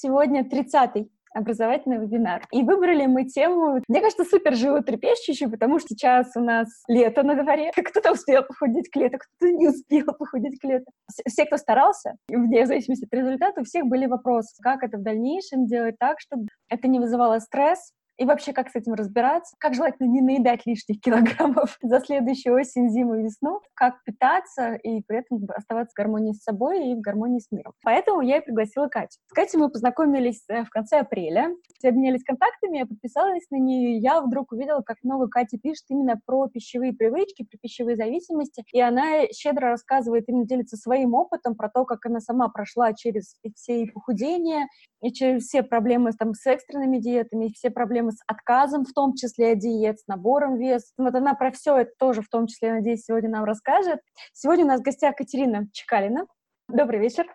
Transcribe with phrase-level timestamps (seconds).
[0.00, 2.46] Сегодня 30-й образовательный вебинар.
[2.52, 7.34] И выбрали мы тему, мне кажется, супер животрепещущую, потому что сейчас у нас лето на
[7.34, 7.72] дворе.
[7.76, 10.86] Кто-то успел похудеть к лету, кто-то не успел похудеть к лету.
[11.26, 15.66] Все, кто старался, вне зависимости от результата, у всех были вопросы, как это в дальнейшем
[15.66, 19.54] делать так, чтобы это не вызывало стресс, и вообще, как с этим разбираться?
[19.58, 23.60] Как желательно не наедать лишних килограммов за следующую осень, зиму и весну?
[23.74, 27.72] Как питаться и при этом оставаться в гармонии с собой и в гармонии с миром?
[27.84, 29.18] Поэтому я и пригласила Катю.
[29.28, 31.54] С Катей мы познакомились э, в конце апреля.
[31.84, 36.20] Обменялись контактами, я подписалась на нее, и я вдруг увидела, как много Катя пишет именно
[36.26, 38.64] про пищевые привычки, про пищевые зависимости.
[38.72, 43.36] И она щедро рассказывает, именно делится своим опытом про то, как она сама прошла через
[43.54, 44.66] все похудения,
[45.02, 49.52] и через все проблемы там, с экстренными диетами, все проблемы с отказом, в том числе
[49.52, 50.86] от диет, с набором веса.
[50.96, 54.00] Вот она про все это тоже, в том числе, надеюсь, сегодня нам расскажет.
[54.32, 56.26] Сегодня у нас в гостях Катерина Чекалина.
[56.68, 57.26] Добрый вечер.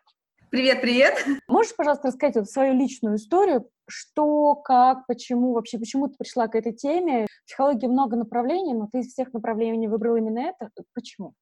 [0.49, 1.25] Привет, привет.
[1.47, 6.53] Можешь, пожалуйста, рассказать вот свою личную историю, что, как, почему, вообще, почему ты пришла к
[6.53, 7.25] этой теме?
[7.25, 10.69] В психологии много направлений, но ты из всех направлений выбрала именно это.
[10.93, 11.33] Почему?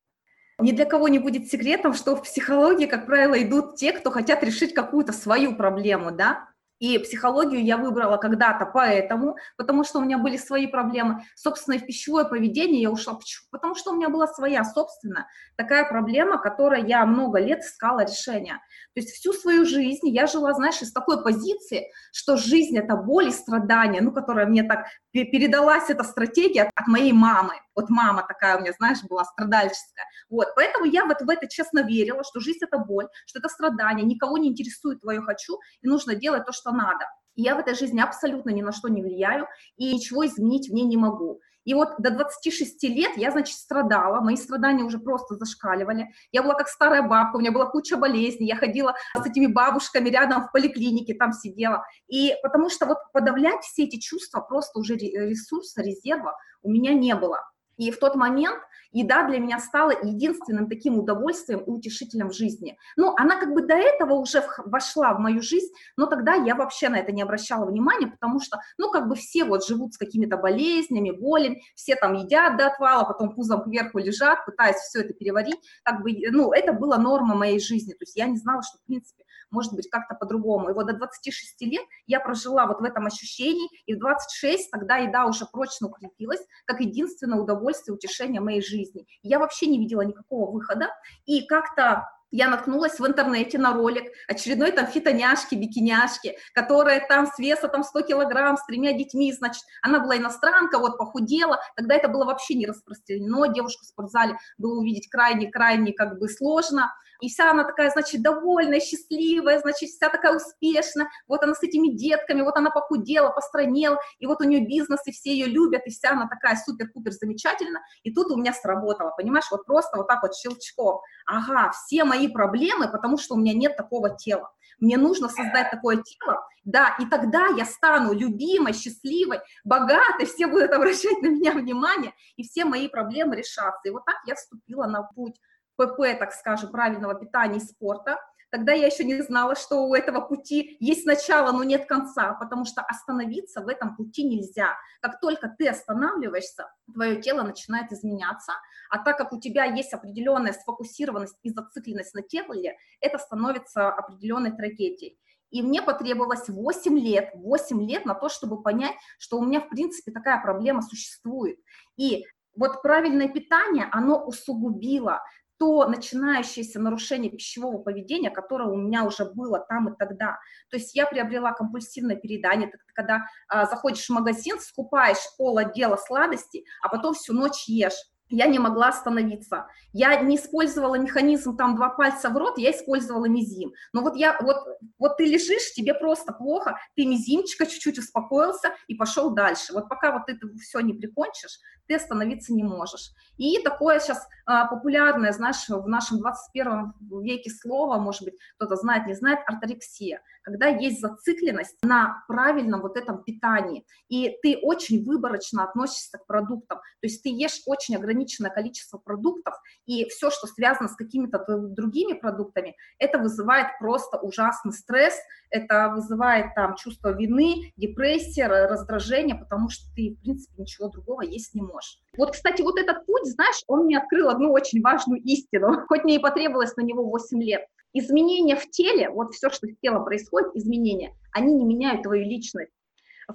[0.59, 4.44] Ни для кого не будет секретом, что в психологии, как правило, идут те, кто хотят
[4.44, 6.48] решить какую-то свою проблему, да,
[6.81, 11.23] и психологию я выбрала когда-то поэтому, потому что у меня были свои проблемы.
[11.35, 13.13] Собственно, и в пищевое поведение я ушла.
[13.13, 13.45] Почему?
[13.51, 18.55] Потому что у меня была своя собственная такая проблема, которой я много лет искала решения.
[18.95, 23.27] То есть всю свою жизнь я жила, знаешь, из такой позиции, что жизнь— это боль
[23.27, 27.53] и страдания, ну, которая мне так передалась, эта стратегия от моей мамы.
[27.75, 30.05] Вот мама такая у меня, знаешь, была страдальческая.
[30.30, 34.05] Вот, поэтому я вот в это честно верила, что жизнь— это боль, что это страдание,
[34.05, 37.05] никого не интересует твое «хочу», и нужно делать то, что надо.
[37.36, 40.73] И я в этой жизни абсолютно ни на что не влияю и ничего изменить в
[40.73, 41.39] ней не могу.
[41.64, 46.08] И вот до 26 лет я, значит, страдала, мои страдания уже просто зашкаливали.
[46.31, 50.09] Я была как старая бабка, у меня была куча болезней, я ходила с этими бабушками
[50.09, 51.86] рядом в поликлинике, там сидела.
[52.08, 57.14] И потому что вот подавлять все эти чувства, просто уже ресурса, резерва у меня не
[57.16, 57.39] было.
[57.81, 58.59] И в тот момент
[58.91, 62.77] еда для меня стала единственным таким удовольствием и утешителем в жизни.
[62.95, 66.89] Ну, она как бы до этого уже вошла в мою жизнь, но тогда я вообще
[66.89, 70.37] на это не обращала внимания, потому что, ну, как бы все вот живут с какими-то
[70.37, 75.58] болезнями, болями, все там едят до отвала, потом пузом кверху лежат, пытаясь все это переварить,
[75.81, 78.86] как бы, ну, это была норма моей жизни, то есть я не знала, что, в
[78.86, 80.70] принципе, может быть, как-то по-другому.
[80.70, 84.98] И вот до 26 лет я прожила вот в этом ощущении, и в 26 тогда
[84.98, 89.06] еда уже прочно укрепилась, как единственное удовольствие, утешение моей жизни.
[89.22, 90.89] Я вообще не видела никакого выхода,
[91.26, 97.38] и как-то я наткнулась в интернете на ролик очередной там фитоняшки, бикиняшки, которая там с
[97.38, 102.08] веса там 100 килограмм, с тремя детьми, значит, она была иностранка, вот похудела, тогда это
[102.08, 107.52] было вообще не распространено, девушку в спортзале было увидеть крайне-крайне как бы сложно, и вся
[107.52, 112.58] она такая, значит, довольная, счастливая, значит, вся такая успешная, вот она с этими детками, вот
[112.58, 116.27] она похудела, постранела, и вот у нее бизнес, и все ее любят, и вся она
[116.27, 120.99] такая супер-пупер замечательна, и тут у меня сработало, понимаешь, вот просто вот так вот щелчком,
[121.26, 125.98] ага, все мои проблемы, потому что у меня нет такого тела, мне нужно создать такое
[125.98, 132.13] тело, да, и тогда я стану любимой, счастливой, богатой, все будут обращать на меня внимание,
[132.36, 133.81] и все мои проблемы решатся.
[133.86, 135.36] И вот так я вступила на путь
[135.75, 138.18] ПП, так скажем, правильного питания и спорта.
[138.51, 142.65] Тогда я еще не знала, что у этого пути есть начало, но нет конца, потому
[142.65, 144.75] что остановиться в этом пути нельзя.
[145.01, 148.51] Как только ты останавливаешься, твое тело начинает изменяться,
[148.89, 154.51] а так как у тебя есть определенная сфокусированность и зацикленность на теле, это становится определенной
[154.51, 155.18] трагедией.
[155.50, 159.69] И мне потребовалось 8 лет, 8 лет на то, чтобы понять, что у меня, в
[159.69, 161.57] принципе, такая проблема существует.
[161.95, 162.25] И
[162.56, 165.21] вот правильное питание, оно усугубило
[165.62, 170.39] то начинающееся нарушение пищевого поведения, которое у меня уже было там и тогда.
[170.72, 175.98] То есть я приобрела компульсивное переедание, это когда а, заходишь в магазин, скупаешь пол отдела
[175.98, 177.94] сладостей, а потом всю ночь ешь
[178.31, 179.68] я не могла остановиться.
[179.94, 183.74] Я не использовала механизм там два пальца в рот, я использовала мизим.
[183.94, 184.57] Но вот я, вот,
[184.97, 189.73] вот ты лежишь, тебе просто плохо, ты мизимчика чуть-чуть успокоился и пошел дальше.
[189.73, 193.11] Вот пока вот это все не прикончишь, ты остановиться не можешь.
[193.38, 199.07] И такое сейчас а, популярное, знаешь, в нашем 21 веке слово, может быть, кто-то знает,
[199.07, 205.63] не знает, орторексия, когда есть зацикленность на правильном вот этом питании, и ты очень выборочно
[205.63, 210.89] относишься к продуктам, то есть ты ешь очень ограниченное количество продуктов, и все, что связано
[210.89, 215.15] с какими-то другими продуктами, это вызывает просто ужасный стресс,
[215.50, 221.53] это вызывает там чувство вины, депрессия, раздражение, потому что ты, в принципе, ничего другого есть
[221.53, 222.00] не можешь.
[222.18, 226.15] Вот, кстати, вот этот путь, знаешь, он мне открыл одну очень важную истину, хоть мне
[226.15, 227.65] и потребовалось на него 8 лет.
[227.94, 232.71] изменения в теле, вот все, что с телом происходит, изменения, они не меняют твою личность.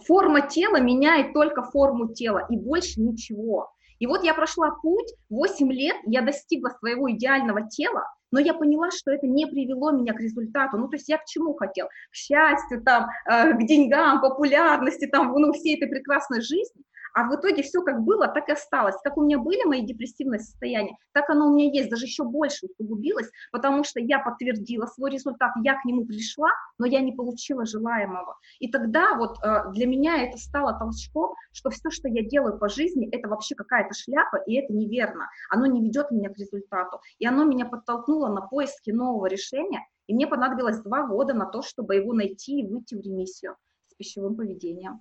[0.04, 3.70] Форма тела меняет только форму тела и больше ничего.
[3.98, 8.90] И вот я прошла путь, 8 лет, я достигла своего идеального тела, но я поняла,
[8.90, 10.78] что это не привело меня к результату.
[10.78, 11.86] Ну, то есть я к чему хотел?
[11.86, 16.82] К счастью, там, э, к деньгам, популярности, там, ну, всей этой прекрасной жизни.
[17.16, 18.96] А в итоге все как было, так и осталось.
[19.02, 22.66] Как у меня были мои депрессивные состояния, так оно у меня есть, даже еще больше
[22.66, 27.64] усугубилось, потому что я подтвердила свой результат, я к нему пришла, но я не получила
[27.64, 28.36] желаемого.
[28.58, 32.68] И тогда вот э, для меня это стало толчком, что все, что я делаю по
[32.68, 35.30] жизни, это вообще какая-то шляпа, и это неверно.
[35.48, 37.00] Оно не ведет меня к результату.
[37.18, 41.62] И оно меня подтолкнуло на поиски нового решения, и мне понадобилось два года на то,
[41.62, 43.56] чтобы его найти и выйти в ремиссию
[43.88, 45.00] с пищевым поведением.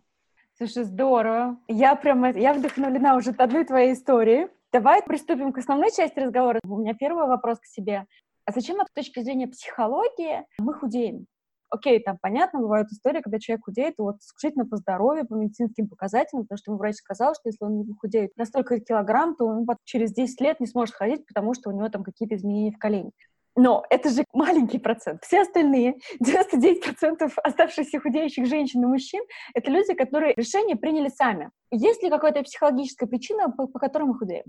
[0.57, 1.57] Слушай, здорово.
[1.67, 4.47] Я прям, я вдохновлена уже одной твоей истории.
[4.71, 6.61] Давай приступим к основной части разговора.
[6.63, 8.05] У меня первый вопрос к себе.
[8.45, 11.25] А зачем с точки зрения психологии мы худеем?
[11.69, 16.43] Окей, там понятно, бывают истории, когда человек худеет вот исключительно по здоровью, по медицинским показателям,
[16.43, 19.67] потому что ему врач сказал, что если он не похудеет на столько килограмм, то он
[19.83, 23.11] через 10 лет не сможет ходить, потому что у него там какие-то изменения в колене.
[23.55, 25.23] Но это же маленький процент.
[25.23, 29.23] Все остальные, 99% оставшихся худеющих женщин и мужчин,
[29.53, 31.51] это люди, которые решение приняли сами.
[31.71, 34.45] Есть ли какая-то психологическая причина, по, по которой мы худеем?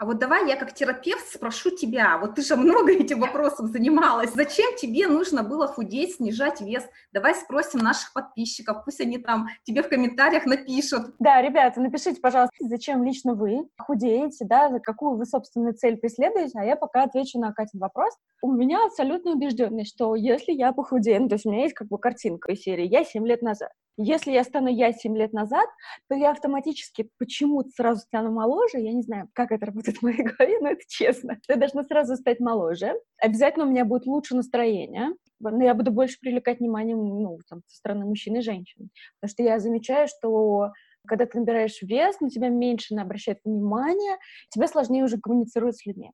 [0.00, 4.32] А вот давай я как терапевт спрошу тебя, вот ты же много этим вопросом занималась,
[4.32, 6.88] зачем тебе нужно было худеть, снижать вес?
[7.12, 11.14] Давай спросим наших подписчиков, пусть они там тебе в комментариях напишут.
[11.18, 16.58] Да, ребята, напишите, пожалуйста, зачем лично вы худеете, да, за какую вы собственную цель преследуете,
[16.58, 18.14] а я пока отвечу на Катин вопрос.
[18.40, 21.88] У меня абсолютно убежденность, что если я похудею, ну, то есть у меня есть как
[21.88, 23.70] бы картинка из серии «Я 7 лет назад»,
[24.02, 25.68] если я стану я 7 лет назад,
[26.08, 28.78] то я автоматически почему-то сразу стану моложе.
[28.78, 31.38] Я не знаю, как это работает в моей голове, но это честно.
[31.48, 32.94] Я должна сразу стать моложе.
[33.18, 35.10] Обязательно у меня будет лучше настроение.
[35.40, 38.90] Но я буду больше привлекать внимание ну, там, со стороны мужчин и женщин.
[39.20, 40.72] Потому что я замечаю, что
[41.06, 44.16] когда ты набираешь вес, на тебя меньше обращают внимание,
[44.50, 46.10] тебе сложнее уже коммуницировать с людьми.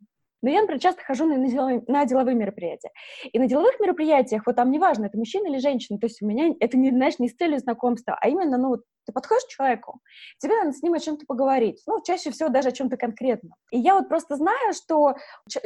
[0.47, 2.93] Но я, например, часто хожу на, на, деловые, на деловые мероприятия.
[3.25, 6.55] И на деловых мероприятиях, вот там неважно, это мужчина или женщина, то есть у меня
[6.61, 9.99] это не, знаешь, не с целью знакомства, а именно, ну, ты подходишь к человеку,
[10.39, 13.55] тебе надо с ним о чем-то поговорить, ну, чаще всего даже о чем-то конкретном.
[13.73, 15.17] И я вот просто знаю, что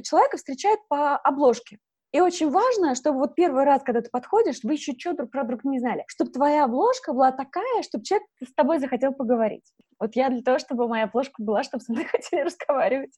[0.03, 1.77] человека встречают по обложке.
[2.13, 5.45] И очень важно, чтобы вот первый раз, когда ты подходишь, вы еще что друг про
[5.45, 9.75] друга не знали, чтобы твоя обложка была такая, чтобы человек с тобой захотел поговорить.
[9.99, 13.13] Вот я для того, чтобы моя обложка была, чтобы со мной хотели разговаривать.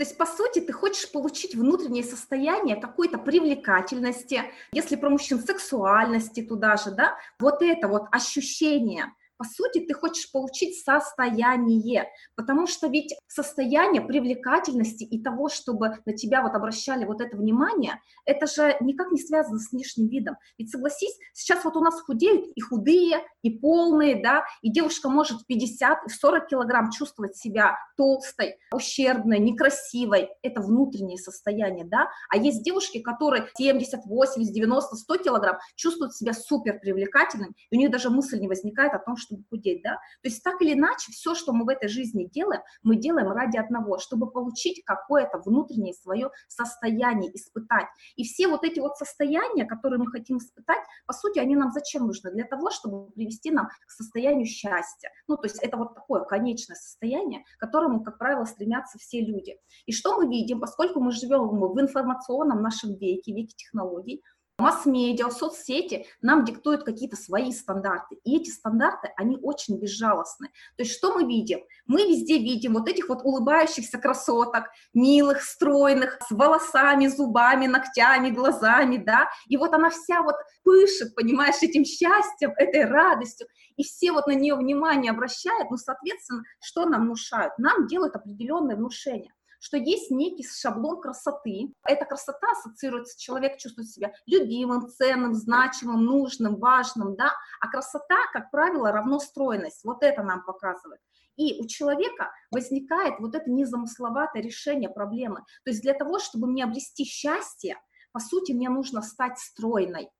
[0.00, 6.40] То есть, по сути, ты хочешь получить внутреннее состояние какой-то привлекательности, если про мужчин сексуальности
[6.40, 12.88] туда же, да, вот это вот ощущение– по сути, ты хочешь получить состояние, потому что
[12.88, 18.76] ведь состояние привлекательности и того, чтобы на тебя вот обращали вот это внимание, это же
[18.82, 20.36] никак не связано с внешним видом.
[20.58, 25.40] Ведь согласись, сейчас вот у нас худеют и худые, и полные, да, и девушка может
[25.40, 30.28] в 50, в 40 килограмм чувствовать себя толстой, ущербной, некрасивой.
[30.42, 32.10] Это внутреннее состояние, да.
[32.28, 37.78] А есть девушки, которые 70, 80, 90, 100 килограмм чувствуют себя супер привлекательным, и у
[37.78, 39.94] них даже мысль не возникает о том, что чтобы худеть, да.
[40.22, 43.56] То есть так или иначе, все, что мы в этой жизни делаем, мы делаем ради
[43.56, 47.86] одного, чтобы получить какое-то внутреннее свое состояние, испытать.
[48.16, 52.06] И все вот эти вот состояния, которые мы хотим испытать, по сути, они нам зачем
[52.06, 52.30] нужны?
[52.32, 55.10] Для того, чтобы привести нам к состоянию счастья.
[55.28, 59.56] Ну, то есть это вот такое конечное состояние, к которому, как правило, стремятся все люди.
[59.86, 64.22] И что мы видим, поскольку мы живем в информационном нашем веке, веке технологий,
[64.60, 68.16] масс-медиа, соцсети нам диктуют какие-то свои стандарты.
[68.24, 70.48] И эти стандарты, они очень безжалостны.
[70.76, 71.60] То есть что мы видим?
[71.86, 78.96] Мы везде видим вот этих вот улыбающихся красоток, милых, стройных, с волосами, зубами, ногтями, глазами,
[78.96, 84.26] да, и вот она вся вот пышет, понимаешь, этим счастьем, этой радостью, и все вот
[84.26, 87.54] на нее внимание обращают, ну, соответственно, что нам внушают?
[87.58, 91.72] Нам делают определенное внушение что есть некий шаблон красоты.
[91.84, 98.50] Эта красота ассоциируется, человек чувствует себя любимым, ценным, значимым, нужным, важным, да, а красота, как
[98.50, 99.84] правило, равно стройность.
[99.84, 101.00] Вот это нам показывает.
[101.36, 105.44] И у человека возникает вот это незамысловатое решение проблемы.
[105.64, 107.76] То есть для того, чтобы мне обрести счастье,
[108.12, 110.10] по сути, мне нужно стать стройной.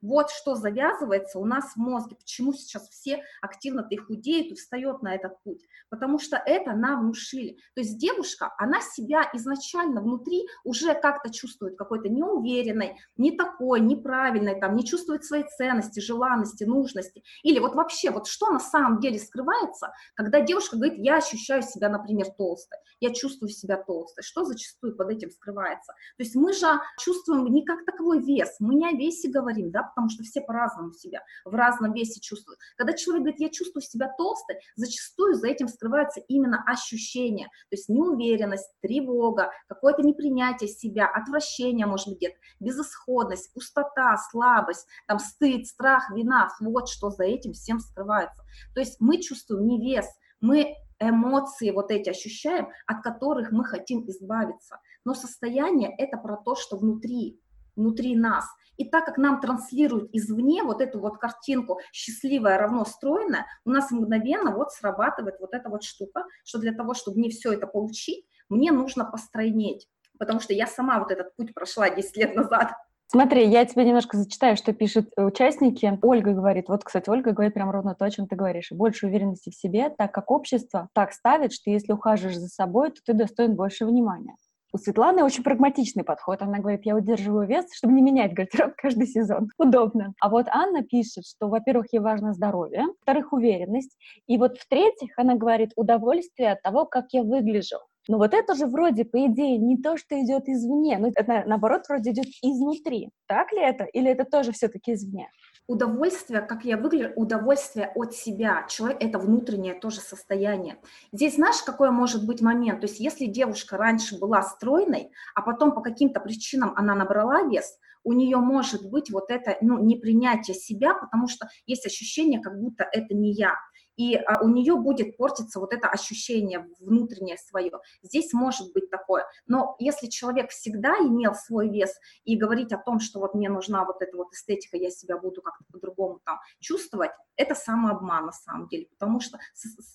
[0.00, 5.02] Вот что завязывается у нас в мозге, почему сейчас все активно-то и худеют и встает
[5.02, 7.58] на этот путь, потому что это нам внушили.
[7.74, 14.60] То есть девушка, она себя изначально внутри уже как-то чувствует какой-то неуверенной, не такой, неправильной,
[14.60, 17.24] там, не чувствует своей ценности, желанности, нужности.
[17.42, 21.88] Или вот вообще, вот что на самом деле скрывается, когда девушка говорит, я ощущаю себя,
[21.88, 25.92] например, толстой, я чувствую себя толстой, что зачастую под этим скрывается?
[26.16, 26.68] То есть мы же
[27.00, 30.92] чувствуем не как таковой вес, мы не о весе говорим, да, потому что все по-разному
[30.92, 32.60] себя в разном весе чувствуют.
[32.76, 37.88] Когда человек говорит, я чувствую себя толстой, зачастую за этим скрывается именно ощущение, то есть
[37.88, 46.10] неуверенность, тревога, какое-то непринятие себя, отвращение, может быть, где-то, безысходность, пустота, слабость, там, стыд, страх,
[46.10, 48.42] вина, вот что за этим всем скрывается.
[48.74, 50.06] То есть мы чувствуем не вес,
[50.40, 54.80] мы эмоции вот эти ощущаем, от которых мы хотим избавиться.
[55.04, 57.40] Но состояние– это про то, что внутри,
[57.78, 58.44] внутри нас.
[58.76, 63.90] И так как нам транслируют извне вот эту вот картинку счастливая равно стройная, у нас
[63.90, 68.26] мгновенно вот срабатывает вот эта вот штука, что для того, чтобы мне все это получить,
[68.48, 69.88] мне нужно постройнеть.
[70.18, 72.72] Потому что я сама вот этот путь прошла 10 лет назад.
[73.10, 75.98] Смотри, я тебе немножко зачитаю, что пишут участники.
[76.02, 78.70] Ольга говорит, вот, кстати, Ольга говорит прям ровно то, о чем ты говоришь.
[78.70, 83.00] Больше уверенности в себе, так как общество так ставит, что если ухаживаешь за собой, то
[83.04, 84.36] ты достоин больше внимания.
[84.70, 86.42] У Светланы очень прагматичный подход.
[86.42, 89.48] Она говорит, я удерживаю вес, чтобы не менять гардероб каждый сезон.
[89.58, 90.12] Удобно.
[90.20, 93.96] А вот Анна пишет, что, во-первых, ей важно здоровье, во-вторых, уверенность.
[94.26, 97.78] И вот в-третьих, она говорит, удовольствие от того, как я выгляжу.
[98.08, 101.82] Но вот это же вроде, по идее, не то, что идет извне, но это, наоборот,
[101.88, 103.10] вроде идет изнутри.
[103.26, 103.84] Так ли это?
[103.84, 105.28] Или это тоже все-таки извне?
[105.68, 108.66] Удовольствие, как я выгляжу, удовольствие от себя.
[108.70, 110.78] Человек– это внутреннее тоже состояние.
[111.12, 112.80] Здесь знаешь, какой может быть момент?
[112.80, 117.78] То есть если девушка раньше была стройной, а потом по каким-то причинам она набрала вес,
[118.02, 122.88] у нее может быть вот это ну, непринятие себя, потому что есть ощущение, как будто
[122.90, 123.54] это не я
[123.98, 127.72] и а, у нее будет портиться вот это ощущение внутреннее свое.
[128.02, 129.26] Здесь может быть такое.
[129.46, 133.84] Но если человек всегда имел свой вес и говорить о том, что вот мне нужна
[133.84, 138.68] вот эта вот эстетика, я себя буду как-то по-другому там чувствовать, это самообман на самом
[138.68, 139.38] деле, потому что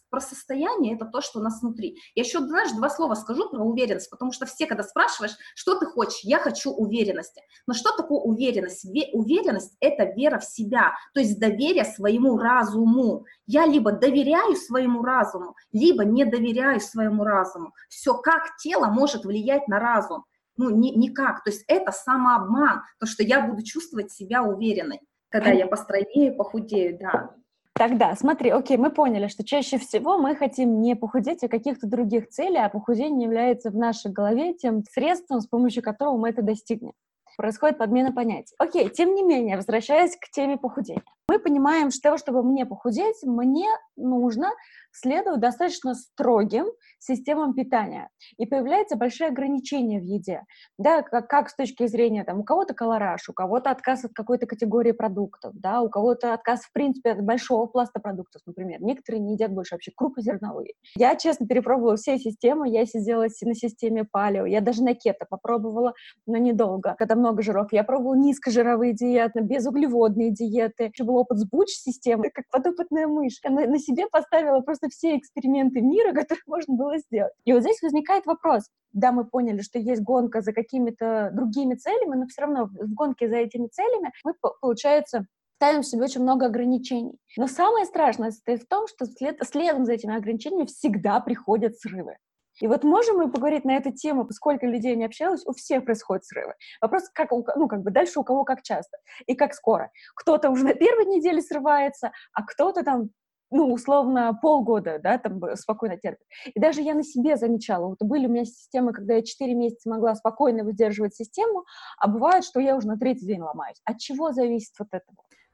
[0.10, 1.98] про состояние это то, что у нас внутри.
[2.16, 5.86] Я еще, знаешь, два слова скажу про уверенность, потому что все, когда спрашиваешь, что ты
[5.86, 7.42] хочешь, я хочу уверенности.
[7.68, 8.86] Но что такое уверенность?
[9.14, 13.26] Уверенность– это вера в себя, то есть доверие своему разуму.
[13.46, 17.74] Я либо доверяю своему разуму, либо не доверяю своему разуму.
[17.90, 20.26] Все, как тело может влиять на разум?
[20.58, 21.44] Ну, ни, никак.
[21.44, 26.98] То есть это самообман, то, что я буду чувствовать себя уверенной, когда я постройнее, похудею,
[27.00, 27.32] да.
[27.76, 32.30] Тогда, смотри, окей, мы поняли, что чаще всего мы хотим не похудеть, а каких-то других
[32.30, 36.94] целей, а похудение является в нашей голове тем средством, с помощью которого мы это достигнем
[37.38, 38.56] происходит подмена понятий.
[38.58, 41.04] Окей, тем не менее, возвращаясь к теме похудения.
[41.30, 44.52] Мы понимаем, что чтобы мне похудеть, мне нужно
[44.94, 46.68] следовать достаточно строгим
[47.00, 48.10] системам питания.
[48.38, 50.44] И появляются большие ограничения в еде.
[50.78, 54.46] Да, как, как с точки зрения, там, у кого-то колораж, у кого-то отказ от какой-то
[54.46, 58.82] категории продуктов, да, у кого-то отказ, в принципе, от большого пласта продуктов, например.
[58.82, 60.74] Некоторые не едят больше вообще крупнозерновые.
[60.96, 62.70] Я, честно, перепробовала все системы.
[62.70, 64.46] Я сидела на системе палео.
[64.46, 65.94] Я даже на кето попробовала,
[66.26, 67.68] но недолго, когда много жиров.
[67.72, 70.92] Я пробовала низкожировые диеты, безуглеводные диеты.
[70.94, 73.40] Еще был опыт с буч-системой, как подопытная мышь.
[73.44, 77.34] Я на, на себе поставила просто все эксперименты мира, которые можно было сделать.
[77.46, 78.64] И вот здесь возникает вопрос.
[78.92, 83.28] Да, мы поняли, что есть гонка за какими-то другими целями, но все равно в гонке
[83.28, 85.26] за этими целями мы, получается,
[85.56, 87.18] ставим себе очень много ограничений.
[87.38, 92.18] Но самое страшное состоит в том, что след, следом за этими ограничениями всегда приходят срывы.
[92.62, 96.26] И вот можем мы поговорить на эту тему, сколько людей не общалось, у всех происходят
[96.26, 96.54] срывы.
[96.82, 99.90] Вопрос, как, ну, как бы дальше у кого как часто и как скоро.
[100.16, 103.10] Кто-то уже на первой неделе срывается, а кто-то там
[103.54, 106.26] ну, условно, полгода, да, там спокойно терпит.
[106.54, 109.90] И даже я на себе замечала, вот были у меня системы, когда я 4 месяца
[109.90, 111.66] могла спокойно выдерживать систему,
[111.98, 113.80] а бывает, что я уже на третий день ломаюсь.
[113.86, 115.06] От чего зависит вот это?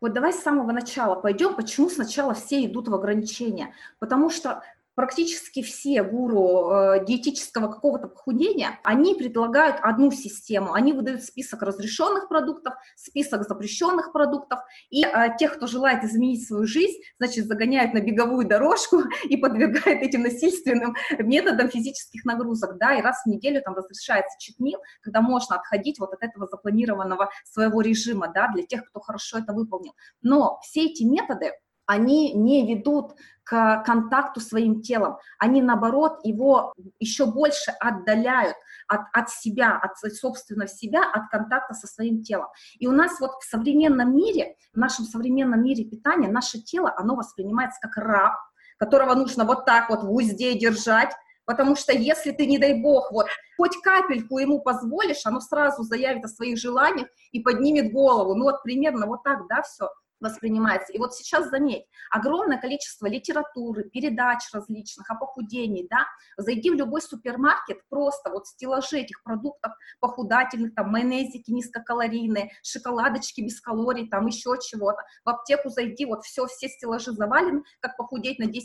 [0.02, 3.74] Вот давай с самого начала пойдем, почему сначала все идут в ограничения.
[4.00, 4.64] Потому что
[5.00, 10.74] практически все гуру э, диетического какого-то похудения, они предлагают одну систему.
[10.74, 16.68] Они выдают список разрешенных продуктов, список запрещенных продуктов, и э, тех, кто желает изменить свою
[16.68, 23.02] жизнь, значит, загоняют на беговую дорожку и подвергают этим насильственным методам физических нагрузок, да, и
[23.02, 28.28] раз в неделю там разрешается читмил, когда можно отходить вот от этого запланированного своего режима,
[28.36, 29.94] да, для тех, кто хорошо это выполнил.
[30.22, 31.54] Но все эти методы,
[31.90, 38.56] они не ведут к контакту своим телом, они, наоборот, его еще больше отдаляют
[38.88, 42.46] от, от себя, от собственного себя, от контакта со своим телом.
[42.78, 47.16] И у нас вот в современном мире, в нашем современном мире питания, наше тело, оно
[47.16, 48.36] воспринимается как раб,
[48.78, 51.12] которого нужно вот так вот в узде держать,
[51.46, 53.26] потому что если ты, не дай бог, вот
[53.58, 58.36] хоть капельку ему позволишь, оно сразу заявит о своих желаниях и поднимет голову.
[58.36, 59.90] Ну вот примерно вот так, да, все
[60.20, 60.94] воспринимается.
[60.94, 66.06] И вот сейчас заметь, огромное количество литературы, передач различных о похудении, да,
[66.38, 73.60] зайди в любой супермаркет, просто вот стеллажи этих продуктов похудательных, там, майонезики низкокалорийные, шоколадочки без
[73.62, 78.46] калорий, там, еще чего-то, в аптеку зайди, вот все, все стеллажи завалены, как похудеть на
[78.46, 78.60] 10-15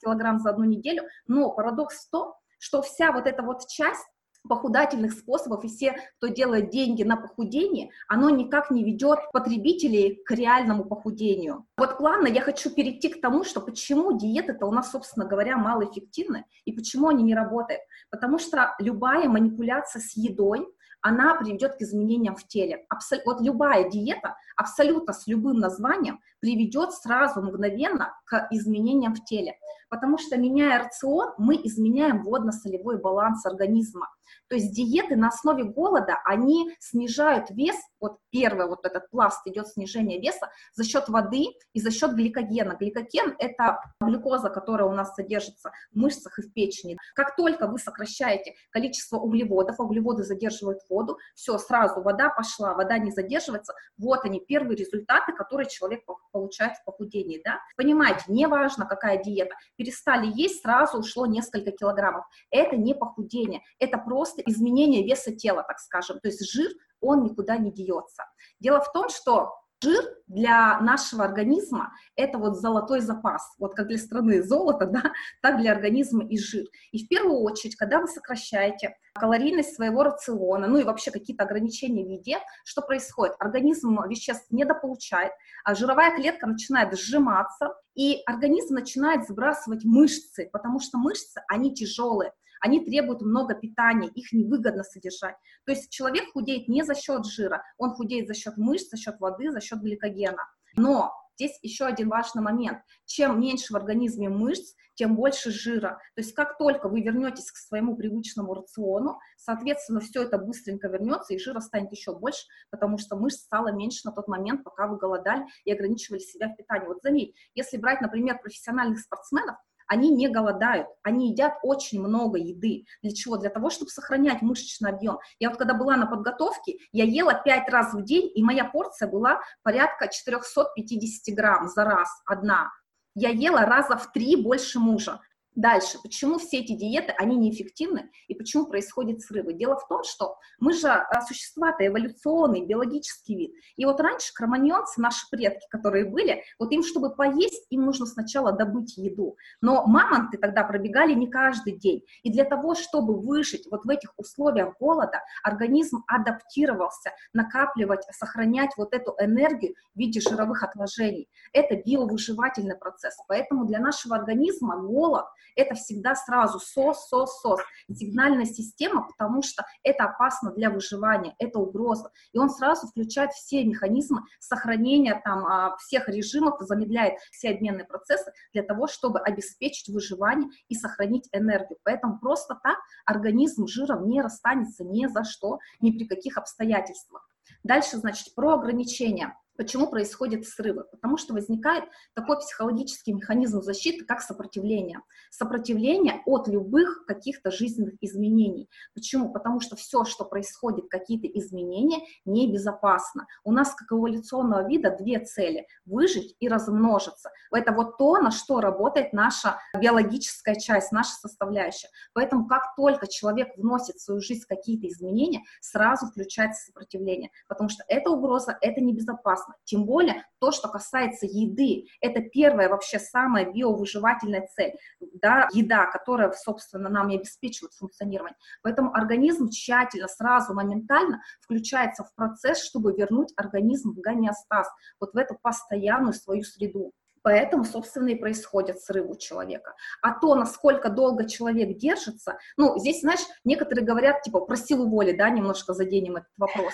[0.00, 4.06] килограмм за одну неделю, но парадокс в том, что вся вот эта вот часть
[4.48, 10.30] похудательных способов и все, кто делает деньги на похудение, оно никак не ведет потребителей к
[10.32, 11.66] реальному похудению.
[11.76, 16.44] Вот плавно я хочу перейти к тому, что почему диеты-то у нас, собственно говоря, малоэффективны
[16.64, 17.80] и почему они не работают.
[18.10, 20.66] Потому что любая манипуляция с едой,
[21.02, 22.86] она приведет к изменениям в теле.
[22.88, 23.18] Абсол...
[23.26, 29.56] Вот любая диета абсолютно с любым названием приведет сразу мгновенно к изменениям в теле.
[29.92, 34.08] Потому что меняя рацион, мы изменяем водно-солевой баланс организма.
[34.48, 39.68] То есть диеты на основе голода, они снижают вес, вот первый вот этот пласт идет
[39.68, 42.76] снижение веса за счет воды и за счет гликогена.
[42.78, 46.98] Гликоген– это глюкоза, которая у нас содержится в мышцах и в печени.
[47.14, 52.98] Как только вы сокращаете количество углеводов, а углеводы задерживают воду, все, сразу вода пошла, вода
[52.98, 57.60] не задерживается, вот они, первые результаты, которые человек получает в похудении, да.
[57.76, 62.24] Понимаете, неважно, какая диета, перестали есть, сразу ушло несколько килограммов.
[62.50, 66.70] Это не похудение, это просто изменение веса тела, так скажем, то есть жир,
[67.00, 68.24] он никуда не деется.
[68.60, 69.50] Дело в том, что
[69.82, 73.54] жир для нашего организма– это вот золотой запас.
[73.58, 75.12] Вот как для страны золото, да,
[75.42, 76.66] так для организма и жир.
[76.92, 82.04] И в первую очередь, когда вы сокращаете калорийность своего рациона, ну и вообще какие-то ограничения
[82.04, 83.34] в еде, что происходит?
[83.38, 85.32] Организм веществ недополучает,
[85.64, 92.32] а жировая клетка начинает сжиматься, и организм начинает сбрасывать мышцы, потому что мышцы, они тяжелые
[92.62, 95.34] они требуют много питания, их невыгодно содержать.
[95.66, 99.18] То есть человек худеет не за счет жира, он худеет за счет мышц, за счет
[99.20, 100.42] воды, за счет гликогена.
[100.76, 102.78] Но здесь еще один важный момент.
[103.04, 105.98] Чем меньше в организме мышц, тем больше жира.
[106.14, 111.34] То есть как только вы вернетесь к своему привычному рациону, соответственно, все это быстренько вернется,
[111.34, 114.98] и жира станет еще больше, потому что мышц стало меньше на тот момент, пока вы
[114.98, 116.86] голодали и ограничивали себя в питании.
[116.86, 119.56] Вот заметь, если брать, например, профессиональных спортсменов,
[119.92, 122.86] они не голодают, они едят очень много еды.
[123.02, 123.36] Для чего?
[123.36, 125.18] Для того, чтобы сохранять мышечный объем.
[125.38, 129.06] Я вот когда была на подготовке, я ела 5 раз в день, и моя порция
[129.06, 132.70] была порядка 450 грамм за раз, одна.
[133.14, 135.20] Я ела раза в три больше мужа.
[135.54, 139.52] Дальше, почему все эти диеты, они неэффективны и почему происходят срывы?
[139.52, 143.52] Дело в том, что мы же а, существа-то эволюционный, биологический вид.
[143.76, 148.52] И вот раньше кроманьонцы, наши предки, которые были, вот им, чтобы поесть, им нужно сначала
[148.52, 149.36] добыть еду.
[149.60, 152.02] Но мамонты тогда пробегали не каждый день.
[152.22, 158.94] И для того, чтобы выжить вот в этих условиях голода, организм адаптировался накапливать, сохранять вот
[158.94, 161.28] эту энергию в виде жировых отложений.
[161.52, 163.16] Это биовыживательный процесс.
[163.28, 167.60] Поэтому для нашего организма голод– это всегда сразу СОС, СОС, СОС,
[167.92, 172.10] сигнальная система, потому что это опасно для выживания, это угроза.
[172.32, 178.32] И он сразу включает все механизмы сохранения там а, всех режимов, замедляет все обменные процессы
[178.52, 181.78] для того, чтобы обеспечить выживание и сохранить энергию.
[181.84, 187.28] Поэтому просто так организм жиром не расстанется ни за что, ни при каких обстоятельствах.
[187.62, 189.36] Дальше, значит, про ограничения.
[189.56, 190.84] Почему происходят срывы?
[190.84, 191.84] Потому что возникает
[192.14, 195.00] такой психологический механизм защиты, как сопротивление.
[195.30, 198.70] Сопротивление от любых каких-то жизненных изменений.
[198.94, 199.30] Почему?
[199.30, 203.26] Потому что все, что происходит, какие-то изменения, небезопасно.
[203.44, 207.30] У нас, как эволюционного вида, две цели– выжить и размножиться.
[207.52, 211.88] Это вот то, на что работает наша биологическая часть, наша составляющая.
[212.14, 217.84] Поэтому как только человек вносит в свою жизнь какие-то изменения, сразу включается сопротивление, потому что
[217.88, 219.54] это угроза, это небезопасно опасно.
[219.64, 226.32] Тем более то, что касается еды, это первая вообще самая биовыживательная цель, да, еда, которая,
[226.32, 228.36] собственно, нам и обеспечивает функционирование.
[228.62, 234.68] Поэтому организм тщательно, сразу, моментально включается в процесс, чтобы вернуть организм в гомеостаз,
[235.00, 236.92] вот в эту постоянную свою среду.
[237.24, 239.74] Поэтому, собственно, и происходят срывы у человека.
[240.02, 245.12] А то, насколько долго человек держится, ну, здесь, знаешь, некоторые говорят, типа, про силу воли,
[245.12, 246.72] да, немножко заденем этот вопрос.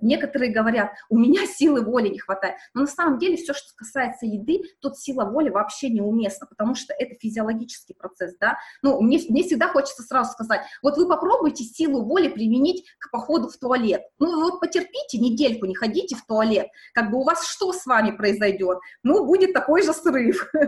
[0.00, 2.56] Некоторые говорят, у меня силы воли не хватает.
[2.74, 6.94] Но на самом деле все, что касается еды, тут сила воли вообще неуместна, потому что
[6.94, 8.58] это физиологический процесс, да.
[8.82, 13.48] Ну, мне, мне всегда хочется сразу сказать, вот вы попробуйте силу воли применить к походу
[13.48, 14.02] в туалет.
[14.18, 16.68] Ну, вот потерпите недельку, не ходите в туалет.
[16.94, 18.78] Как бы у вас что с вами произойдет?
[19.02, 20.50] Ну, будет такой же срыв.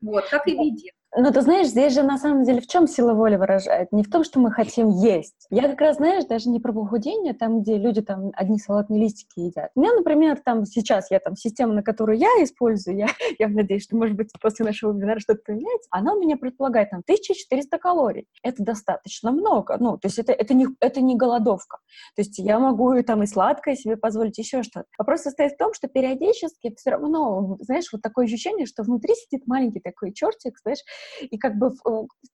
[0.00, 0.92] Вот, как и в еде.
[1.16, 3.90] Ну, ты знаешь, здесь же на самом деле в чем сила воли выражает?
[3.90, 5.46] Не в том, что мы хотим есть.
[5.50, 9.40] Я как раз, знаешь, даже не про похудение, там, где люди там одни салатные листики
[9.40, 9.72] едят.
[9.74, 13.08] У меня, например, там сейчас я там система, на которую я использую, я,
[13.40, 17.00] я надеюсь, что, может быть, после нашего вебинара что-то поменяется, она у меня предполагает там
[17.00, 18.28] 1400 калорий.
[18.44, 19.78] Это достаточно много.
[19.80, 21.78] Ну, то есть это, это, не, это не голодовка.
[22.14, 24.86] То есть я могу там и сладкое себе позволить, еще что-то.
[24.96, 29.48] Вопрос состоит в том, что периодически все равно, знаешь, вот такое ощущение, что внутри сидит
[29.48, 30.78] маленький такой чертик, знаешь,
[31.22, 31.72] и как бы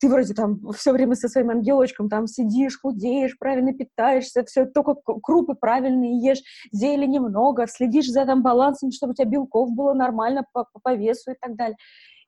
[0.01, 4.95] ты вроде там все время со своим ангелочком там сидишь, худеешь, правильно питаешься, все только
[4.95, 10.45] крупы правильные ешь, зелени много, следишь за там балансом, чтобы у тебя белков было нормально
[10.53, 11.77] по, по, по весу и так далее.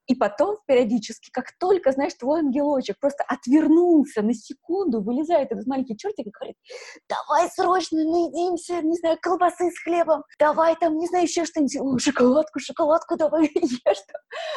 [0.09, 5.97] И потом периодически, как только, знаешь, твой ангелочек просто отвернулся на секунду, вылезает этот маленький
[5.97, 6.57] чертик и говорит,
[7.09, 12.59] давай срочно наедимся, не знаю, колбасы с хлебом, давай там, не знаю, еще что-нибудь, шоколадку,
[12.59, 14.03] шоколадку давай ешь.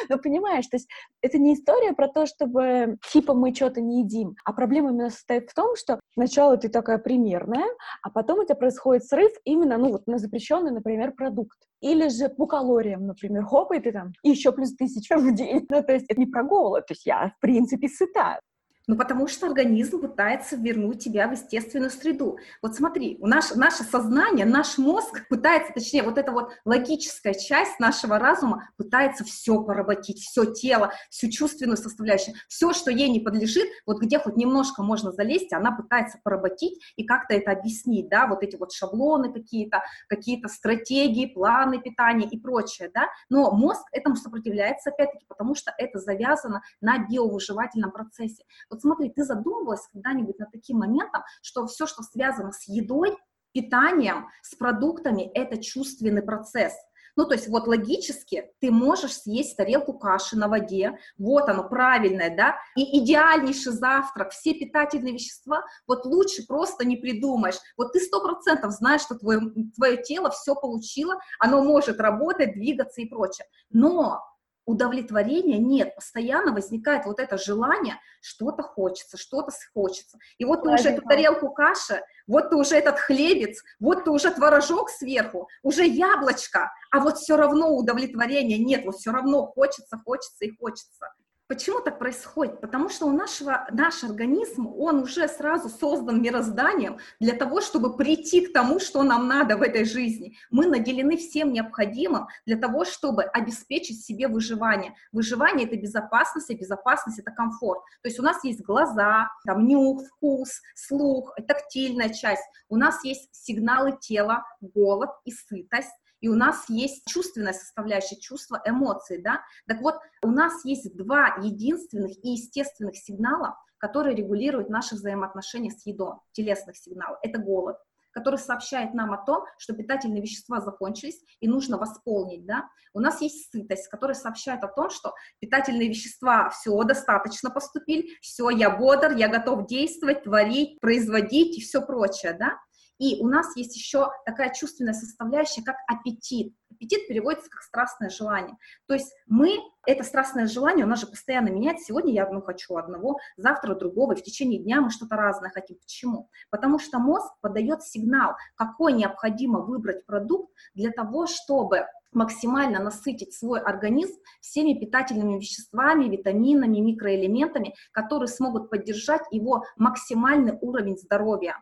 [0.08, 0.88] Ну, понимаешь, то есть
[1.20, 5.50] это не история про то, чтобы типа мы что-то не едим, а проблема именно состоит
[5.50, 7.66] в том, что сначала ты такая примерная,
[8.02, 11.58] а потом у тебя происходит срыв именно, ну, вот на запрещенный, например, продукт.
[11.82, 15.66] Или же по калориям, например, хоп, и ты там еще плюс тысяча в день.
[15.70, 18.40] Ну, то есть это не про голод, то есть я, в принципе, сыта.
[18.88, 22.38] Ну, потому что организм пытается вернуть тебя в естественную среду.
[22.60, 27.78] Вот смотри, у наш, наше сознание, наш мозг пытается, точнее, вот эта вот логическая часть
[27.78, 33.68] нашего разума пытается все поработить, все тело, всю чувственную составляющую, все, что ей не подлежит,
[33.86, 38.42] вот где хоть немножко можно залезть, она пытается поработить и как-то это объяснить, да, вот
[38.42, 44.90] эти вот шаблоны какие-то, какие-то стратегии, планы питания и прочее, да, но мозг этому сопротивляется,
[44.90, 48.42] опять-таки, потому что это завязано на биовыживательном процессе.
[48.72, 53.16] Вот смотри, ты задумывалась когда-нибудь над таким моментом, что все, что связано с едой,
[53.52, 56.72] питанием, с продуктами, это чувственный процесс.
[57.14, 62.34] Ну, то есть вот логически ты можешь съесть тарелку каши на воде, вот оно правильное,
[62.34, 67.58] да, и идеальнейший завтрак, все питательные вещества, вот лучше просто не придумаешь.
[67.76, 69.40] Вот ты сто процентов знаешь, что твое,
[69.76, 73.46] твое тело все получило, оно может работать, двигаться и прочее.
[73.68, 74.22] Но
[74.64, 80.18] удовлетворения нет, постоянно возникает вот это желание, что-то хочется, что-то хочется.
[80.38, 84.30] И вот ты уже эту тарелку каши, вот ты уже этот хлебец, вот ты уже
[84.30, 90.44] творожок сверху, уже яблочко, а вот все равно удовлетворения нет, вот все равно хочется, хочется
[90.44, 91.12] и хочется.
[91.52, 92.62] Почему так происходит?
[92.62, 98.46] Потому что у нашего, наш организм, он уже сразу создан мирозданием для того, чтобы прийти
[98.46, 100.34] к тому, что нам надо в этой жизни.
[100.50, 104.94] Мы наделены всем необходимым для того, чтобы обеспечить себе выживание.
[105.12, 107.82] Выживание— это безопасность, а безопасность— это комфорт.
[108.00, 112.48] То есть у нас есть глаза, там, нюх, вкус, слух, тактильная часть.
[112.70, 118.62] У нас есть сигналы тела, голод и сытость и у нас есть чувственная составляющая, чувство
[118.64, 119.42] эмоций, да.
[119.66, 125.84] Так вот, у нас есть два единственных и естественных сигнала, которые регулируют наши взаимоотношения с
[125.84, 127.18] едой, телесных сигналов.
[127.22, 127.76] Это голод,
[128.12, 132.68] который сообщает нам о том, что питательные вещества закончились и нужно восполнить, да.
[132.94, 138.48] У нас есть сытость, которая сообщает о том, что питательные вещества, все, достаточно поступили, все,
[138.50, 142.60] я бодр, я готов действовать, творить, производить и все прочее, да.
[143.02, 146.54] И у нас есть еще такая чувственная составляющая, как аппетит.
[146.70, 148.56] Аппетит переводится как страстное желание.
[148.86, 151.86] То есть мы, это страстное желание, у нас же постоянно меняется.
[151.86, 155.78] Сегодня я одно хочу одного, завтра другого, и в течение дня мы что-то разное хотим.
[155.78, 156.30] Почему?
[156.48, 163.58] Потому что мозг подает сигнал, какой необходимо выбрать продукт для того, чтобы максимально насытить свой
[163.58, 171.56] организм всеми питательными веществами, витаминами, микроэлементами, которые смогут поддержать его максимальный уровень здоровья.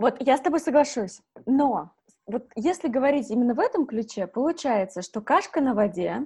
[0.00, 1.90] Вот я с тобой соглашусь, но
[2.26, 6.24] вот если говорить именно в этом ключе, получается, что кашка на воде,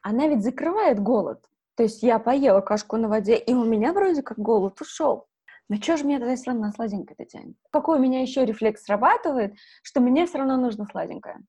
[0.00, 1.44] она ведь закрывает голод.
[1.74, 5.26] То есть я поела кашку на воде, и у меня вроде как голод ушел.
[5.68, 7.56] Но что же мне тогда все равно на сладенькое-то тянет?
[7.70, 11.44] Какой у меня еще рефлекс срабатывает, что мне все равно нужно сладенькое?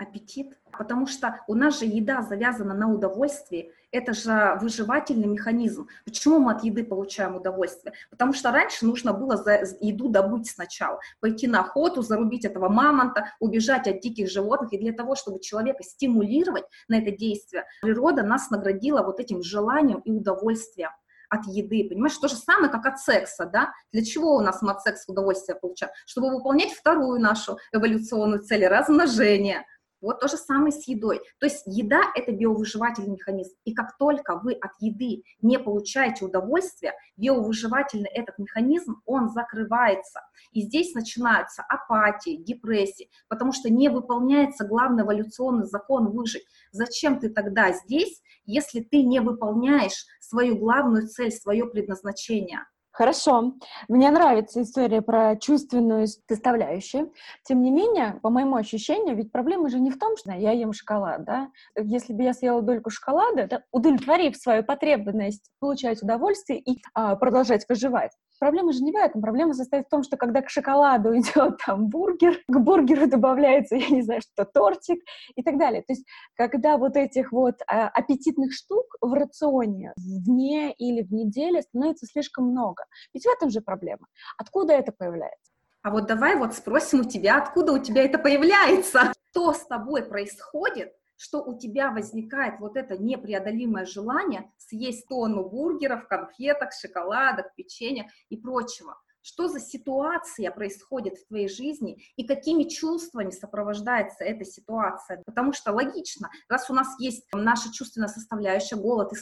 [0.00, 5.88] аппетит, потому что у нас же еда завязана на удовольствии, это же выживательный механизм.
[6.04, 7.94] Почему мы от еды получаем удовольствие?
[8.10, 13.32] Потому что раньше нужно было за еду добыть сначала, пойти на охоту, зарубить этого мамонта,
[13.40, 18.50] убежать от диких животных, и для того, чтобы человека стимулировать на это действие, природа нас
[18.50, 20.90] наградила вот этим желанием и удовольствием.
[21.32, 22.16] от еды, понимаешь?
[22.18, 23.72] То же самое, как от секса, да?
[23.92, 25.92] Для чего у нас мы от секса удовольствие получаем?
[26.04, 29.64] Чтобы выполнять вторую нашу эволюционную цель– размножение.
[30.00, 31.20] Вот то же самое с едой.
[31.38, 33.54] То есть еда– это биовыживательный механизм.
[33.64, 40.20] И как только вы от еды не получаете удовольствия, биовыживательный этот механизм, он закрывается.
[40.52, 46.44] И здесь начинаются апатии, депрессии, потому что не выполняется главный эволюционный закон выжить.
[46.72, 52.60] Зачем ты тогда здесь, если ты не выполняешь свою главную цель, свое предназначение?
[53.00, 53.54] Хорошо.
[53.88, 57.14] Мне нравится история про чувственную составляющую.
[57.44, 60.74] Тем не менее, по моему ощущению, ведь проблема же не в том, что я ем
[60.74, 61.48] шоколад, да?
[61.82, 67.64] Если бы я съела дольку шоколада, да, удовлетворив свою потребность получать удовольствие и а, продолжать
[67.70, 69.20] выживать, Проблема же не в этом.
[69.20, 73.88] Проблема состоит в том, что когда к шоколаду идет там бургер, к бургеру добавляется, я
[73.90, 75.04] не знаю, что тортик
[75.36, 75.82] и так далее.
[75.82, 81.12] То есть когда вот этих вот а, аппетитных штук в рационе в дне или в
[81.12, 82.86] неделе становится слишком много.
[83.12, 84.06] Ведь в этом же проблема.
[84.38, 85.52] Откуда это появляется?
[85.82, 89.12] А вот давай вот спросим у тебя, откуда у тебя это появляется?
[89.32, 96.08] Что с тобой происходит, что у тебя возникает вот это непреодолимое желание съесть тонну бургеров,
[96.08, 98.96] конфеток, шоколадок, печенья и прочего.
[99.22, 105.22] Что за ситуация происходит в твоей жизни и какими чувствами сопровождается эта ситуация?
[105.26, 109.12] Потому что логично, раз у нас есть наша чувственная составляющая, голод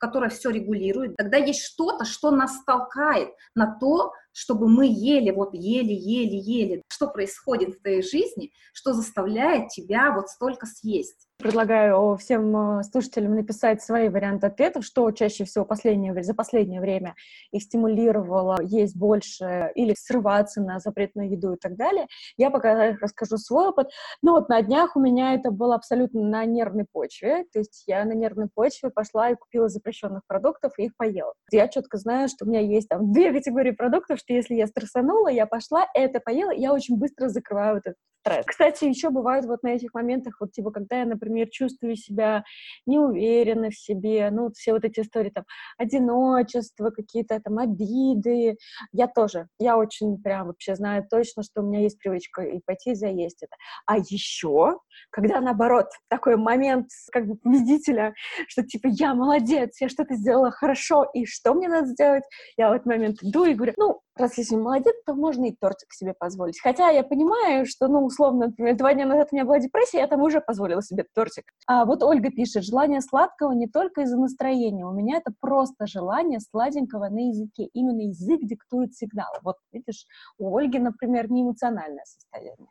[0.00, 5.54] которая все регулирует, тогда есть что-то, что нас толкает на то, чтобы мы ели, вот
[5.54, 6.82] ели, ели, ели.
[6.92, 11.26] Что происходит в твоей жизни, что заставляет тебя вот столько съесть?
[11.38, 17.14] Предлагаю всем э, слушателям написать свои варианты ответов, что чаще всего последнее, за последнее время
[17.50, 22.06] их стимулировало есть больше или срываться на запретную еду и так далее.
[22.38, 23.88] Я пока расскажу свой опыт.
[24.22, 28.04] Ну вот на днях у меня это было абсолютно на нервной почве, то есть я
[28.06, 31.34] на нервной почве пошла и купила запрещенных продуктов и их поела.
[31.52, 35.28] Я четко знаю, что у меня есть там две категории продуктов, что если я стрессанула,
[35.28, 37.94] я пошла, это поела, я очень быстро закрываю этот
[38.26, 38.44] стресс.
[38.44, 42.42] Кстати, еще бывает вот на этих моментах, вот типа, когда я, например, чувствую себя
[42.84, 45.44] неуверенно в себе, ну, все вот эти истории там,
[45.78, 48.56] одиночество, какие-то там обиды,
[48.92, 52.94] я тоже, я очень прям вообще знаю точно, что у меня есть привычка и пойти
[52.94, 53.54] заесть это.
[53.86, 58.14] А еще, когда наоборот, такой момент как бы победителя,
[58.48, 62.24] что типа я молодец, я что-то сделала хорошо, и что мне надо сделать?
[62.56, 65.92] Я в этот момент иду и говорю, ну, раз если молодец, то можно и тортик
[65.92, 66.60] себе позволить.
[66.60, 70.06] Хотя я понимаю, что, ну, условно, например, два дня назад у меня была депрессия, я
[70.06, 71.44] там уже позволила себе тортик.
[71.66, 76.40] А вот Ольга пишет, желание сладкого не только из-за настроения, у меня это просто желание
[76.40, 77.64] сладенького на языке.
[77.72, 79.32] Именно язык диктует сигнал.
[79.42, 80.06] Вот, видишь,
[80.38, 82.68] у Ольги, например, не эмоциональное состояние.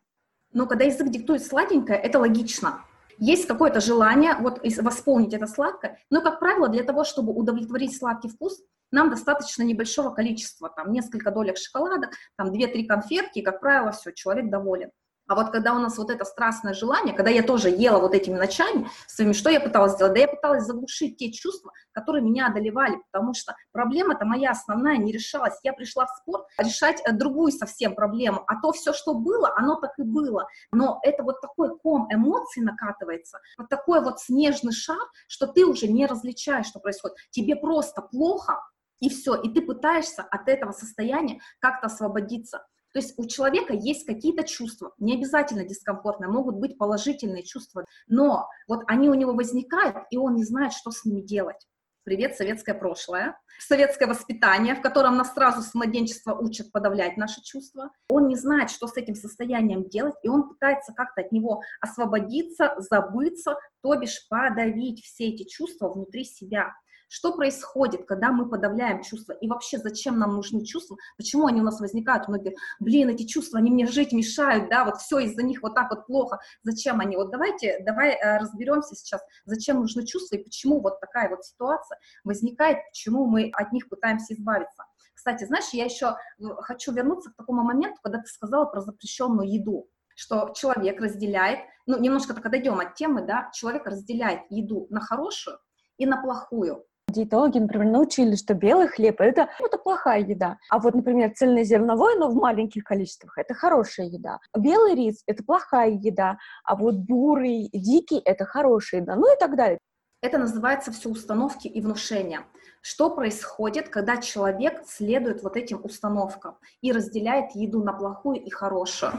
[0.53, 2.81] Но когда язык диктует сладенькое, это логично.
[3.17, 8.27] Есть какое-то желание вот восполнить это сладкое, но, как правило, для того, чтобы удовлетворить сладкий
[8.27, 8.61] вкус,
[8.95, 14.11] нам достаточно небольшого количества, там несколько долек шоколада, там 2-3 конфетки, и, как правило, все,
[14.11, 14.89] человек доволен.
[15.27, 18.37] А вот когда у нас вот это страстное желание, когда я тоже ела вот этими
[18.37, 20.13] ночами своими, что я пыталась сделать?
[20.13, 25.11] Да я пыталась заглушить те чувства, которые меня одолевали, потому что проблема-то моя основная не
[25.11, 25.57] решалась.
[25.63, 29.79] Я пришла в спорт решать э, другую совсем проблему, а то все, что было, оно
[29.79, 30.47] так и было.
[30.71, 35.87] Но это вот такой ком эмоций накатывается, вот такой вот снежный шар, что ты уже
[35.87, 37.17] не различаешь, что происходит.
[37.31, 38.59] Тебе просто плохо,
[38.99, 42.65] и все, и ты пытаешься от этого состояния как-то освободиться.
[42.93, 48.47] То есть у человека есть какие-то чувства, не обязательно дискомфортные, могут быть положительные чувства, но
[48.69, 51.67] вот они у него возникают, и он не знает, что с ними делать.
[52.05, 57.89] Привет, советское прошлое, советское воспитание, в котором нас сразу с младенчества учат подавлять наши чувства.
[58.09, 62.75] Он не знает, что с этим состоянием делать, и он пытается как-то от него освободиться,
[62.77, 66.73] забыться, то бишь подавить все эти чувства внутри себя.
[67.07, 69.33] Что происходит, когда мы подавляем чувства?
[69.33, 70.97] И вообще, зачем нам нужны чувства?
[71.17, 72.27] Почему они у нас возникают?
[72.27, 75.91] Многие, блин, эти чувства, они мне жить мешают, да, вот все из-за них вот так
[75.91, 76.39] вот плохо.
[76.63, 77.15] Зачем они?
[77.15, 81.99] Вот давайте, давай э, разберемся сейчас, зачем нужны чувства и почему вот такая вот ситуация
[82.23, 84.83] возникает, почему мы от них пытаемся избавиться.
[85.13, 89.49] Кстати, знаешь, я еще э, хочу вернуться к такому моменту, когда ты сказала про запрещенную
[89.51, 95.01] еду что человек разделяет, ну, немножко так отойдем от темы, да, человек разделяет еду на
[95.01, 95.59] хорошую
[95.97, 100.57] и на плохую диетологи, например, научили, что белый хлеб это, ну, это плохая еда.
[100.69, 104.39] А вот, например, цельнозерновой, но в маленьких количествах, это хорошая еда.
[104.55, 109.55] Белый рис— это плохая еда, а вот бурый, дикий— это хорошая еда, ну и так
[109.55, 109.79] далее.
[110.21, 112.45] Это называется все установки и внушения.
[112.81, 119.11] Что происходит, когда человек следует вот этим установкам и разделяет еду на плохую и хорошую?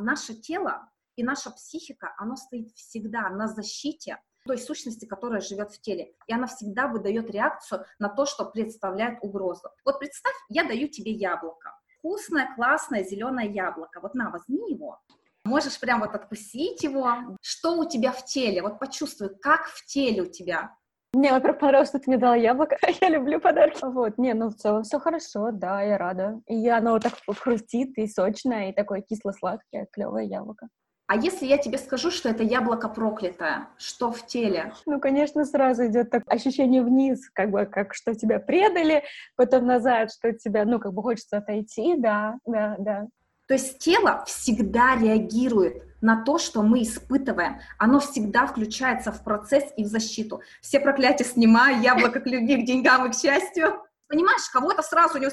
[0.00, 5.80] Наше тело и наша психика, оно стоит всегда на защите той сущности, которая живет в
[5.80, 6.12] теле.
[6.26, 9.70] И она всегда выдает реакцию на то, что представляет угрозу.
[9.84, 11.74] Вот представь, я даю тебе яблоко.
[11.98, 14.00] Вкусное, классное, зеленое яблоко.
[14.00, 15.00] Вот на, возьми его.
[15.44, 17.36] Можешь прям вот откусить его.
[17.40, 18.62] Что у тебя в теле?
[18.62, 20.74] Вот почувствуй, как в теле у тебя.
[21.14, 22.76] Мне, во-первых, понравилось, что ты мне дала яблоко.
[23.00, 23.78] Я люблю подарки.
[23.82, 26.40] Вот, не, ну в целом все хорошо, да, я рада.
[26.46, 30.68] И оно вот так хрустит и сочное, и такое кисло-сладкое, клевое яблоко.
[31.06, 34.72] А если я тебе скажу, что это яблоко проклятое, что в теле?
[34.86, 39.04] Ну, конечно, сразу идет так ощущение вниз, как бы, как что тебя предали,
[39.36, 43.06] потом назад, что тебя, ну, как бы хочется отойти, да, да, да.
[43.46, 47.60] То есть тело всегда реагирует на то, что мы испытываем.
[47.78, 50.40] Оно всегда включается в процесс и в защиту.
[50.62, 53.82] Все проклятия снимаю, яблоко к любви, к деньгам и к счастью.
[54.08, 55.30] Понимаешь, кого-то сразу у него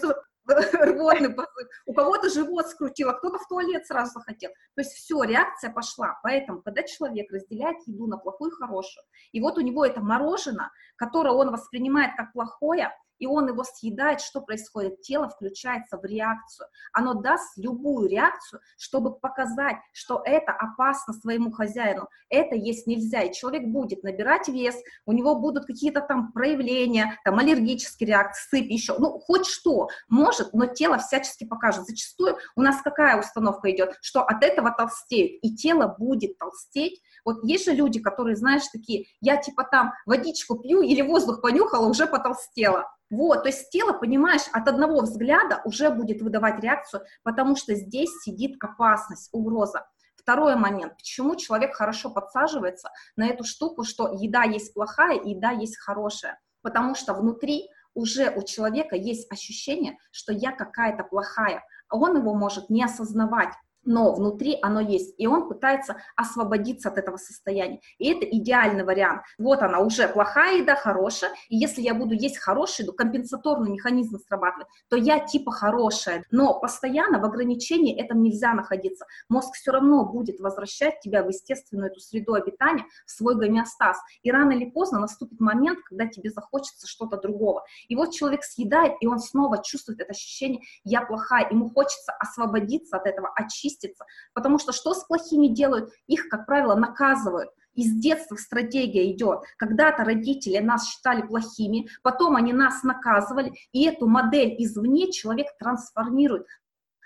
[0.73, 4.51] рвотный позыв, у кого-то живот скрутило, кто-то в туалет сразу захотел.
[4.75, 6.19] То есть все, реакция пошла.
[6.23, 10.71] Поэтому, когда человек разделяет еду на плохую и хорошую, и вот у него это мороженое,
[10.95, 15.01] которое он воспринимает как плохое, и он его съедает, что происходит?
[15.01, 16.67] Тело включается в реакцию.
[16.91, 22.07] Оно даст любую реакцию, чтобы показать, что это опасно своему хозяину.
[22.29, 23.21] Это есть нельзя.
[23.21, 28.71] И человек будет набирать вес, у него будут какие-то там проявления, там аллергические реакции, сыпь,
[28.71, 31.85] еще, ну, хоть что, может, но тело всячески покажет.
[31.85, 37.01] Зачастую у нас какая установка идет, что от этого толстеют, и тело будет толстеть.
[37.23, 41.87] Вот есть же люди, которые, знаешь, такие, я типа там водичку пью или воздух понюхала,
[41.87, 42.91] уже потолстела.
[43.11, 48.09] Вот, то есть тело, понимаешь, от одного взгляда уже будет выдавать реакцию, потому что здесь
[48.23, 49.85] сидит опасность, угроза.
[50.15, 55.77] Второй момент, почему человек хорошо подсаживается на эту штуку, что еда есть плохая, еда есть
[55.77, 56.39] хорошая.
[56.61, 62.33] Потому что внутри уже у человека есть ощущение, что я какая-то плохая, а он его
[62.33, 67.79] может не осознавать но внутри оно есть, и он пытается освободиться от этого состояния.
[67.97, 69.23] И это идеальный вариант.
[69.37, 74.19] Вот она уже плохая еда, хорошая, и если я буду есть хорошую еду, компенсаторный механизм
[74.19, 79.05] срабатывает, то я типа хорошая, но постоянно в ограничении этом нельзя находиться.
[79.29, 84.31] Мозг все равно будет возвращать тебя в естественную эту среду обитания, в свой гомеостаз, и
[84.31, 87.63] рано или поздно наступит момент, когда тебе захочется что-то другого.
[87.87, 92.97] И вот человек съедает, и он снова чувствует это ощущение «я плохая», ему хочется освободиться
[92.97, 94.05] от этого, очистить очиститься.
[94.33, 95.91] Потому что что с плохими делают?
[96.07, 97.49] Их, как правило, наказывают.
[97.73, 99.43] Из детства стратегия идет.
[99.57, 106.45] Когда-то родители нас считали плохими, потом они нас наказывали, и эту модель извне человек трансформирует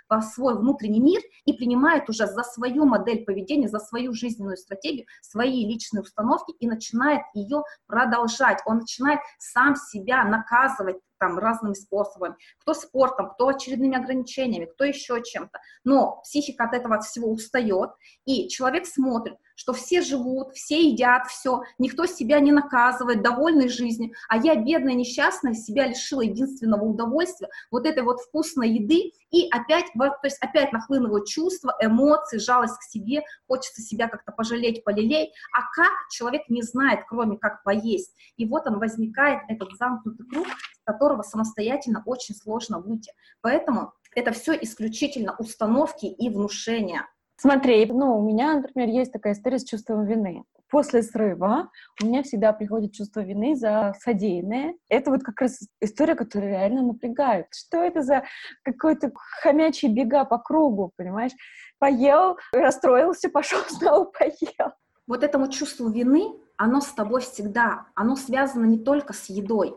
[0.09, 5.05] в свой внутренний мир и принимает уже за свою модель поведения, за свою жизненную стратегию,
[5.21, 8.59] свои личные установки и начинает ее продолжать.
[8.65, 15.21] Он начинает сам себя наказывать там разными способами, кто спортом, кто очередными ограничениями, кто еще
[15.23, 15.59] чем-то.
[15.83, 17.91] Но психика от этого от всего устает,
[18.25, 24.11] и человек смотрит, что все живут, все едят все, никто себя не наказывает, довольны жизнью,
[24.29, 29.85] а я, бедная, несчастная, себя лишила единственного удовольствия, вот этой вот вкусной еды, и опять,
[29.97, 35.61] то есть опять нахлынывают чувства, эмоции, жалость к себе, хочется себя как-то пожалеть, полелей, а
[35.73, 40.83] как человек не знает, кроме как поесть, и вот он возникает, этот замкнутый круг, с
[40.83, 47.05] которого самостоятельно очень сложно выйти, поэтому это все исключительно установки и внушения.
[47.37, 50.43] Смотри, ну, у меня, например, есть такая история с чувством вины.
[50.69, 51.69] После срыва
[52.01, 54.75] у меня всегда приходит чувство вины за содеянное.
[54.89, 57.47] Это вот как раз история, которая реально напрягает.
[57.53, 58.23] Что это за
[58.63, 61.33] какой-то хомячий бега по кругу, понимаешь?
[61.77, 64.71] Поел, расстроился, пошел снова поел.
[65.05, 69.75] Вот этому чувству вины, оно с тобой всегда, оно связано не только с едой.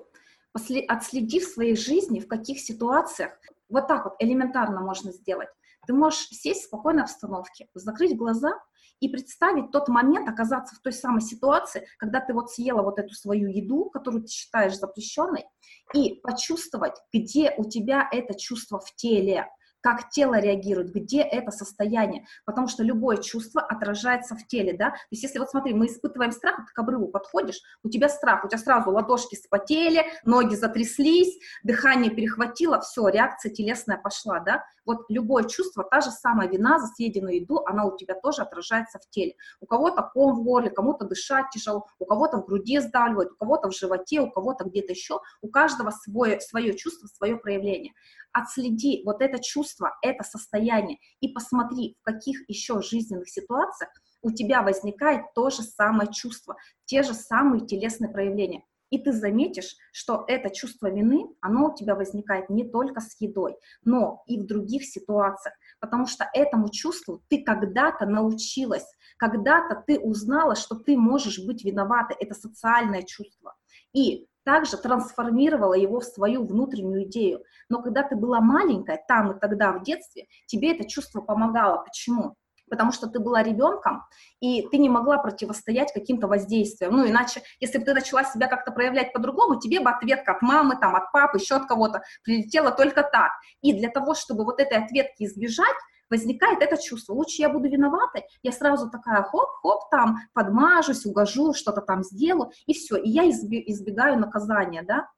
[0.55, 3.33] Отследи в своей жизни, в каких ситуациях,
[3.69, 5.49] вот так вот элементарно можно сделать.
[5.89, 8.53] Ты можешь сесть в спокойной обстановке, закрыть глаза
[9.01, 13.15] и представить тот момент, оказаться в той самой ситуации, когда ты вот съела вот эту
[13.15, 15.47] свою еду, которую ты считаешь запрещенной,
[15.95, 19.49] и почувствовать, где у тебя это чувство в теле
[19.81, 24.97] как тело реагирует, где это состояние, потому что любое чувство отражается в теле, да, то
[25.11, 28.49] есть если вот смотри, мы испытываем страх, ты к обрыву подходишь, у тебя страх, у
[28.49, 35.45] тебя сразу ладошки спотели, ноги затряслись, дыхание перехватило, все, реакция телесная пошла, да, вот любое
[35.45, 39.35] чувство, та же самая вина за съеденную еду, она у тебя тоже отражается в теле.
[39.61, 43.69] У кого-то ком в горле, кому-то дышать тяжело, у кого-то в груди сдавливает, у кого-то
[43.69, 47.93] в животе, у кого-то где-то еще, у каждого свое, свое чувство, свое проявление
[48.39, 53.91] отследи вот это чувство, это состояние и посмотри, в каких еще жизненных ситуациях
[54.23, 58.63] у тебя возникает то же самое чувство, те же самые телесные проявления.
[58.91, 63.57] И ты заметишь, что это чувство вины, оно у тебя возникает не только с едой,
[63.85, 65.55] но и в других ситуациях.
[65.81, 72.17] потому что этому чувству ты когда-то научилась, когда-то ты узнала, что ты можешь быть виноватой,
[72.19, 73.55] это социальное чувство.
[73.93, 77.45] И также трансформировала его в свою внутреннюю идею.
[77.69, 81.85] Но когда ты была маленькая, там и тогда в детстве, тебе это чувство помогало.
[81.85, 82.35] Почему?
[82.71, 84.05] потому что ты была ребенком,
[84.41, 86.93] и ты не могла противостоять каким-то воздействиям.
[86.93, 90.77] Ну, иначе, если бы ты начала себя как-то проявлять по-другому, тебе бы ответка от мамы,
[90.79, 93.31] там, от папы, еще от кого-то прилетела только так.
[93.63, 95.77] И для того, чтобы вот этой ответки избежать,
[96.11, 101.81] возникает это чувство, лучше я буду виноватой, я сразу такая хоп-хоп, там, подмажусь, угожу, что-то
[101.81, 105.09] там сделаю, и все, и я избегаю наказания, да,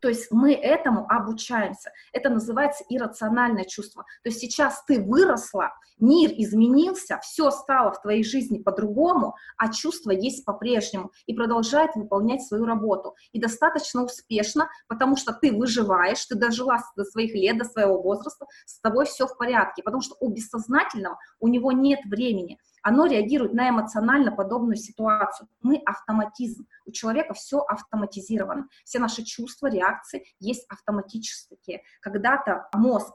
[0.00, 1.90] то есть мы этому обучаемся.
[2.12, 4.04] Это называется иррациональное чувство.
[4.22, 10.10] То есть сейчас ты выросла, мир изменился, все стало в твоей жизни по-другому, а чувство
[10.10, 13.14] есть по-прежнему и продолжает выполнять свою работу.
[13.32, 18.46] И достаточно успешно, потому что ты выживаешь, ты дожила до своих лет, до своего возраста,
[18.66, 23.52] с тобой все в порядке, потому что у бессознательного у него нет времени оно реагирует
[23.52, 25.48] на эмоционально подобную ситуацию.
[25.60, 26.68] Мы автоматизм.
[26.84, 28.68] У человека все автоматизировано.
[28.84, 31.82] Все наши чувства, реакции есть автоматические.
[32.00, 33.12] Когда-то мозг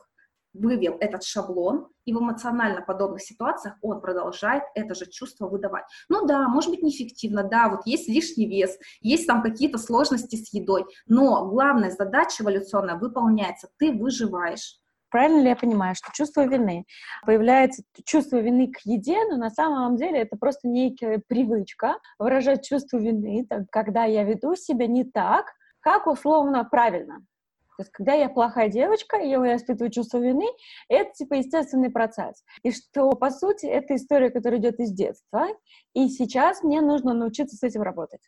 [0.51, 5.85] вывел этот шаблон, и в эмоционально подобных ситуациях он продолжает это же чувство выдавать.
[6.09, 10.53] Ну да, может быть неэффективно, да, вот есть лишний вес, есть там какие-то сложности с
[10.53, 14.80] едой, но главная задача эволюционная выполняется, ты выживаешь.
[15.11, 16.85] Правильно ли я понимаю, что чувство вины
[17.25, 22.97] появляется чувство вины к еде, но на самом деле это просто некая привычка выражать чувство
[22.97, 25.47] вины, так, когда я веду себя не так,
[25.81, 27.19] как условно правильно.
[27.77, 30.45] То есть, когда я плохая девочка, и я испытываю чувство вины,
[30.87, 32.43] это, типа, естественный процесс.
[32.63, 35.47] И что, по сути, это история, которая идет из детства,
[35.93, 38.21] и сейчас мне нужно научиться с этим работать.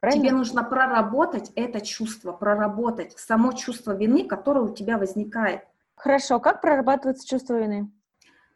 [0.00, 0.24] Правильно?
[0.24, 5.62] Тебе нужно проработать это чувство, проработать само чувство вины, которое у тебя возникает.
[5.98, 7.90] Хорошо, как прорабатывается чувство вины?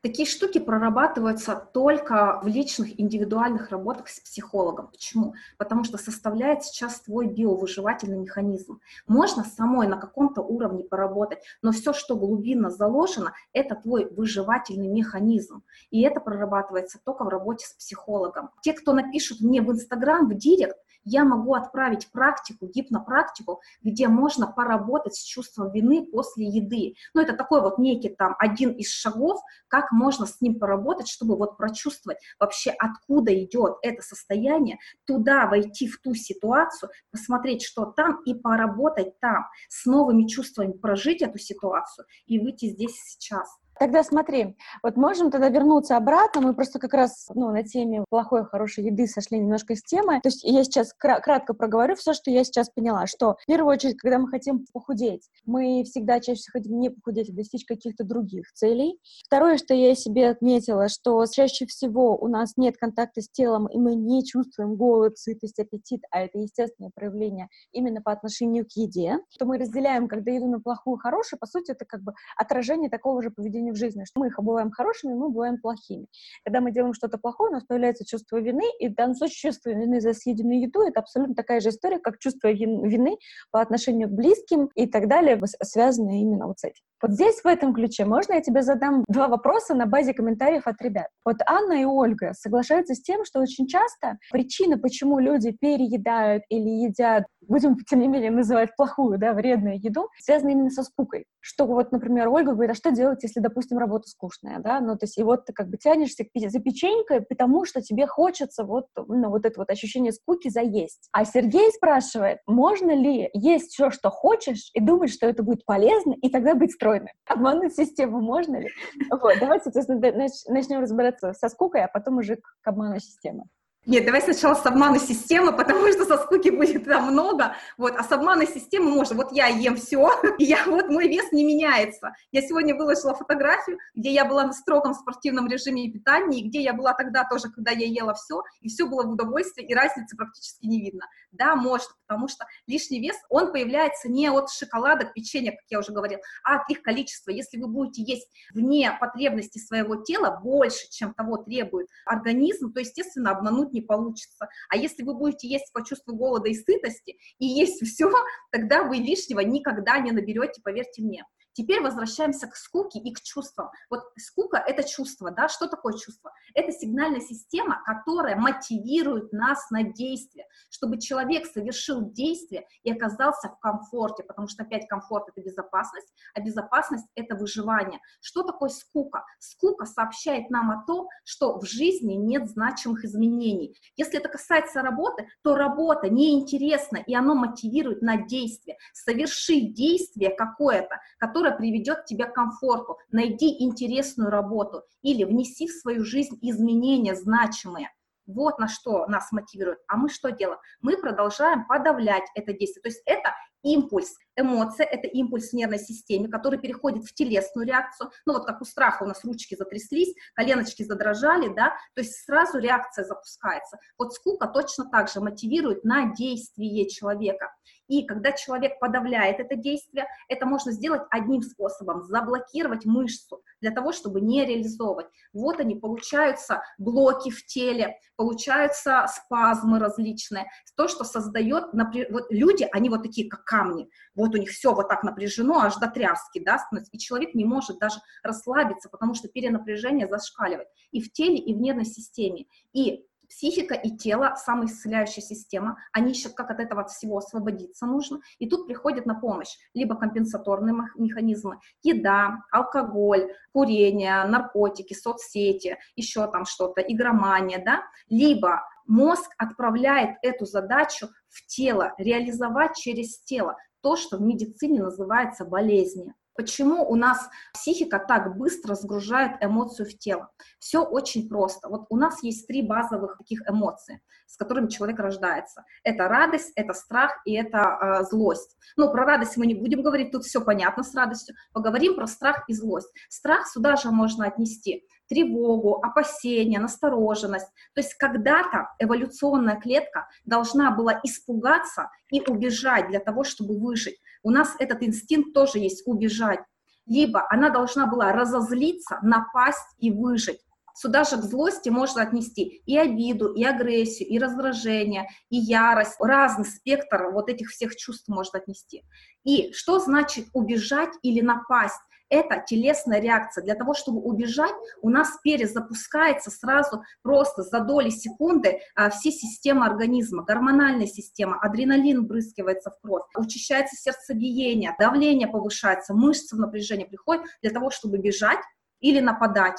[0.00, 4.88] Такие штуки прорабатываются только в личных индивидуальных работах с психологом.
[4.88, 5.34] Почему?
[5.58, 8.80] Потому что составляет сейчас твой биовыживательный механизм.
[9.06, 15.62] Можно самой на каком-то уровне поработать, но все, что глубинно заложено, это твой выживательный механизм.
[15.90, 18.50] И это прорабатывается только в работе с психологом.
[18.60, 24.46] Те, кто напишут мне в Инстаграм, в Директ, я могу отправить практику, гипнопрактику, где можно
[24.46, 26.94] поработать с чувством вины после еды.
[27.14, 31.36] Ну, это такой вот некий там один из шагов, как можно с ним поработать, чтобы
[31.36, 38.22] вот прочувствовать вообще, откуда идет это состояние, туда войти в ту ситуацию, посмотреть, что там,
[38.24, 43.61] и поработать там, с новыми чувствами прожить эту ситуацию и выйти здесь сейчас.
[43.78, 48.44] Тогда смотри, вот можем тогда вернуться обратно, мы просто как раз ну, на теме плохой,
[48.44, 50.20] хорошей еды сошли немножко с темы.
[50.22, 53.72] То есть я сейчас кра- кратко проговорю все, что я сейчас поняла, что в первую
[53.72, 58.04] очередь, когда мы хотим похудеть, мы всегда чаще всего хотим не похудеть, а достичь каких-то
[58.04, 58.98] других целей.
[59.26, 63.78] Второе, что я себе отметила, что чаще всего у нас нет контакта с телом, и
[63.78, 69.18] мы не чувствуем голод, сытость, аппетит, а это естественное проявление именно по отношению к еде,
[69.30, 73.22] что мы разделяем, когда еду на плохую, хорошую, по сути, это как бы отражение такого
[73.22, 76.06] же поведения в жизни, что мы их бываем хорошими, мы бываем плохими.
[76.44, 79.70] Когда мы делаем что-то плохое, у нас появляется чувство вины, и в данном случае чувство
[79.70, 83.16] вины за съеденную еду— это абсолютно такая же история, как чувство вины
[83.50, 86.82] по отношению к близким и так далее, связанные именно вот с этим.
[87.02, 90.80] Вот здесь, в этом ключе, можно я тебе задам два вопроса на базе комментариев от
[90.80, 91.08] ребят?
[91.24, 96.68] Вот Анна и Ольга соглашаются с тем, что очень часто причина, почему люди переедают или
[96.68, 101.26] едят, будем, тем не менее, называть плохую, да, вредную еду, связана именно со скукой.
[101.40, 105.04] Что вот, например, Ольга говорит, а что делать, если, допустим, работа скучная, да, ну, то
[105.04, 109.30] есть, и вот ты как бы тянешься за печенькой, потому что тебе хочется вот, ну,
[109.30, 111.08] вот это вот ощущение скуки заесть.
[111.12, 116.14] А Сергей спрашивает, можно ли есть все, что хочешь, и думать, что это будет полезно,
[116.20, 117.08] и тогда быть стройным?
[117.26, 118.68] Обмануть систему можно ли?
[119.10, 123.44] Вот, давайте, соответственно, начнем разбираться со скукой, а потом уже к обману системы.
[123.84, 128.04] Нет, давай сначала с обмана системы, потому что со скуки будет там много, вот, а
[128.04, 130.08] с обмана системы можно, вот я ем все,
[130.38, 132.14] и я, вот мой вес не меняется.
[132.30, 136.74] Я сегодня выложила фотографию, где я была на строгом спортивном режиме питания, и где я
[136.74, 140.64] была тогда тоже, когда я ела все, и все было в удовольствии, и разницы практически
[140.64, 141.06] не видно.
[141.32, 145.90] Да, может, потому что лишний вес, он появляется не от шоколадок, печенья, как я уже
[145.90, 147.32] говорила, а от их количества.
[147.32, 153.32] Если вы будете есть вне потребности своего тела больше, чем того требует организм, то, естественно,
[153.32, 154.48] обмануть не получится.
[154.68, 158.10] А если вы будете есть по чувству голода и сытости, и есть все,
[158.52, 161.24] тогда вы лишнего никогда не наберете, поверьте мне.
[161.54, 163.70] Теперь возвращаемся к скуке и к чувствам.
[163.90, 166.32] Вот скука— это чувство, да, что такое чувство?
[166.54, 173.58] Это сигнальная система, которая мотивирует нас на действие, чтобы человек совершил действие и оказался в
[173.58, 178.00] комфорте, потому что опять комфорт— это безопасность, а безопасность— это выживание.
[178.20, 179.24] Что такое скука?
[179.38, 183.76] Скука сообщает нам о том, что в жизни нет значимых изменений.
[183.96, 188.76] Если это касается работы, то работа неинтересна, и оно мотивирует на действие.
[188.92, 192.98] Соверши действие какое-то, которое приведет тебя к комфорту.
[193.10, 197.90] Найди интересную работу или внеси в свою жизнь изменения значимые.
[198.26, 199.78] Вот на что нас мотивирует.
[199.88, 200.60] А мы что делаем?
[200.80, 202.82] Мы продолжаем подавлять это действие.
[202.82, 204.14] То есть это импульс.
[204.36, 208.10] Эмоция— это импульс в нервной системе, который переходит в телесную реакцию.
[208.26, 212.58] Ну, вот как у страха у нас ручки затряслись, коленочки задрожали, да, то есть сразу
[212.58, 213.78] реакция запускается.
[213.98, 217.52] Вот скука точно так же мотивирует на действие человека.
[217.92, 223.92] И когда человек подавляет это действие, это можно сделать одним способом— заблокировать мышцу для того,
[223.92, 225.08] чтобы не реализовывать.
[225.34, 230.46] Вот они, получаются блоки в теле, получаются спазмы различные.
[230.74, 234.88] То, что создает, вот люди, они вот такие, как камни, вот у них все вот
[234.88, 240.08] так напряжено, аж до тряски, да, и человек не может даже расслабиться, потому что перенапряжение
[240.08, 242.46] зашкаливает и в теле, и в нервной системе.
[242.72, 248.48] И психика и тело, самоисцеляющая система, они ищут, как от этого всего освободиться нужно, и
[248.48, 256.82] тут приходят на помощь либо компенсаторные механизмы, еда, алкоголь, курение, наркотики, соцсети, еще там что-то,
[256.82, 264.20] игромания, да, либо мозг отправляет эту задачу в тело, реализовать через тело, то, что в
[264.20, 266.14] медицине называется болезнью.
[266.34, 270.30] Почему у нас психика так быстро сгружает эмоцию в тело?
[270.58, 271.68] Все очень просто.
[271.68, 275.64] Вот у нас есть три базовых таких эмоций, с которыми человек рождается.
[275.84, 278.56] Это радость, это страх и это э, злость.
[278.76, 281.34] Ну, про радость мы не будем говорить, тут все понятно с радостью.
[281.52, 282.90] Поговорим про страх и злость.
[283.10, 287.48] Страх сюда же можно отнести тревогу, опасения, настороженность.
[287.74, 294.00] То есть когда-то эволюционная клетка должна была испугаться и убежать для того, чтобы выжить.
[294.22, 296.40] У нас этот инстинкт тоже есть убежать.
[296.86, 300.40] Либо она должна была разозлиться, напасть и выжить.
[300.74, 305.96] Сюда же к злости можно отнести и обиду, и агрессию, и раздражение, и ярость.
[306.00, 308.82] Разный спектр вот этих всех чувств можно отнести.
[309.24, 311.78] И что значит убежать или напасть?
[312.12, 313.42] Это телесная реакция.
[313.42, 319.64] Для того, чтобы убежать, у нас перезапускается сразу просто за доли секунды а, все системы
[319.64, 327.24] организма, гормональная система, адреналин брызгивается в кровь, учащается сердцебиение, давление повышается, мышцы в напряжение приходят
[327.40, 328.40] для того, чтобы бежать
[328.80, 329.58] или нападать.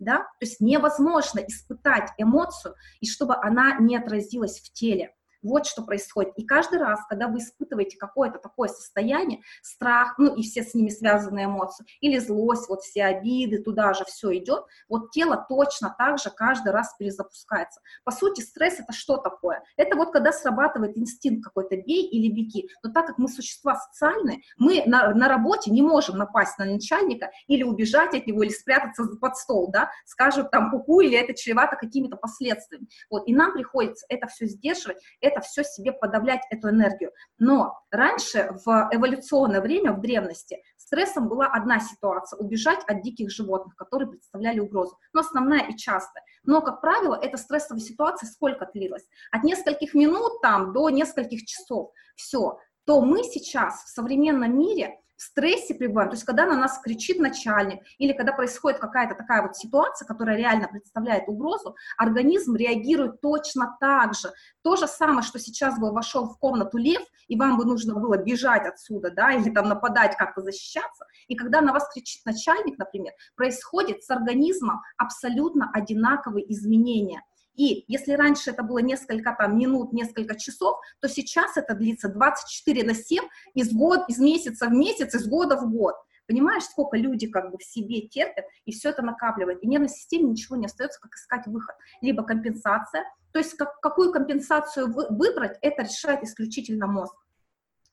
[0.00, 0.18] Да?
[0.18, 5.14] То есть невозможно испытать эмоцию, и чтобы она не отразилась в теле.
[5.42, 6.32] Вот что происходит.
[6.36, 10.88] И каждый раз, когда вы испытываете какое-то такое состояние, страх, ну и все с ними
[10.88, 16.18] связанные эмоции, или злость, вот все обиды, туда же все идет, вот тело точно так
[16.18, 17.80] же каждый раз перезапускается.
[18.04, 19.62] По сути, стресс это что такое?
[19.76, 22.68] Это вот когда срабатывает инстинкт какой-то бей или беги.
[22.82, 27.30] Но так как мы существа социальные, мы на, на работе не можем напасть на начальника
[27.46, 31.76] или убежать от него, или спрятаться под стол, да, скажут там пуку, или это чревато
[31.76, 32.88] какими-то последствиями.
[33.10, 37.12] Вот, и нам приходится это все сдерживать, это все себе подавлять, эту энергию.
[37.38, 43.76] Но раньше, в эволюционное время, в древности, стрессом была одна ситуация– убежать от диких животных,
[43.76, 44.96] которые представляли угрозу.
[45.12, 46.22] Но основная и частая.
[46.44, 49.06] Но, как правило, эта стрессовая ситуация сколько длилась?
[49.30, 51.92] От нескольких минут там до нескольких часов.
[52.16, 52.58] Все.
[52.84, 57.18] То мы сейчас в современном мире в стрессе пребываем, то есть когда на нас кричит
[57.18, 63.76] начальник, или когда происходит какая-то такая вот ситуация, которая реально представляет угрозу, организм реагирует точно
[63.80, 64.32] так же.
[64.62, 68.16] То же самое, что сейчас бы вошел в комнату лев, и вам бы нужно было
[68.16, 73.12] бежать отсюда, да, или там нападать, как-то защищаться, и когда на вас кричит начальник, например,
[73.34, 77.22] происходит с организмом абсолютно одинаковые изменения.
[77.58, 82.84] И если раньше это было несколько там, минут, несколько часов, то сейчас это длится 24
[82.84, 85.96] на 7, из, год, из месяца в месяц, из года в год.
[86.28, 89.64] Понимаешь, сколько люди как бы в себе терпят, и все это накапливает.
[89.64, 91.74] И нервной системе ничего не остается, как искать выход.
[92.00, 93.02] Либо компенсация,
[93.32, 97.16] то есть как, какую компенсацию вы, выбрать, это решает исключительно мозг.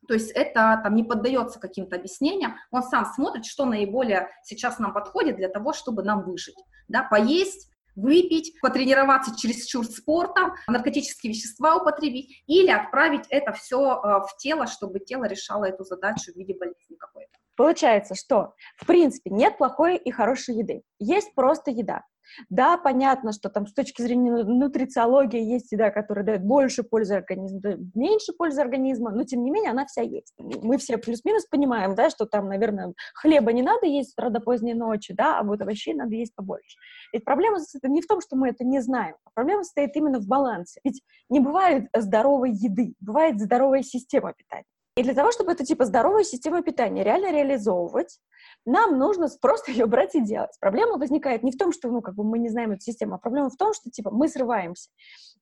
[0.08, 4.94] То есть это там не поддается каким-то объяснениям, он сам смотрит, что наиболее сейчас нам
[4.94, 6.58] подходит для того, чтобы нам выжить.
[6.88, 14.02] Да, поесть, выпить, потренироваться через чур спортом, наркотические вещества употребить или отправить это все э,
[14.22, 17.32] в тело, чтобы тело решало эту задачу в виде болезни какой-то.
[17.56, 20.84] Получается, что, в принципе, нет плохой и хорошей еды.
[21.00, 22.04] Есть просто еда.
[22.50, 27.62] Да, понятно, что там с точки зрения нутрициологии есть еда, которая дает больше пользы организму,
[27.94, 30.34] меньше пользы организма, но тем не менее она вся есть.
[30.38, 35.14] Мы все плюс-минус понимаем, да, что там, наверное, хлеба не надо есть, правда, поздней ночи,
[35.14, 36.78] да, а вот овощей надо есть побольше.
[37.14, 40.20] Ведь проблема состоит не в том, что мы это не знаем, а проблема состоит именно
[40.20, 40.80] в балансе.
[40.84, 44.66] Ведь не бывает здоровой еды, бывает здоровая система питания.
[44.98, 48.18] И для того, чтобы эту, типа, здоровую систему питания реально реализовывать,
[48.66, 50.52] нам нужно просто ее брать и делать.
[50.62, 53.18] Проблема возникает не в том, что, ну, как бы мы не знаем эту систему, а
[53.18, 54.90] проблема в том, что, типа, мы срываемся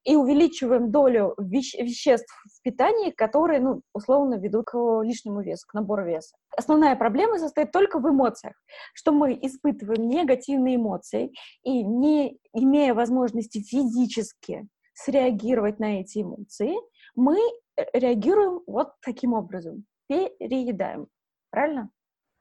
[0.03, 5.73] и увеличиваем долю веще- веществ в питании, которые, ну, условно ведут к лишнему весу, к
[5.75, 6.35] набору веса.
[6.57, 8.55] Основная проблема состоит только в эмоциях,
[8.95, 11.31] что мы испытываем негативные эмоции
[11.63, 16.75] и не имея возможности физически среагировать на эти эмоции,
[17.15, 17.37] мы
[17.77, 21.07] э, реагируем вот таким образом, переедаем.
[21.49, 21.89] Правильно?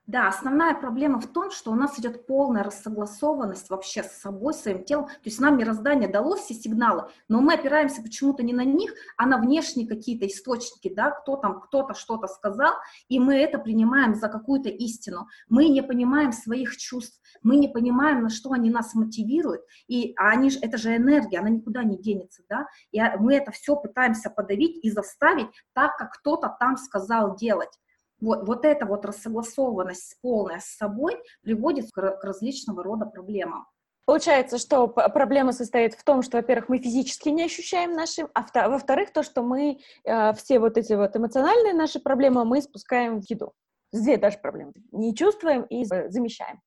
[0.09, 4.85] Да, основная проблема в том, что у нас идет полная рассогласованность вообще с собой, своим
[4.85, 5.07] телом.
[5.07, 9.27] То есть нам мироздание дало все сигналы, но мы опираемся почему-то не на них, а
[9.27, 12.73] на внешние какие-то источники, да, кто там, кто-то что-то сказал,
[13.09, 15.29] и мы это принимаем за какую-то истину.
[15.49, 20.51] Мы не понимаем своих чувств, мы не понимаем, на что они нас мотивируют, и они
[20.51, 24.31] же, это же энергия, она никуда не денется, да, и а, мы это все пытаемся
[24.31, 27.79] подавить и заставить так, как кто-то там сказал делать.
[28.23, 33.67] Вот, вот эта вот рассогласованность полная с собой приводит к, к различного рода проблемам.
[34.05, 39.13] Получается, что проблема состоит в том, что, во-первых, мы физически не ощущаем наши, а во-вторых,
[39.13, 43.53] то, что мы э, все вот эти вот эмоциональные наши проблемы мы спускаем в еду.
[43.93, 44.73] Две даже проблемы.
[44.93, 46.61] Не чувствуем и замещаем.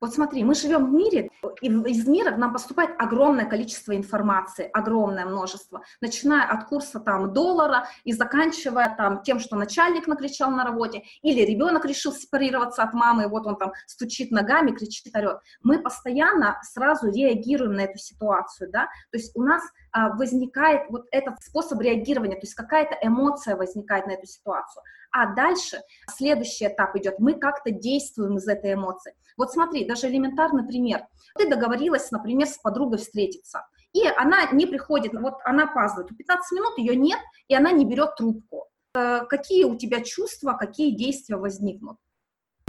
[0.00, 1.30] Вот смотри, мы живем в мире,
[1.60, 7.34] и из мира к нам поступает огромное количество информации, огромное множество, начиная от курса там
[7.34, 12.94] доллара и заканчивая там тем, что начальник накричал на работе, или ребенок решил сепарироваться от
[12.94, 15.40] мамы, и вот он там стучит ногами, кричит, орет.
[15.62, 21.06] Мы постоянно сразу реагируем на эту ситуацию, да, то есть у нас а, возникает вот
[21.10, 24.82] этот способ реагирования, то есть какая-то эмоция возникает на эту ситуацию.
[25.12, 29.14] А дальше следующий этап идет, мы как-то действуем из этой эмоции.
[29.40, 31.06] Вот смотри, даже элементарный пример.
[31.38, 36.76] Ты договорилась, например, с подругой встретиться, и она не приходит, вот она опаздывает, 15 минут
[36.76, 37.18] ее нет,
[37.48, 38.66] и она не берет трубку.
[38.94, 41.96] Э, какие у тебя чувства, какие действия возникнут?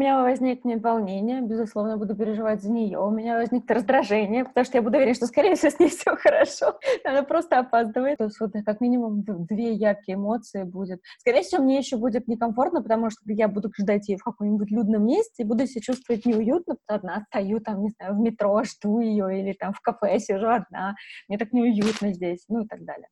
[0.02, 2.97] У меня возникнет волнение, безусловно, буду переживать за нее.
[2.97, 6.16] У меня возникнет раздражение, потому что я буду уверена, что, скорее всего, с ней все
[6.16, 6.80] хорошо.
[7.04, 8.18] Она просто опаздывает.
[8.18, 11.02] То есть вот как минимум две яркие эмоции будет.
[11.20, 15.06] Скорее всего, мне еще будет некомфортно, потому что я буду ждать ее в каком-нибудь людном
[15.06, 18.64] месте и буду себя чувствовать неуютно, потому что одна стою там, не знаю, в метро,
[18.64, 20.95] жду ее, или там в кафе сижу одна.
[21.28, 23.08] Мне так неуютно здесь, ну и так далее.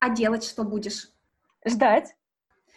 [0.00, 1.10] А делать что будешь?
[1.64, 2.12] Ждать.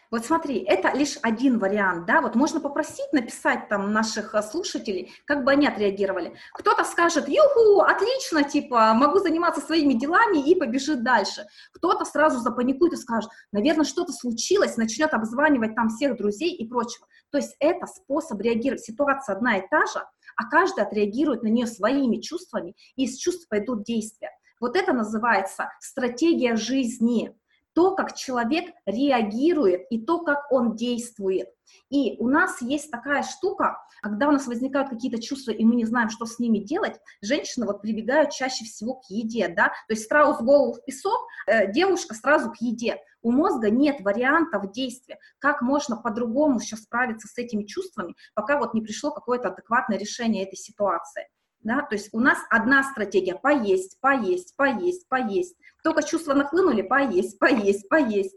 [0.10, 5.12] Вот смотри, это лишь один вариант, да, вот можно попросить написать там наших э, слушателей,
[5.26, 6.34] как бы они отреагировали.
[6.54, 11.46] Кто-то скажет, юху, отлично, типа, могу заниматься своими делами и побежит дальше.
[11.74, 17.06] Кто-то сразу запаникует и скажет, наверное, что-то случилось, начнет обзванивать там всех друзей и прочего.
[17.32, 20.02] То есть это способ реагировать, ситуация одна и та же,
[20.38, 24.32] а каждый отреагирует на нее своими чувствами, и из чувств пойдут действия.
[24.62, 27.36] Вот это называется стратегия жизни
[27.78, 31.48] то, как человек реагирует и то, как он действует.
[31.92, 35.86] И у нас есть такая штука, когда у нас возникают какие-то чувства, и мы не
[35.86, 40.06] знаем, что с ними делать, женщины вот прибегают чаще всего к еде, да, то есть
[40.06, 42.98] страус голову в песок, э, девушка сразу к еде.
[43.22, 48.74] У мозга нет вариантов действия, как можно по-другому сейчас справиться с этими чувствами, пока вот
[48.74, 51.28] не пришло какое-то адекватное решение этой ситуации
[51.62, 55.56] да, то есть у нас одна стратегия– поесть, поесть, поесть, поесть.
[55.84, 58.36] Только чувства нахлынули– поесть, поесть, поесть.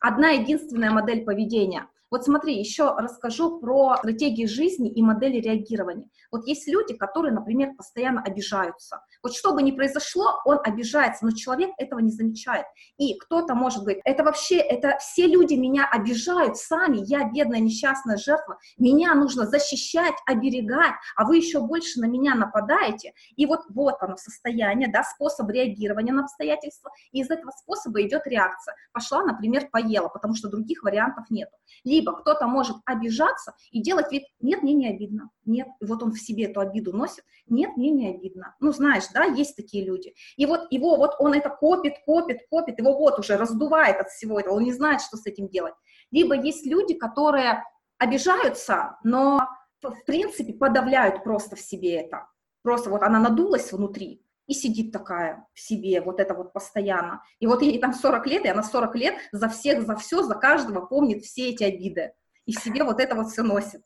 [0.00, 6.08] Одна единственная модель поведения– вот смотри, еще расскажу про стратегии жизни и модели реагирования.
[6.32, 9.02] Вот есть люди, которые, например, постоянно обижаются.
[9.22, 12.66] Вот что бы ни произошло, он обижается, но человек этого не замечает.
[12.98, 18.16] И кто-то может говорить, это вообще, это все люди меня обижают сами, я бедная несчастная
[18.16, 23.12] жертва, меня нужно защищать, оберегать, а вы еще больше на меня нападаете.
[23.36, 28.26] И вот, вот оно состояние, да, способ реагирования на обстоятельства, и из этого способа идет
[28.26, 28.74] реакция.
[28.92, 31.48] Пошла, например, поела, потому что других вариантов нет.
[31.84, 36.12] Либо кто-то может обижаться и делать вид, нет, мне не обидно, нет, и вот он
[36.12, 38.54] в себе эту обиду носит, нет, мне не обидно.
[38.60, 40.14] Ну, знаешь, да, есть такие люди.
[40.36, 44.40] И вот его, вот он это копит, копит, копит, его вот уже раздувает от всего
[44.40, 45.74] этого, он не знает, что с этим делать.
[46.10, 47.64] Либо есть люди, которые
[47.98, 49.40] обижаются, но
[49.82, 52.26] в принципе подавляют просто в себе это.
[52.62, 57.22] Просто вот она надулась внутри, и сидит такая в себе, вот это вот постоянно.
[57.38, 60.34] И вот ей там 40 лет, и она 40 лет за всех, за все, за
[60.34, 62.14] каждого помнит все эти обиды.
[62.46, 63.82] И в себе вот это вот все носит.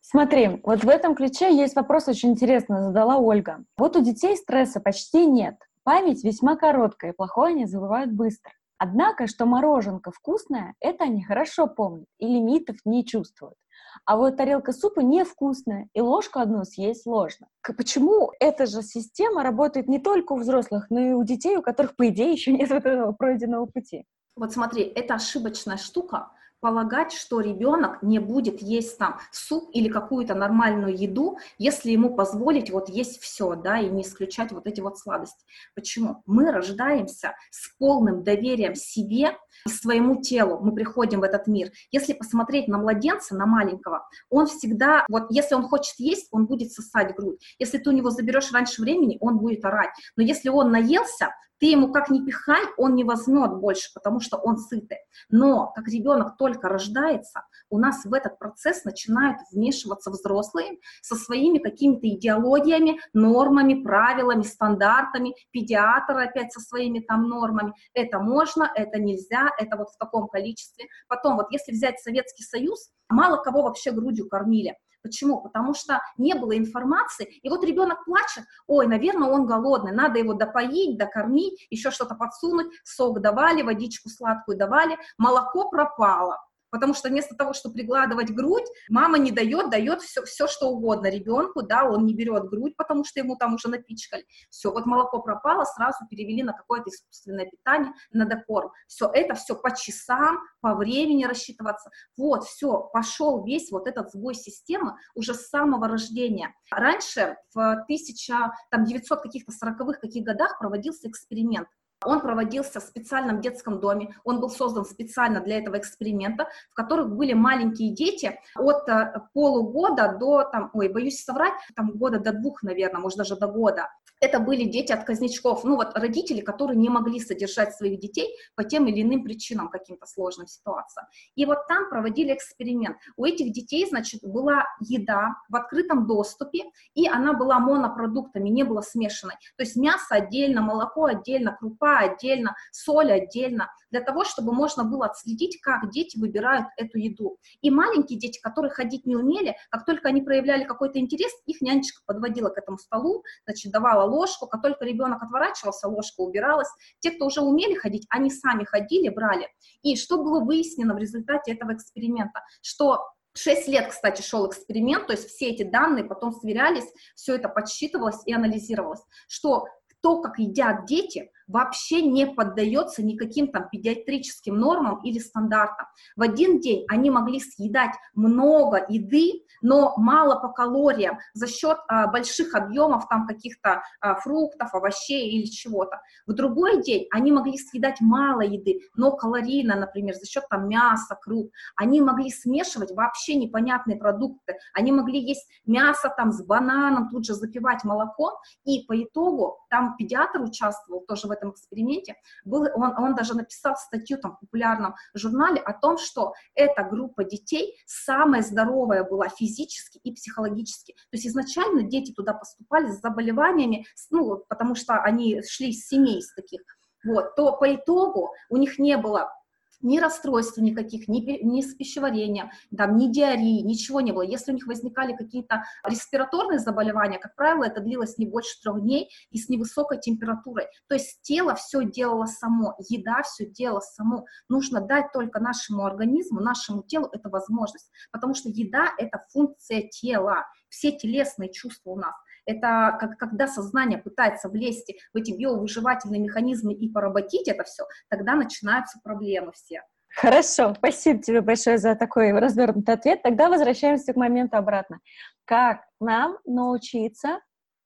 [0.00, 3.62] Смотри, вот в этом ключе есть вопрос очень интересный, задала Ольга.
[3.76, 5.56] Вот у детей стресса почти нет.
[5.82, 8.50] Память весьма короткая, плохое они забывают быстро.
[8.78, 13.56] Однако, что мороженка вкусная, это они хорошо помнят и лимитов не чувствуют.
[14.04, 17.48] А вот тарелка супа невкусная, и ложку одну съесть сложно.
[17.76, 21.96] Почему эта же система работает не только у взрослых, но и у детей, у которых,
[21.96, 24.04] по идее, еще нет вот этого пройденного пути?
[24.36, 26.30] Вот смотри, это ошибочная штука,
[26.60, 32.70] полагать, что ребенок не будет есть там суп или какую-то нормальную еду, если ему позволить
[32.70, 35.44] вот есть все, да, и не исключать вот эти вот сладости.
[35.74, 36.22] Почему?
[36.26, 39.36] Мы рождаемся с полным доверием себе
[39.66, 40.58] и своему телу.
[40.60, 41.70] Мы приходим в этот мир.
[41.90, 46.72] Если посмотреть на младенца, на маленького, он всегда, вот если он хочет есть, он будет
[46.72, 47.40] сосать грудь.
[47.58, 49.90] Если ты у него заберешь раньше времени, он будет орать.
[50.16, 54.36] Но если он наелся, ты ему как ни пихай, он не возьмет больше, потому что
[54.36, 54.98] он сытый.
[55.30, 61.58] Но как ребенок только рождается, у нас в этот процесс начинают вмешиваться взрослые со своими
[61.58, 67.72] какими-то идеологиями, нормами, правилами, стандартами, педиатр опять со своими там нормами.
[67.94, 70.86] Это можно, это нельзя, это вот в таком количестве.
[71.08, 74.76] Потом вот если взять Советский Союз, мало кого вообще грудью кормили.
[75.02, 75.40] Почему?
[75.40, 80.34] Потому что не было информации, и вот ребенок плачет, ой, наверное, он голодный, надо его
[80.34, 86.38] допоить, докормить, еще что-то подсунуть, сок давали, водичку сладкую давали, молоко пропало.
[86.70, 91.08] Потому что вместо того, чтобы прикладывать грудь, мама не дает, дает все, все что угодно
[91.08, 94.26] ребенку, да, он не берет грудь, потому что ему там уже напичкали.
[94.50, 98.70] Все, вот молоко пропало, сразу перевели на какое-то искусственное питание, на докорм.
[98.86, 101.90] Все, это все по часам, по времени рассчитываться.
[102.16, 106.54] Вот, все, пошел весь вот этот сбой системы уже с самого рождения.
[106.70, 111.68] Раньше, в 1900 каких-то 40-х каких годах проводился эксперимент.
[112.04, 117.10] Он проводился в специальном детском доме, он был создан специально для этого эксперимента, в которых
[117.10, 122.62] были маленькие дети от э, полугода до, там, ой, боюсь соврать, там года до двух,
[122.62, 123.88] наверное, может даже до года.
[124.20, 128.86] Это были дети отказничков, ну вот родители, которые не могли содержать своих детей по тем
[128.86, 131.06] или иным причинам, каким-то сложным ситуациям.
[131.34, 132.96] И вот там проводили эксперимент.
[133.16, 136.64] У этих детей, значит, была еда в открытом доступе,
[136.94, 139.34] и она была монопродуктами, не была смешанной.
[139.56, 145.06] То есть мясо отдельно, молоко отдельно, крупа отдельно, соль отдельно, для того, чтобы можно было
[145.06, 147.38] отследить, как дети выбирают эту еду.
[147.60, 152.02] И маленькие дети, которые ходить не умели, как только они проявляли какой-то интерес, их нянечка
[152.06, 156.68] подводила к этому столу, значит, давала ложку, как только ребенок отворачивался, ложка убиралась.
[157.00, 159.48] Те, кто уже умели ходить, они сами ходили, брали.
[159.82, 162.42] И что было выяснено в результате этого эксперимента?
[162.62, 167.48] Что Шесть лет, кстати, шел эксперимент, то есть все эти данные потом сверялись, все это
[167.48, 169.66] подсчитывалось и анализировалось, что
[170.00, 175.86] то, как едят дети, вообще не поддается никаким там педиатрическим нормам или стандартам.
[176.14, 182.06] В один день они могли съедать много еды, но мало по калориям за счет а,
[182.06, 186.00] больших объемов там каких-то а, фруктов, овощей или чего-то.
[186.26, 191.16] В другой день они могли съедать мало еды, но калорийно, например, за счет там мяса,
[191.20, 191.50] круп.
[191.76, 194.58] Они могли смешивать вообще непонятные продукты.
[194.74, 198.34] Они могли есть мясо там с бананом, тут же запивать молоком,
[198.64, 203.76] и по итогу там педиатр участвовал тоже в этом эксперименте, был, он, он даже написал
[203.76, 209.98] статью там, в популярном журнале о том, что эта группа детей самая здоровая была физически
[209.98, 210.92] и психологически.
[210.92, 216.18] То есть изначально дети туда поступали с заболеваниями, ну, потому что они шли из семей
[216.18, 216.60] из таких,
[217.04, 219.32] вот, то по итогу у них не было
[219.80, 224.22] ни расстройств никаких, ни, ни с пищеварением, там, ни диареи, ничего не было.
[224.22, 229.10] Если у них возникали какие-то респираторные заболевания, как правило, это длилось не больше трех дней
[229.30, 230.66] и с невысокой температурой.
[230.88, 234.26] То есть тело все делало само, еда все делала само.
[234.48, 240.46] Нужно дать только нашему организму, нашему телу эту возможность, потому что еда— это функция тела.
[240.68, 242.14] Все телесные чувства у нас
[242.48, 248.34] это как, когда сознание пытается влезть в эти биовыживательные механизмы и поработить это все, тогда
[248.34, 249.82] начинаются проблемы все.
[250.16, 253.22] Хорошо, спасибо тебе большое за такой развернутый ответ.
[253.22, 255.00] Тогда возвращаемся к моменту обратно.
[255.44, 257.40] Как нам научиться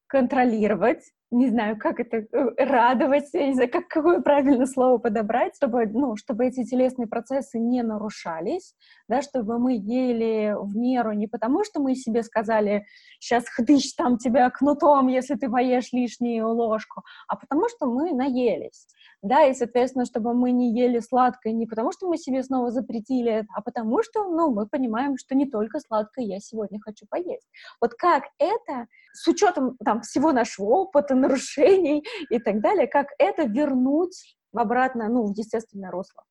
[0.07, 1.03] контролировать
[1.33, 6.17] не знаю, как это, э, радовать, не знаю, как, какое правильное слово подобрать, чтобы, ну,
[6.17, 8.75] чтобы эти телесные процессы не нарушались,
[9.09, 12.85] да, чтобы мы ели в меру не потому, что мы себе сказали,
[13.19, 18.87] сейчас хдыщ там тебя кнутом, если ты поешь лишнюю ложку, а потому что мы наелись
[19.23, 23.47] да, и, соответственно, чтобы мы не ели сладкое не потому, что мы себе снова запретили
[23.55, 27.49] а потому что, ну, мы понимаем, что не только сладкое я сегодня хочу поесть.
[27.81, 33.45] Вот как это, с учетом там всего нашего опыта, нарушений и так далее, как это
[33.45, 36.23] вернуть обратно, ну, в естественное русло?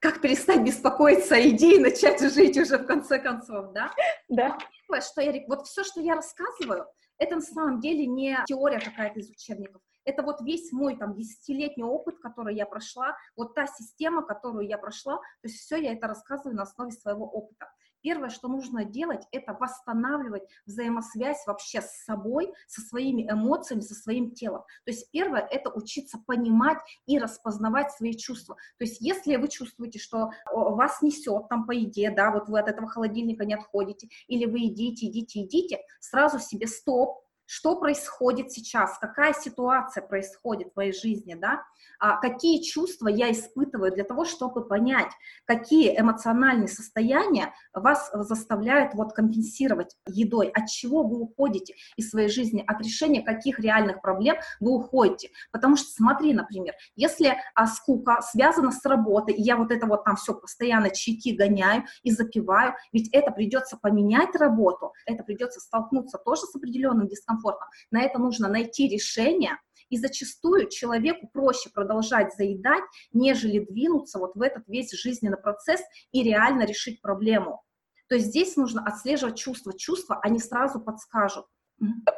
[0.00, 3.90] как перестать беспокоиться о идее и начать жить уже в конце концов, да?
[4.28, 4.56] Да.
[4.86, 6.86] Первое, что я, вот все, что я рассказываю,
[7.18, 11.84] это на самом деле не теория какая-то из учебников, это вот весь мой там десятилетний
[11.84, 16.06] опыт, который я прошла, вот та система, которую я прошла, то есть все я это
[16.06, 17.70] рассказываю на основе своего опыта.
[18.02, 24.32] Первое, что нужно делать, это восстанавливать взаимосвязь вообще с собой, со своими эмоциями, со своим
[24.32, 24.62] телом.
[24.84, 28.56] То есть первое, это учиться понимать и распознавать свои чувства.
[28.78, 32.68] То есть если вы чувствуете, что вас несет там по еде, да, вот вы от
[32.68, 38.98] этого холодильника не отходите, или вы идите, идите, идите, сразу себе стоп, что происходит сейчас,
[38.98, 41.64] какая ситуация происходит в моей жизни, да,
[41.98, 45.10] а, какие чувства я испытываю для того, чтобы понять,
[45.46, 52.62] какие эмоциональные состояния вас заставляют вот компенсировать едой, от чего вы уходите из своей жизни,
[52.66, 55.30] от решения каких реальных проблем вы уходите.
[55.50, 60.04] Потому что смотри, например, если а, скука связана с работой, и я вот это вот
[60.04, 66.18] там все постоянно чайки гоняю и запиваю, ведь это придется поменять работу, это придется столкнуться
[66.18, 67.66] тоже с определенным дискомфортом, дискомфортно.
[67.90, 69.58] На это нужно найти решение,
[69.90, 75.80] и зачастую человеку проще продолжать заедать, нежели двинуться вот в этот весь жизненный процесс
[76.12, 77.62] и реально решить проблему.
[78.08, 79.72] То есть здесь нужно отслеживать чувства.
[79.76, 81.46] Чувства, они сразу подскажут.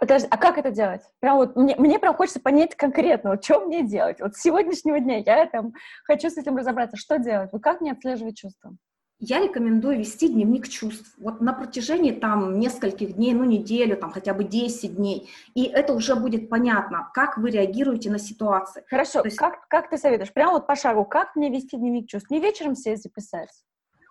[0.00, 1.02] Подожди, а как это делать?
[1.20, 4.18] Прям вот мне, мне прям хочется понять конкретно, вот что мне делать.
[4.20, 5.72] Вот с сегодняшнего дня я там
[6.04, 6.96] хочу с этим разобраться.
[6.96, 7.50] Что делать?
[7.52, 8.76] Вот как мне отслеживать чувства?
[9.20, 11.12] Я рекомендую вести дневник чувств.
[11.18, 15.30] Вот на протяжении там нескольких дней, ну неделю, там хотя бы 10 дней.
[15.54, 18.82] И это уже будет понятно, как вы реагируете на ситуации.
[18.88, 19.36] Хорошо, есть...
[19.36, 20.32] как, как ты советуешь?
[20.32, 22.30] Прямо вот по шагу, как мне вести дневник чувств?
[22.30, 23.50] Не вечером сесть записать?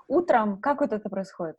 [0.08, 0.60] Утром?
[0.60, 1.58] Как вот это происходит?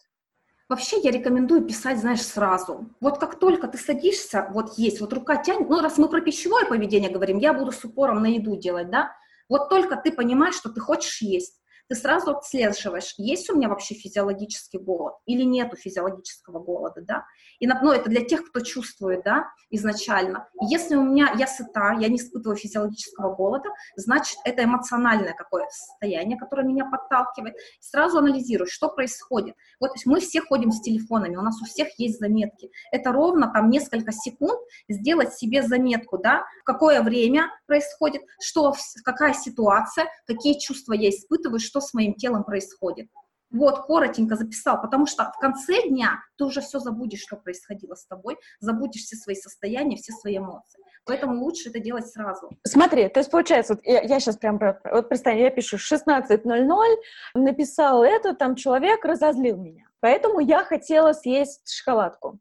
[0.69, 2.87] Вообще я рекомендую писать, знаешь, сразу.
[3.01, 6.65] Вот как только ты садишься, вот есть, вот рука тянет, ну раз мы про пищевое
[6.65, 9.11] поведение говорим, я буду с упором на еду делать, да,
[9.49, 11.60] вот только ты понимаешь, что ты хочешь есть,
[11.91, 17.25] ты сразу отслеживаешь, есть у меня вообще физиологический голод или нету физиологического голода, да,
[17.61, 20.49] и, ну, это для тех, кто чувствует, да, изначально.
[20.63, 26.39] Если у меня, я сыта, я не испытываю физиологического голода, значит, это эмоциональное какое-то состояние,
[26.39, 27.55] которое меня подталкивает.
[27.81, 29.55] Сразу анализирую, что происходит.
[29.79, 32.71] Вот мы все ходим с телефонами, у нас у всех есть заметки.
[32.93, 34.59] Это ровно там несколько секунд
[34.89, 41.81] сделать себе заметку, да, какое время происходит, что, какая ситуация, какие чувства я испытываю, что
[41.81, 43.09] с моим телом происходит.
[43.51, 48.07] Вот, коротенько записал, потому что в конце дня ты уже все забудешь, что происходило с
[48.07, 50.81] тобой, забудешь все свои состояния, все свои эмоции.
[51.05, 52.51] Поэтому лучше это делать сразу.
[52.65, 56.97] Смотри, то есть получается, вот я, я сейчас прям, вот представь, я пишу 16.00,
[57.35, 62.39] написал это, там человек разозлил меня, поэтому я хотела съесть шоколадку.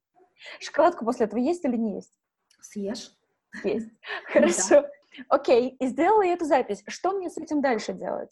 [0.59, 2.13] Шоколадку после этого есть или не есть?
[2.61, 3.11] Съешь.
[3.63, 3.89] Есть.
[4.31, 4.85] Хорошо.
[5.27, 6.83] Окей, и сделала я эту запись.
[6.87, 8.31] Что мне с этим дальше делать?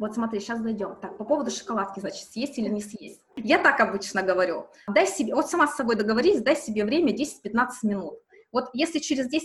[0.00, 0.96] Вот смотри, сейчас дойдем.
[0.96, 3.20] Так, по поводу шоколадки, значит, съесть или не съесть.
[3.36, 4.66] Я так обычно говорю.
[4.88, 8.14] Дай себе, вот сама с собой договорись, дай себе время 10-15 минут.
[8.50, 9.42] Вот если через 10-15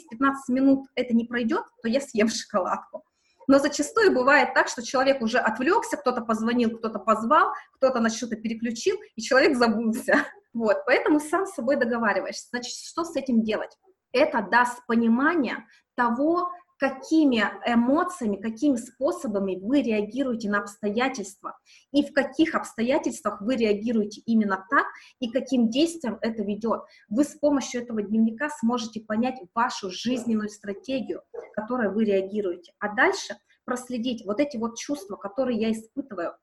[0.48, 3.04] минут это не пройдет, то я съем шоколадку.
[3.48, 8.38] Но зачастую бывает так, что человек уже отвлекся, кто-то позвонил, кто-то позвал, кто-то на что-то
[8.38, 10.26] переключил, и человек забылся.
[10.54, 12.48] Вот, поэтому сам с собой договариваешься.
[12.50, 13.78] Значит, что с этим делать?
[14.14, 21.58] Это даст понимание того, какими эмоциями, какими способами вы реагируете на обстоятельства,
[21.92, 24.86] и в каких обстоятельствах вы реагируете именно так,
[25.20, 26.82] и каким действием это ведет.
[27.10, 31.22] Вы с помощью этого дневника сможете понять вашу жизненную стратегию,
[31.54, 32.74] которой вы реагируете.
[32.80, 36.36] А дальше проследить вот эти вот чувства, которые я испытываю,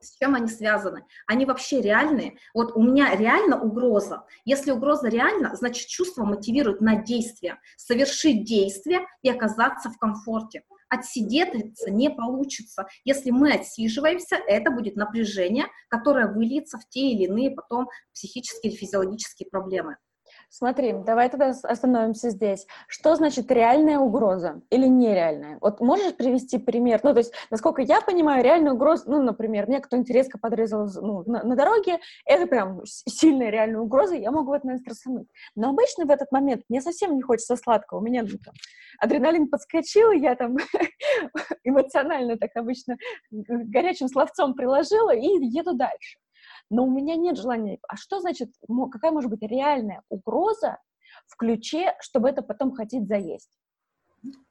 [0.00, 1.04] с чем они связаны?
[1.26, 2.38] Они вообще реальные?
[2.52, 4.24] Вот у меня реально угроза.
[4.44, 10.62] Если угроза реальна, значит чувство мотивирует на действие, совершить действие и оказаться в комфорте.
[10.88, 12.86] Отсидеться не получится.
[13.04, 18.78] Если мы отсиживаемся, это будет напряжение, которое выльется в те или иные потом психические или
[18.78, 19.96] физиологические проблемы.
[20.56, 22.68] Смотри, давай тогда остановимся здесь.
[22.86, 25.58] Что значит реальная угроза или нереальная?
[25.60, 27.00] Вот можешь привести пример?
[27.02, 31.24] Ну, то есть, насколько я понимаю, реальная угроза, ну, например, мне кто-нибудь резко подрезал ну,
[31.26, 35.28] на, на дороге, это прям сильная реальная угроза, я могу в этот момент.
[35.56, 37.98] Но обычно в этот момент мне совсем не хочется сладкого.
[37.98, 38.54] У меня ну, там,
[39.00, 40.56] адреналин подскочил, я там
[41.64, 42.96] эмоционально так обычно
[43.32, 46.18] горячим словцом приложила и еду дальше
[46.70, 47.78] но у меня нет желания.
[47.88, 48.50] А что значит,
[48.92, 50.78] какая может быть реальная угроза
[51.26, 53.58] в ключе, чтобы это потом хотеть заесть?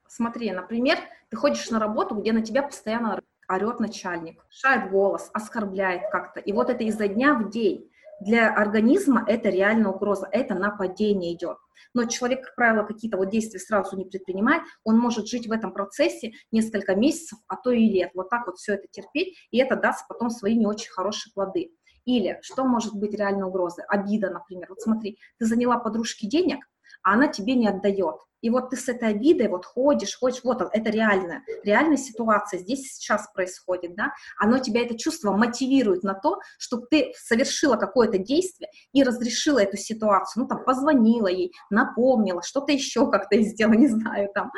[0.07, 0.99] Смотри, например,
[1.29, 6.39] ты ходишь на работу, где на тебя постоянно орет начальник, шает голос, оскорбляет как-то.
[6.39, 7.89] И вот это изо дня в день.
[8.21, 11.57] Для организма это реальная угроза, это нападение идет.
[11.93, 15.73] Но человек, как правило, какие-то вот действия сразу не предпринимает, он может жить в этом
[15.73, 18.11] процессе несколько месяцев, а то и лет.
[18.13, 21.71] Вот так вот все это терпеть, и это даст потом свои не очень хорошие плоды.
[22.05, 23.85] Или что может быть реальной угрозой?
[23.87, 24.67] Обида, например.
[24.69, 26.59] Вот смотри, ты заняла подружке денег,
[27.01, 28.15] а она тебе не отдает.
[28.41, 32.93] И вот ты с этой обидой вот ходишь, ходишь, вот это реальная, реальная ситуация, здесь
[32.93, 38.69] сейчас происходит, да, оно тебя, это чувство мотивирует на то, чтобы ты совершила какое-то действие
[38.91, 44.29] и разрешила эту ситуацию, ну, там, позвонила ей, напомнила, что-то еще как-то сделала, не знаю,
[44.33, 44.51] там,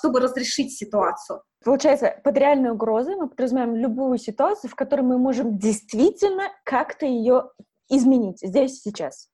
[0.00, 1.40] чтобы разрешить ситуацию.
[1.64, 7.50] Получается, под реальной угрозой мы подразумеваем любую ситуацию, в которой мы можем действительно как-то ее
[7.88, 9.28] изменить здесь и сейчас.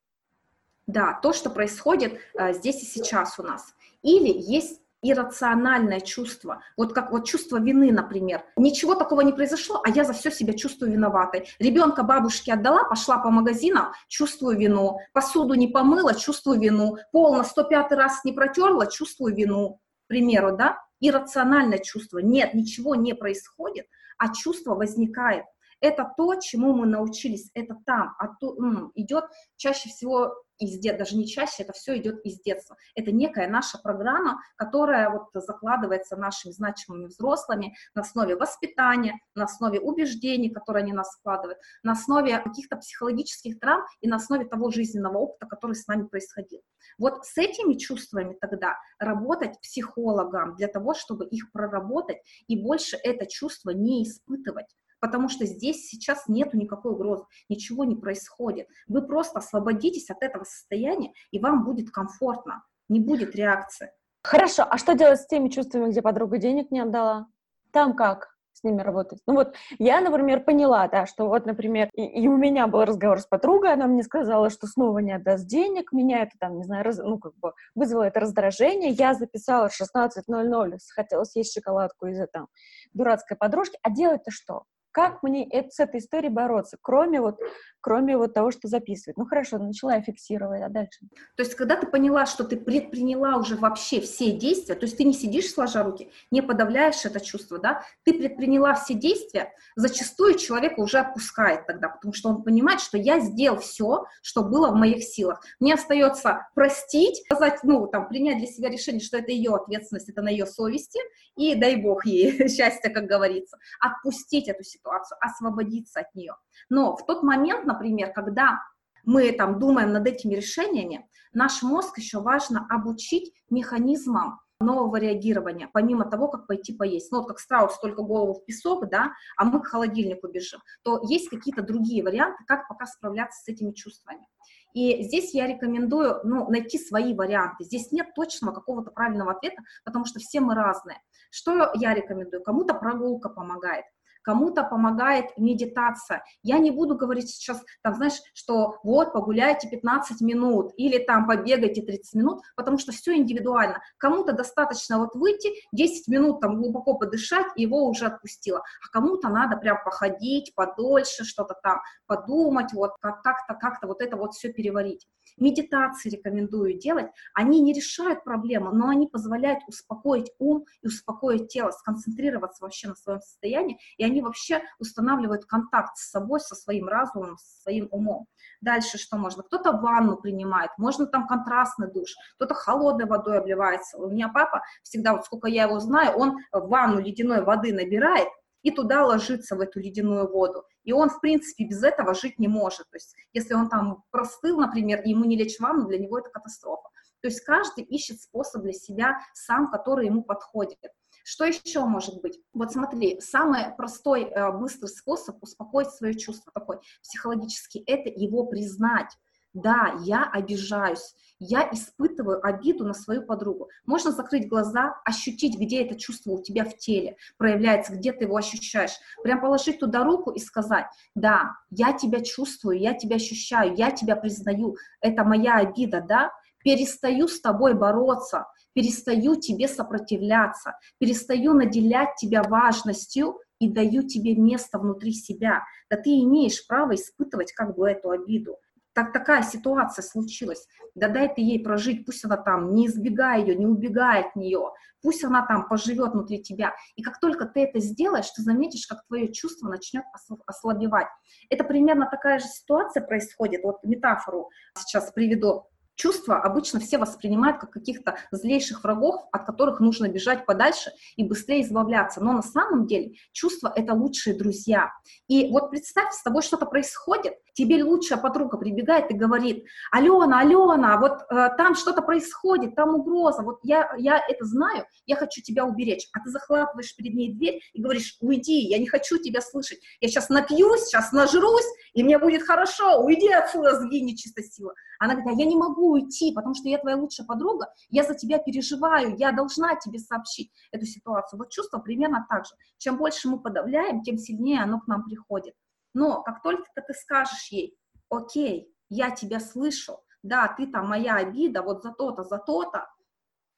[0.87, 3.75] Да, то, что происходит а, здесь и сейчас у нас.
[4.03, 8.43] Или есть иррациональное чувство, вот как вот чувство вины, например.
[8.57, 11.47] Ничего такого не произошло, а я за все себя чувствую виноватой.
[11.59, 14.99] Ребенка бабушке отдала, пошла по магазинам, чувствую вину.
[15.13, 16.97] Посуду не помыла, чувствую вину.
[17.13, 19.81] Пол на 105 раз не протерла, чувствую вину.
[20.07, 20.84] К примеру, да?
[21.01, 22.19] Иррациональное чувство.
[22.19, 23.87] Нет, ничего не происходит,
[24.19, 25.45] а чувство возникает.
[25.81, 28.57] Это то, чему мы научились, это там, а то,
[28.95, 29.25] идет
[29.57, 32.77] чаще всего из детства, даже не чаще, это все идет из детства.
[32.95, 39.81] Это некая наша программа, которая вот закладывается нашими значимыми взрослыми на основе воспитания, на основе
[39.81, 45.19] убеждений, которые они нас складывают, на основе каких-то психологических травм и на основе того жизненного
[45.19, 46.61] опыта, который с нами происходил.
[46.99, 53.27] Вот с этими чувствами тогда работать психологам для того, чтобы их проработать и больше это
[53.27, 58.69] чувство не испытывать потому что здесь сейчас нету никакой угрозы, ничего не происходит.
[58.89, 63.91] Вы просто освободитесь от этого состояния, и вам будет комфортно, не будет реакции.
[64.23, 67.27] Хорошо, а что делать с теми чувствами, где подруга денег не отдала?
[67.71, 68.35] Там как?
[68.55, 69.19] с ними работать.
[69.27, 73.21] Ну вот я, например, поняла, да, что вот, например, и, и у меня был разговор
[73.21, 76.85] с подругой, она мне сказала, что снова не отдаст денег, меня это там, не знаю,
[76.85, 82.47] раз, ну как бы вызвало это раздражение, я записала 16.00, хотела съесть шоколадку из-за там
[82.93, 84.63] дурацкой подружки, а делать-то что?
[84.95, 87.41] Как мне это, с этой историей бороться, кроме вот,
[87.81, 89.17] кроме вот того, что записывать?
[89.17, 91.01] Ну хорошо, начала я фиксировать, а дальше?
[91.37, 95.03] То есть, когда ты поняла, что ты предприняла уже вообще все действия, то есть ты
[95.03, 100.79] не сидишь сложа руки, не подавляешь это чувство, да, ты предприняла все действия, зачастую человека
[100.79, 105.03] уже отпускает тогда, потому что он понимает, что я сделал все, что было в моих
[105.03, 105.45] силах.
[105.59, 110.23] Мне остается простить, сказать, ну, там, принять для себя решение, что это ее ответственность, это
[110.23, 111.01] на ее совести,
[111.37, 116.37] и дай бог ей счастья, как говорится, отпустить эту ситуацию ситуацию, освободиться от нее.
[116.69, 118.61] Но в тот момент, например, когда
[119.05, 126.09] мы там думаем над этими решениями, наш мозг еще важно обучить механизмам нового реагирования, помимо
[126.09, 127.11] того, как пойти поесть.
[127.13, 131.03] Ну, вот как страус, только голову в песок, да, а мы к холодильнику бежим, то
[131.03, 134.27] есть какие-то другие варианты, как пока справляться с этими чувствами.
[134.75, 137.63] И здесь я рекомендую ну, найти свои варианты.
[137.63, 140.99] Здесь нет точного какого-то правильного ответа, потому что все мы разные.
[141.31, 142.43] Что я рекомендую?
[142.43, 143.85] Кому-то прогулка помогает,
[144.25, 146.25] кому-то помогает медитация.
[146.43, 151.83] Я не буду говорить сейчас, там, знаешь, что вот, погуляйте 15 минут или там побегайте
[151.83, 153.81] 30 минут, потому что все индивидуально.
[153.99, 158.59] Кому-то достаточно вот выйти, 10 минут там глубоко подышать, и его уже отпустило.
[158.59, 164.35] А кому-то надо прям походить подольше, что-то там подумать, вот как-то, как-то вот это вот
[164.35, 165.07] все переварить.
[165.37, 167.07] Медитации рекомендую делать.
[167.35, 172.95] Они не решают проблему, но они позволяют успокоить ум и успокоить тело, сконцентрироваться вообще на
[172.95, 178.27] своем состоянии, и они вообще устанавливают контакт с собой, со своим разумом, со своим умом.
[178.61, 179.43] Дальше что можно?
[179.43, 183.99] Кто-то ванну принимает, можно там контрастный душ, кто-то холодной водой обливается.
[183.99, 188.29] У меня папа всегда, вот сколько я его знаю, он ванну ледяной воды набирает,
[188.63, 190.65] и туда ложится в эту ледяную воду.
[190.85, 192.89] И он, в принципе, без этого жить не может.
[192.91, 196.31] То есть, если он там простыл, например, и ему не лечь ванну, для него это
[196.31, 196.89] катастрофа.
[197.21, 200.79] То есть каждый ищет способ для себя сам, который ему подходит.
[201.25, 202.39] Что еще может быть?
[202.53, 209.11] Вот смотри, самый простой, э, быстрый способ успокоить свое чувство такой психологический, это его признать.
[209.55, 213.71] Да, я обижаюсь, я испытываю обиду на свою подругу.
[213.87, 218.37] Можно закрыть глаза, ощутить, где это чувство у тебя в теле проявляется, где ты его
[218.37, 218.99] ощущаешь.
[219.23, 224.17] Прям положить туда руку и сказать, да, я тебя чувствую, я тебя ощущаю, я тебя
[224.17, 226.33] признаю, это моя обида, да,
[226.65, 234.79] перестаю с тобой бороться, перестаю тебе сопротивляться, перестаю наделять тебя важностью и даю тебе место
[234.79, 235.65] внутри себя.
[235.89, 238.57] Да ты имеешь право испытывать как бы эту обиду
[238.95, 243.57] так такая ситуация случилась, да дай ты ей прожить, пусть она там, не избегай ее,
[243.57, 244.71] не убегай от нее,
[245.03, 246.75] пусть она там поживет внутри тебя.
[246.95, 250.05] И как только ты это сделаешь, ты заметишь, как твое чувство начнет
[250.47, 251.09] ослабевать.
[251.51, 257.71] Это примерно такая же ситуация происходит, вот метафору сейчас приведу чувства обычно все воспринимают как
[257.71, 262.23] каких-то злейших врагов, от которых нужно бежать подальше и быстрее избавляться.
[262.23, 264.93] Но на самом деле чувства— это лучшие друзья.
[265.29, 270.99] И вот представь, с тобой что-то происходит, тебе лучшая подруга прибегает и говорит, Алена, Алена,
[270.99, 275.65] вот э, там что-то происходит, там угроза, вот я, я это знаю, я хочу тебя
[275.65, 276.09] уберечь.
[276.13, 280.09] А ты захлапываешь перед ней дверь и говоришь, уйди, я не хочу тебя слышать, я
[280.09, 284.75] сейчас напьюсь, сейчас нажрусь, и мне будет хорошо, уйди отсюда, сгинь, нечистая сила.
[284.99, 288.15] Она говорит, а я не могу уйти, потому что я твоя лучшая подруга, я за
[288.15, 291.39] тебя переживаю, я должна тебе сообщить эту ситуацию.
[291.39, 292.53] Вот чувство примерно так же.
[292.79, 295.55] Чем больше мы подавляем, тем сильнее оно к нам приходит.
[295.95, 297.79] Но как только ты скажешь ей,
[298.11, 302.89] окей, я тебя слышу, да, ты там моя обида, вот за то-то, за то-то,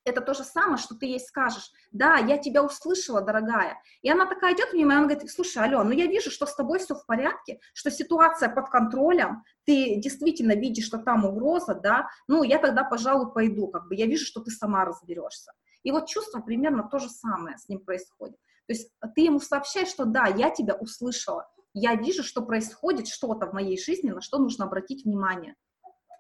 [0.06, 3.82] это то же самое, что ты ей скажешь, да, я тебя услышала, дорогая.
[4.02, 6.54] И она такая идет мимо, и она говорит, слушай, Алена, ну я вижу, что с
[6.54, 12.08] тобой все в порядке, что ситуация под контролем, ты действительно видишь, что там угроза, да,
[12.28, 15.50] ну я тогда, пожалуй, пойду, как бы я вижу, что ты сама разберешься.
[15.82, 18.36] И вот чувство примерно то же самое с ним происходит.
[18.66, 23.46] То есть ты ему сообщаешь, что да, я тебя услышала, я вижу, что происходит что-то
[23.46, 25.54] в моей жизни, на что нужно обратить внимание.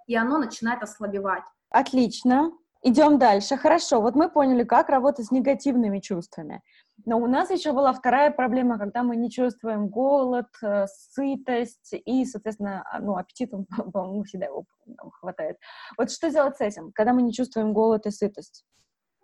[0.06, 1.44] И оно начинает ослабевать.
[1.70, 2.52] Отлично.
[2.82, 3.56] Идем дальше.
[3.56, 6.62] Хорошо, вот мы поняли, как работать с негативными чувствами.
[7.06, 12.26] Но у нас еще была вторая проблема, когда мы не чувствуем голод, э, сытость и,
[12.26, 14.66] соответственно, а, ну, аппетитом, по-моему, всегда его
[15.10, 15.56] хватает.
[15.96, 18.66] Вот что делать с этим, когда мы не чувствуем голод и сытость?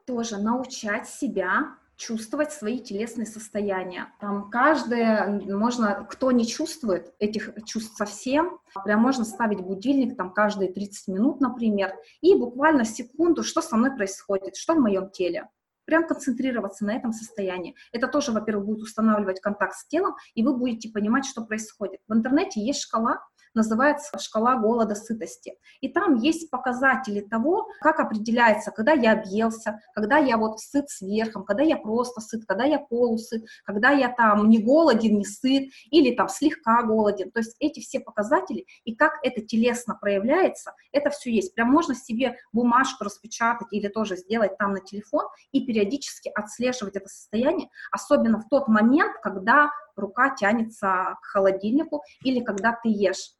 [0.07, 4.13] Тоже научать себя чувствовать свои телесные состояния.
[4.21, 10.73] Там каждое, можно, кто не чувствует этих чувств совсем, прям можно ставить будильник там каждые
[10.73, 15.49] 30 минут, например, и буквально секунду, что со мной происходит, что в моем теле.
[15.85, 17.75] Прям концентрироваться на этом состоянии.
[17.93, 22.01] Это тоже, во-первых, будет устанавливать контакт с телом, и вы будете понимать, что происходит.
[22.09, 23.21] В интернете есть шкала,
[23.55, 25.55] называется шкала голода сытости.
[25.81, 31.45] И там есть показатели того, как определяется, когда я объелся, когда я вот сыт сверхом,
[31.45, 36.15] когда я просто сыт, когда я полусыт, когда я там не голоден, не сыт, или
[36.15, 37.31] там слегка голоден.
[37.31, 41.55] То есть эти все показатели и как это телесно проявляется, это все есть.
[41.55, 47.09] Прям можно себе бумажку распечатать или тоже сделать там на телефон и периодически отслеживать это
[47.09, 53.33] состояние, особенно в тот момент, когда рука тянется к холодильнику или когда ты ешь.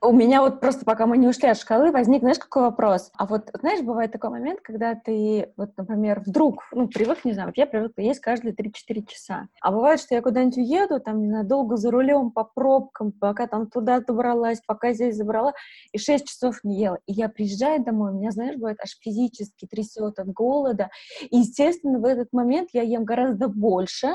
[0.00, 3.10] У меня вот просто, пока мы не ушли от шкалы, возник, знаешь, какой вопрос?
[3.16, 7.48] А вот, знаешь, бывает такой момент, когда ты, вот, например, вдруг, ну, привык, не знаю,
[7.48, 9.48] вот я привыкла есть каждые 3-4 часа.
[9.60, 13.46] А бывает, что я куда-нибудь уеду, там, не знаю, долго за рулем, по пробкам, пока
[13.46, 15.52] там туда добралась, пока здесь забрала,
[15.92, 16.98] и 6 часов не ела.
[17.06, 20.90] И я приезжаю домой, у меня, знаешь, бывает аж физически трясет от голода.
[21.30, 24.14] И, естественно, в этот момент я ем гораздо больше,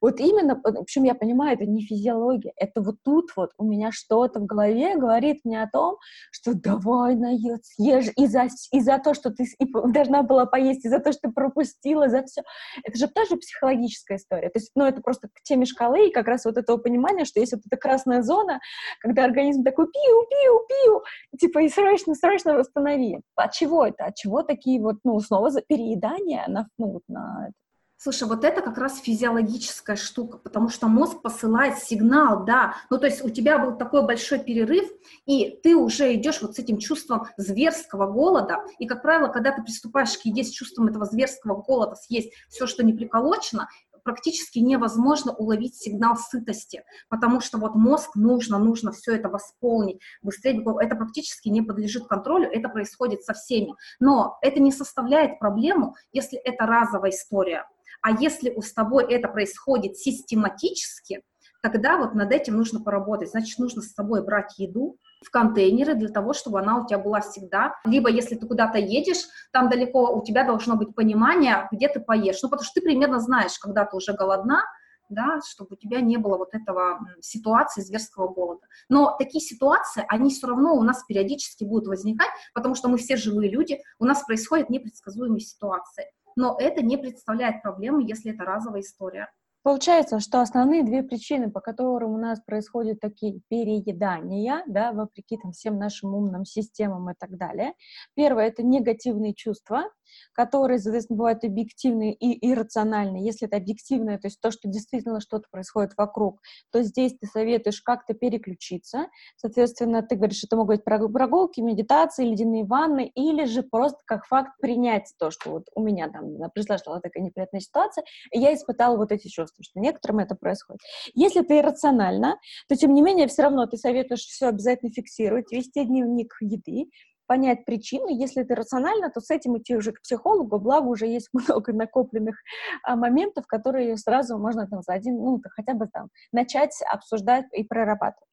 [0.00, 4.40] вот именно, причем я понимаю, это не физиология, это вот тут вот у меня что-то
[4.40, 5.96] в голове говорит мне о том,
[6.30, 10.88] что давай наед, съешь, и за, и за то, что ты должна была поесть, и
[10.88, 12.42] за то, что ты пропустила, за все.
[12.84, 14.48] Это же тоже психологическая история.
[14.48, 17.40] То есть, ну, это просто к теме шкалы и как раз вот этого понимания, что
[17.40, 18.60] есть вот эта красная зона,
[19.00, 21.02] когда организм такой пиу, пиу, пиу,
[21.38, 23.20] типа, и срочно, срочно восстанови.
[23.34, 24.06] От чего это?
[24.06, 27.50] От чего такие вот, ну, снова за переедание на, ну, на
[27.98, 33.06] Слушай, вот это как раз физиологическая штука, потому что мозг посылает сигнал, да, ну то
[33.06, 34.86] есть у тебя был такой большой перерыв,
[35.24, 39.62] и ты уже идешь вот с этим чувством зверского голода, и, как правило, когда ты
[39.62, 43.68] приступаешь к еде с чувством этого зверского голода, съесть все, что не приколочено,
[44.04, 50.62] практически невозможно уловить сигнал сытости, потому что вот мозг нужно, нужно все это восполнить, быстрее,
[50.80, 53.74] это практически не подлежит контролю, это происходит со всеми.
[53.98, 57.64] Но это не составляет проблему, если это разовая история.
[58.06, 61.24] А если у с тобой это происходит систематически,
[61.60, 63.30] тогда вот над этим нужно поработать.
[63.30, 67.20] Значит, нужно с собой брать еду в контейнеры для того, чтобы она у тебя была
[67.20, 67.74] всегда.
[67.84, 72.40] Либо если ты куда-то едешь, там далеко у тебя должно быть понимание, где ты поешь.
[72.44, 74.62] Ну, потому что ты примерно знаешь, когда ты уже голодна,
[75.08, 78.62] да, чтобы у тебя не было вот этого ситуации зверского голода.
[78.88, 83.16] Но такие ситуации, они все равно у нас периодически будут возникать, потому что мы все
[83.16, 86.04] живые люди, у нас происходят непредсказуемые ситуации
[86.36, 89.28] но это не представляет проблемы, если это разовая история.
[89.66, 95.50] Получается, что основные две причины, по которым у нас происходят такие переедания, да, вопреки там,
[95.50, 97.72] всем нашим умным системам и так далее.
[98.14, 99.90] Первое— это негативные чувства,
[100.32, 103.24] которые, соответственно, бывают объективные и иррациональные.
[103.24, 106.40] Если это объективное, то есть то, что действительно что-то происходит вокруг,
[106.70, 109.06] то здесь ты советуешь как-то переключиться.
[109.36, 114.52] Соответственно, ты говоришь, это могут быть прогулки, медитации, ледяные ванны, или же просто как факт
[114.60, 119.12] принять то, что вот у меня там произошла такая неприятная ситуация, и я испытала вот
[119.12, 120.80] эти чувства, что некоторым это происходит.
[121.14, 122.38] Если ты иррационально,
[122.68, 126.90] то, тем не менее, все равно ты советуешь все обязательно фиксировать, вести дневник еды,
[127.26, 128.08] понять причину.
[128.08, 132.36] Если это рационально, то с этим идти уже к психологу, благо уже есть много накопленных
[132.82, 137.64] а, моментов, которые сразу можно там за один, ну, хотя бы там начать обсуждать и
[137.64, 138.28] прорабатывать.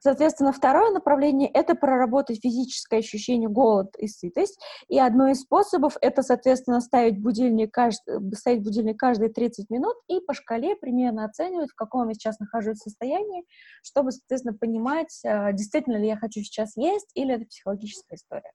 [0.00, 4.58] Соответственно, второе направление— это проработать физическое ощущение голод и сытость.
[4.88, 8.00] И одно из способов— это, соответственно, ставить будильник, кажд...
[8.34, 12.78] ставить будильник каждые 30 минут и по шкале примерно оценивать, в каком я сейчас нахожусь
[12.78, 13.44] состоянии,
[13.82, 18.52] чтобы, соответственно, понимать, а, действительно ли я хочу сейчас есть или это психологическая история.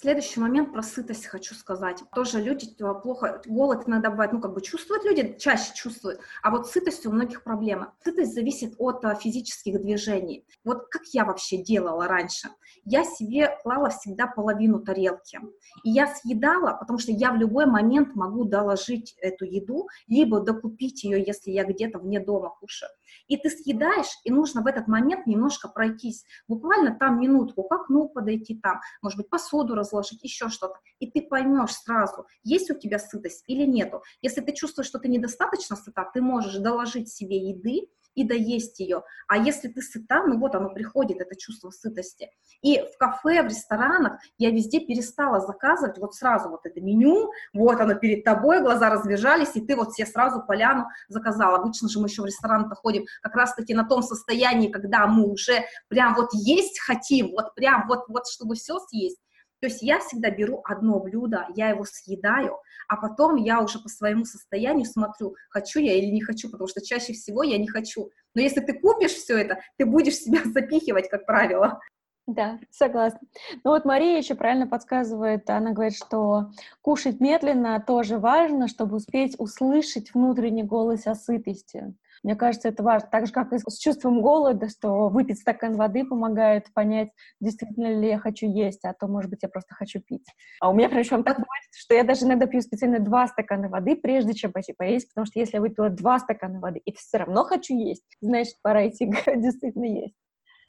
[0.00, 2.04] Следующий момент про сытость хочу сказать.
[2.14, 6.52] Тоже люди э, плохо, голод иногда бывает, ну, как бы чувствуют люди, чаще чувствуют, а
[6.52, 7.96] вот сытость у многих проблема.
[8.04, 10.46] Сытость зависит от а, физических движений.
[10.62, 12.48] Вот как я вообще делала раньше?
[12.84, 15.40] Я себе клала всегда половину тарелки.
[15.82, 21.02] И я съедала, потому что я в любой момент могу доложить эту еду, либо докупить
[21.02, 22.92] ее, если я где-то вне дома кушаю.
[23.26, 26.24] И ты съедаешь, и нужно в этот момент немножко пройтись.
[26.46, 31.22] Буквально там минутку, к окну подойти там, может быть, посуду разложить, еще что-то, и ты
[31.22, 34.02] поймешь сразу, есть у тебя сытость или нету.
[34.22, 37.88] Если ты чувствуешь, что ты недостаточно сыта, ты можешь доложить себе еды,
[38.18, 39.04] и доесть ее.
[39.28, 42.30] А если ты сыта, ну вот оно приходит, это чувство сытости.
[42.62, 47.80] И в кафе, в ресторанах я везде перестала заказывать вот сразу вот это меню, вот
[47.80, 51.54] оно перед тобой, глаза разбежались, и ты вот себе сразу поляну заказал.
[51.54, 55.64] Обычно же мы еще в ресторан ходим как раз-таки на том состоянии, когда мы уже
[55.86, 59.20] прям вот есть хотим, вот прям вот, вот чтобы все съесть.
[59.60, 62.58] То есть я всегда беру одно блюдо, я его съедаю,
[62.88, 66.80] а потом я уже по своему состоянию смотрю, хочу я или не хочу, потому что
[66.80, 68.10] чаще всего я не хочу.
[68.34, 71.80] Но если ты купишь все это, ты будешь себя запихивать, как правило.
[72.28, 73.20] Да, согласна.
[73.64, 76.50] Ну вот Мария еще правильно подсказывает, она говорит, что
[76.82, 81.94] кушать медленно тоже важно, чтобы успеть услышать внутренний голос о сытости.
[82.22, 83.08] Мне кажется, это важно.
[83.10, 88.08] Так же, как и с чувством голода, что выпить стакан воды помогает понять, действительно ли
[88.08, 90.26] я хочу есть, а то, может быть, я просто хочу пить.
[90.60, 93.96] А у меня причем так бывает, что я даже иногда пью специально два стакана воды,
[93.96, 97.44] прежде чем пойти поесть, потому что если я выпила два стакана воды и все равно
[97.44, 100.14] хочу есть, значит, пора идти действительно есть.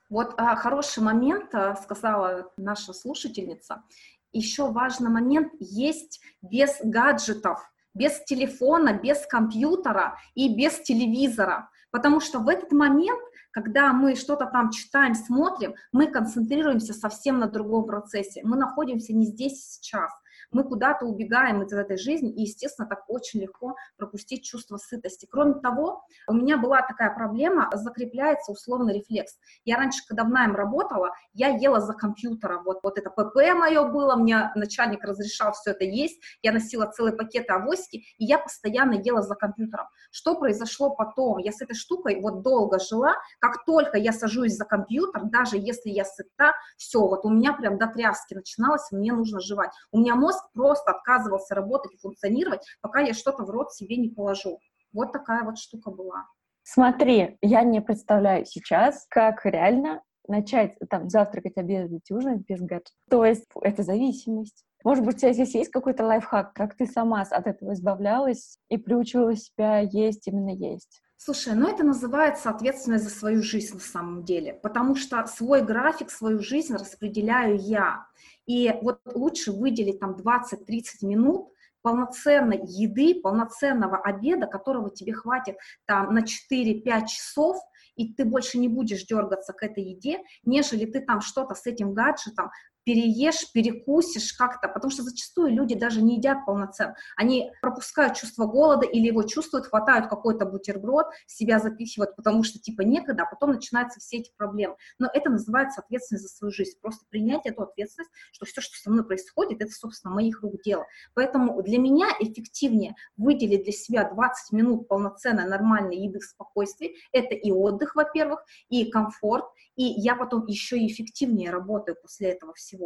[0.10, 3.84] Вот а, хороший момент, а, сказала наша слушательница.
[4.32, 7.60] Еще важный момент есть без гаджетов
[8.00, 11.70] без телефона, без компьютера и без телевизора.
[11.92, 13.20] Потому что в этот момент,
[13.52, 18.42] когда мы что-то там читаем, смотрим, мы концентрируемся совсем на другом процессе.
[18.44, 20.12] Мы находимся не здесь сейчас
[20.52, 25.28] мы куда-то убегаем из этой жизни, и, естественно, так очень легко пропустить чувство сытости.
[25.30, 29.38] Кроме того, у меня была такая проблема, закрепляется условно рефлекс.
[29.66, 33.84] Я раньше, когда в найм работала, я ела за компьютером, вот, вот это ПП мое
[33.84, 38.94] было, мне начальник разрешал все это есть, я носила целые пакеты авоськи, и я постоянно
[38.94, 39.88] ела за компьютером.
[40.12, 41.38] Что произошло потом?
[41.38, 45.90] Я с этой штукой вот долго жила, как только я сажусь за компьютер, даже если
[45.90, 49.72] я сыта, все, вот у меня прям до тряски начиналось, мне нужно жевать.
[49.92, 54.10] У меня мозг просто отказывался работать и функционировать, пока я что-то в рот себе не
[54.10, 54.60] положу.
[54.94, 56.26] Вот такая вот штука была.
[56.64, 62.92] Смотри, я не представляю сейчас, как реально начать там завтракать, обедать, ужинать без гаджета.
[63.10, 64.64] То есть это зависимость.
[64.84, 68.78] Может быть, у тебя здесь есть какой-то лайфхак, как ты сама от этого избавлялась и
[68.78, 71.02] приучила себя есть именно есть?
[71.22, 76.12] Слушай, ну это называется ответственность за свою жизнь на самом деле, потому что свой график,
[76.12, 78.06] свою жизнь распределяю я.
[78.46, 80.56] И вот лучше выделить там 20-30
[81.02, 81.50] минут
[81.82, 87.58] полноценной еды, полноценного обеда, которого тебе хватит там на 4-5 часов,
[87.96, 91.94] и ты больше не будешь дергаться к этой еде, нежели ты там что-то с этим
[91.94, 92.50] гаджетом
[92.84, 96.96] переешь, перекусишь как-то, потому что зачастую люди даже не едят полноценно.
[97.16, 102.82] Они пропускают чувство голода или его чувствуют, хватают какой-то бутерброд, себя запихивают, потому что типа
[102.82, 104.76] некогда, а потом начинаются все эти проблемы.
[104.98, 106.78] Но это называется ответственность за свою жизнь.
[106.82, 110.86] Просто принять эту ответственность, что все, что со мной происходит, это, собственно, моих рук дело.
[111.14, 116.96] Поэтому для меня эффективнее выделить для себя 20 минут полноценной нормальной еды в спокойствии.
[117.12, 119.46] Это и отдых, во-первых, и комфорт,
[119.76, 122.79] и я потом еще эффективнее работаю после этого всего,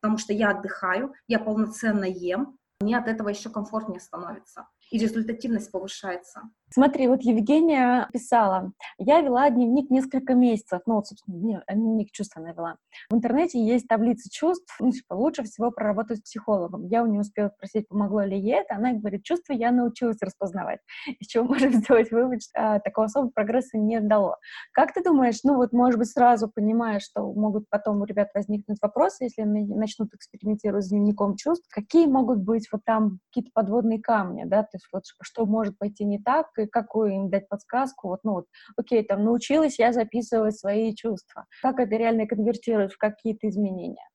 [0.00, 4.68] потому что я отдыхаю, я полноценно ем, мне от этого еще комфортнее становится.
[4.90, 6.42] И результативность повышается.
[6.72, 12.52] Смотри, вот Евгения писала, я вела дневник несколько месяцев, ну, вот, собственно, дневник чувств она
[12.52, 12.76] вела.
[13.08, 16.86] В интернете есть таблица чувств, ну, типа, лучше всего проработать с психологом.
[16.86, 20.80] Я у нее успела спросить, помогло ли ей это, она говорит, чувства я научилась распознавать,
[21.20, 24.36] из чего можем сделать вывод, что а, такого особого прогресса не дало.
[24.72, 28.78] Как ты думаешь, ну, вот, может быть, сразу понимаешь, что могут потом у ребят возникнуть
[28.82, 34.00] вопросы, если они начнут экспериментировать с дневником чувств, какие могут быть вот там какие-то подводные
[34.00, 38.08] камни, да, то есть вот что может пойти не так, и какую им дать подсказку,
[38.08, 38.46] вот, ну вот,
[38.76, 41.46] окей, там, научилась я записывать свои чувства.
[41.62, 44.06] Как это реально конвертировать в какие-то изменения?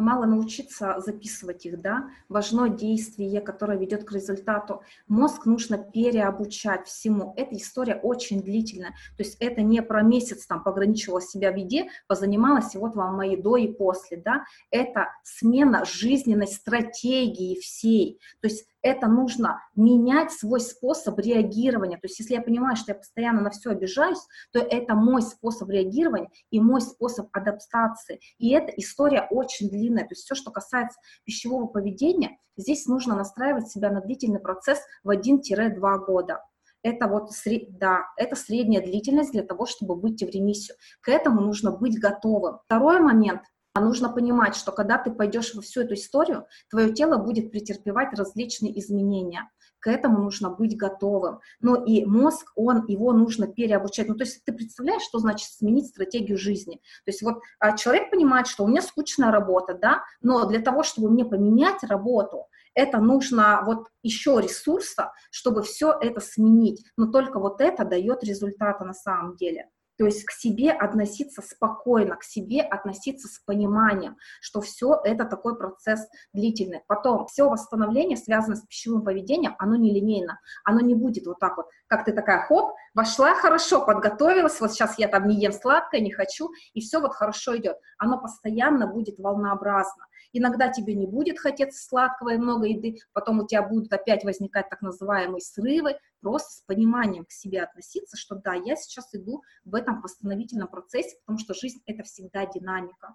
[0.00, 4.82] мало научиться записывать их, да, важно действие, которое ведет к результату.
[5.06, 7.34] Мозг нужно переобучать всему.
[7.36, 11.88] Эта история очень длительная, то есть это не про месяц там пограничивала себя в еде,
[12.06, 18.48] позанималась, и вот вам мои до и после, да, это смена жизненной стратегии всей, то
[18.48, 21.96] есть это нужно менять свой способ реагирования.
[21.96, 24.20] То есть если я понимаю, что я постоянно на все обижаюсь,
[24.52, 28.20] то это мой способ реагирования и мой способ адаптации.
[28.38, 30.04] И эта история очень длинная.
[30.04, 35.10] То есть все, что касается пищевого поведения, здесь нужно настраивать себя на длительный процесс в
[35.10, 36.42] 1-2 года.
[36.82, 37.30] Это вот
[37.70, 40.76] да, это средняя длительность для того, чтобы выйти в ремиссию.
[41.00, 42.58] К этому нужно быть готовым.
[42.64, 43.42] Второй момент–
[43.78, 48.12] а нужно понимать, что когда ты пойдешь во всю эту историю, твое тело будет претерпевать
[48.18, 49.48] различные изменения.
[49.78, 51.38] К этому нужно быть готовым.
[51.60, 54.08] Но и мозг, он, его нужно переобучать.
[54.08, 56.78] Ну, то есть ты представляешь, что значит сменить стратегию жизни?
[57.04, 60.82] То есть вот а, человек понимает, что у меня скучная работа, да, но для того,
[60.82, 66.84] чтобы мне поменять работу, это нужно вот еще ресурса, чтобы все это сменить.
[66.96, 69.68] Но только вот это дает результата на самом деле.
[69.98, 75.58] То есть к себе относиться спокойно, к себе относиться с пониманием, что все это такой
[75.58, 76.82] процесс длительный.
[76.86, 81.56] Потом все восстановление, связанное с пищевым поведением, оно не линейно, оно не будет вот так
[81.56, 86.00] вот, как ты такая, хоп, вошла хорошо, подготовилась, вот сейчас я там не ем сладкое,
[86.00, 87.76] не хочу, и все вот хорошо идет.
[87.96, 90.06] Оно постоянно будет волнообразно.
[90.32, 94.68] Иногда тебе не будет хотеться сладкого и много еды, потом у тебя будут опять возникать
[94.68, 99.76] так называемые срывы, просто с пониманием к себе относиться, что да, я сейчас иду в
[99.76, 103.14] этом восстановительном процессе, потому что жизнь— это всегда динамика.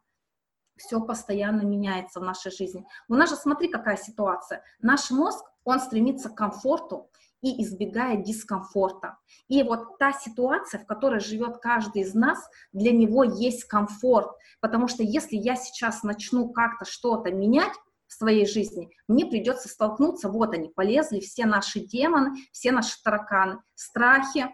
[0.78, 2.86] Все постоянно меняется в нашей жизни.
[3.10, 4.64] У нас же, смотри, какая ситуация.
[4.80, 7.10] Наш мозг, он стремится к комфорту,
[7.44, 9.18] и избегает дискомфорта.
[9.48, 12.40] И вот та ситуация, в которой живет каждый из нас,
[12.72, 17.74] для него есть комфорт, потому что если я сейчас начну как-то что-то менять,
[18.14, 23.60] в своей жизни, мне придется столкнуться, вот они, полезли все наши демоны, все наши тараканы,
[23.74, 24.48] страхи,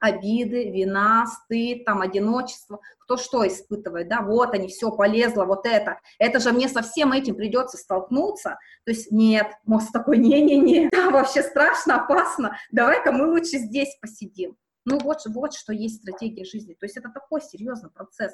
[0.00, 6.00] обиды, вина, стыд, там, одиночество, кто что испытывает, да, вот они, все, полезло, вот это,
[6.18, 11.10] это же мне со всем этим придется столкнуться, то есть нет, мозг такой, не-не-не, да,
[11.10, 14.56] вообще страшно, опасно, давай-ка мы лучше здесь посидим.
[14.84, 18.32] Ну вот, вот что есть стратегия жизни, то есть это такой серьезный процесс.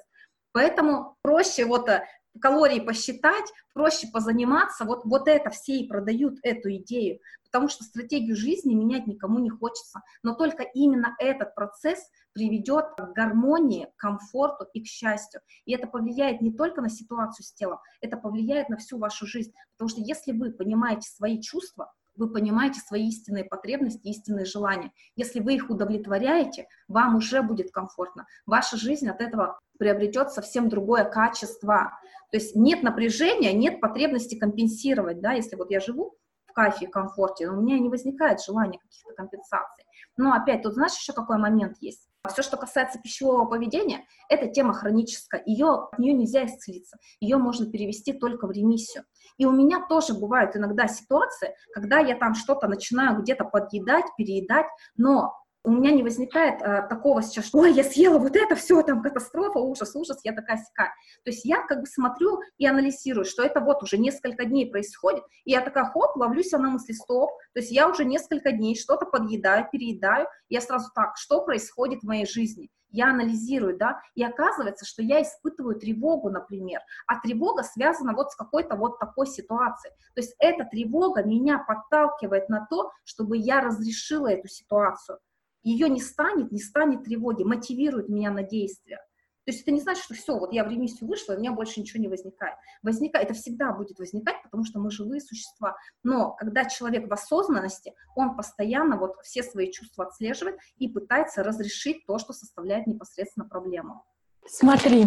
[0.52, 2.04] Поэтому проще вот э,
[2.40, 8.36] калории посчитать, проще позаниматься, вот, вот это все и продают эту идею, потому что стратегию
[8.36, 11.98] жизни менять никому не хочется, но только именно этот процесс
[12.32, 15.40] приведет к гармонии, к комфорту и к счастью.
[15.66, 19.52] И это повлияет не только на ситуацию с телом, это повлияет на всю вашу жизнь,
[19.76, 24.92] потому что если вы понимаете свои чувства, вы понимаете свои истинные потребности, истинные желания.
[25.16, 28.26] Если вы их удовлетворяете, вам уже будет комфортно.
[28.46, 31.92] Ваша жизнь от этого приобретет совсем другое качество.
[32.30, 36.16] То есть нет напряжения, нет потребности компенсировать, да, если вот я живу
[36.52, 39.84] в кайфе, комфорте, у меня не возникает желания каких-то компенсаций.
[40.16, 42.08] Но опять, тут знаешь еще какой момент есть?
[42.28, 47.68] Все, что касается пищевого поведения, это тема хроническая, ее, от нее нельзя исцелиться, ее можно
[47.68, 49.04] перевести только в ремиссию.
[49.38, 54.66] И у меня тоже бывают иногда ситуации, когда я там что-то начинаю где-то подъедать, переедать,
[54.96, 55.34] но
[55.64, 59.02] у меня не возникает а, такого сейчас, что ой, я съела вот это, все, там
[59.02, 60.92] катастрофа, ужас, ужас, я такая сика.
[61.24, 65.22] То есть я как бы смотрю и анализирую, что это вот уже несколько дней происходит,
[65.44, 68.76] и я такая, хоп, ловлю себя на мысли, стоп, то есть я уже несколько дней
[68.76, 72.68] что-то подъедаю, переедаю, я сразу так, что происходит в моей жизни?
[72.94, 78.36] Я анализирую, да, и оказывается, что я испытываю тревогу, например, а тревога связана вот с
[78.36, 79.94] какой-то вот такой ситуацией.
[80.14, 85.20] То есть эта тревога меня подталкивает на то, чтобы я разрешила эту ситуацию
[85.62, 89.00] ее не станет, не станет тревоги, мотивирует меня на действия.
[89.44, 91.52] То есть это не значит, что все, вот я в ремиссию вышла, и у меня
[91.52, 92.54] больше ничего не возникает.
[92.82, 95.76] Возникает, это всегда будет возникать, потому что мы живые существа.
[96.04, 102.06] Но когда человек в осознанности, он постоянно вот все свои чувства отслеживает и пытается разрешить
[102.06, 104.04] то, что составляет непосредственно проблему.
[104.46, 105.06] Смотри,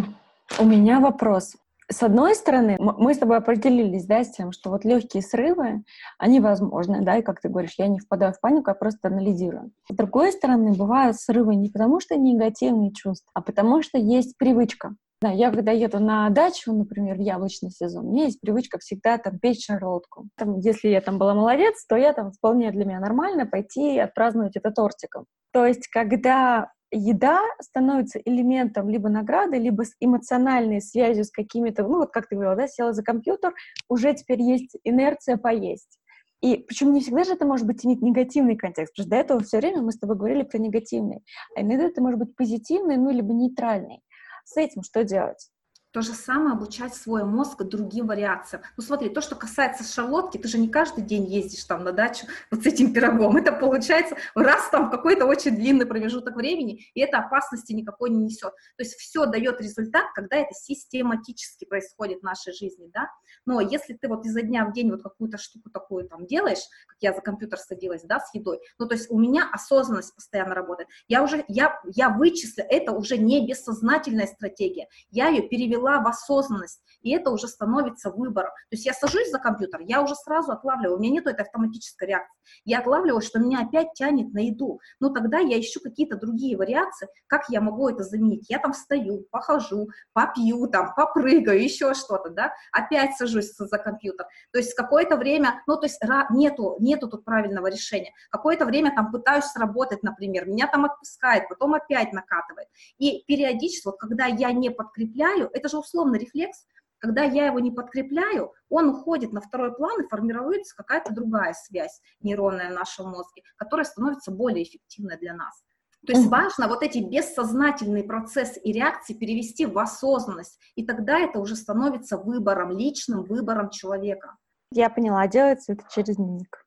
[0.60, 1.56] у меня вопрос.
[1.92, 5.84] С одной стороны, мы с тобой определились, да, с тем, что вот легкие срывы,
[6.18, 9.72] они возможны, да, и как ты говоришь, я не впадаю в панику, я просто анализирую.
[9.90, 14.96] С другой стороны, бывают срывы не потому, что негативные чувства, а потому что есть привычка.
[15.22, 19.18] Да, я когда еду на дачу, например, в яблочный сезон, у меня есть привычка всегда
[19.18, 20.28] там печь шарлотку.
[20.38, 24.00] Там, если я там была молодец, то я там вполне для меня нормально пойти и
[24.00, 25.26] отпраздновать это тортиком.
[25.54, 32.00] То есть, когда еда становится элементом либо награды, либо с эмоциональной связью с какими-то, ну
[32.00, 33.54] вот как ты говорила, да, села за компьютер,
[33.90, 36.00] уже теперь есть инерция поесть.
[36.42, 39.40] И причем не всегда же это может быть иметь негативный контекст, потому что до этого
[39.44, 41.24] все время мы с тобой говорили про негативный.
[41.56, 44.02] А иногда это может быть позитивный, ну, либо нейтральный.
[44.44, 45.50] С этим что делать?
[45.96, 48.64] То же самое обучать свой мозг другим вариациям.
[48.76, 52.26] Ну смотри, то, что касается шарлотки, ты же не каждый день ездишь там на дачу
[52.52, 53.38] вот с этим пирогом.
[53.38, 58.52] Это получается раз там какой-то очень длинный промежуток времени, и это опасности никакой не несет.
[58.76, 63.08] То есть все дает результат, когда это систематически происходит в нашей жизни, да.
[63.46, 66.98] Но если ты вот изо дня в день вот какую-то штуку такую там делаешь, как
[67.00, 70.90] я за компьютер садилась, да, с едой, ну то есть у меня осознанность постоянно работает.
[71.08, 74.90] Я уже, я, я вычислю, это уже не бессознательная стратегия.
[75.10, 78.52] Я ее перевела перевела в осознанность, и это уже становится выбором.
[78.70, 82.08] То есть я сажусь за компьютер, я уже сразу отлавливаю, у меня нет этой автоматической
[82.08, 82.36] реакции.
[82.64, 84.80] Я отлавливаю, что меня опять тянет на еду.
[85.00, 88.50] Ну тогда я ищу какие-то другие вариации, как я могу это заменить.
[88.50, 94.28] Я там встаю, похожу, попью, там, попрыгаю, еще что-то, да, опять сажусь за компьютер.
[94.52, 96.02] То есть какое-то время, ну то есть
[96.32, 98.14] нету, нету тут правильного решения.
[98.30, 102.68] Какое-то время там пытаюсь сработать, например, меня там отпускает, потом опять накатывает.
[102.98, 106.66] И периодически, вот когда я не подкрепляю, это же же условный рефлекс,
[107.00, 112.02] когда я его не подкрепляю, он уходит на второй план и формируется какая-то другая связь
[112.22, 115.64] нейронная в нашем мозге, которая становится более эффективной для нас.
[116.08, 121.40] То есть важно вот эти бессознательные процессы и реакции перевести в осознанность, и тогда это
[121.40, 124.36] уже становится выбором, личным выбором человека.
[124.72, 126.65] Я поняла, делается это через дневник.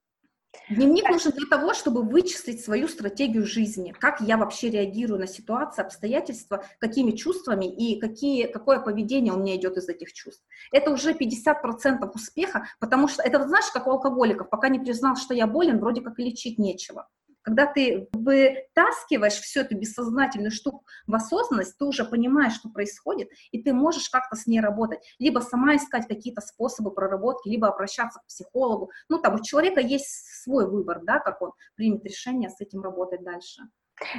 [0.68, 5.82] Дневник нужен для того, чтобы вычислить свою стратегию жизни, как я вообще реагирую на ситуации,
[5.82, 10.44] обстоятельства, какими чувствами и какие, какое поведение у меня идет из этих чувств.
[10.70, 15.34] Это уже 50% успеха, потому что это, знаешь, как у алкоголиков, пока не признал, что
[15.34, 17.08] я болен, вроде как и лечить нечего.
[17.48, 23.62] Когда ты вытаскиваешь всю эту бессознательную штуку в осознанность, ты уже понимаешь, что происходит, и
[23.62, 24.98] ты можешь как-то с ней работать.
[25.18, 28.90] Либо сама искать какие-то способы проработки, либо обращаться к психологу.
[29.08, 33.24] Ну, там у человека есть свой выбор, да, как он примет решение с этим работать
[33.24, 33.62] дальше.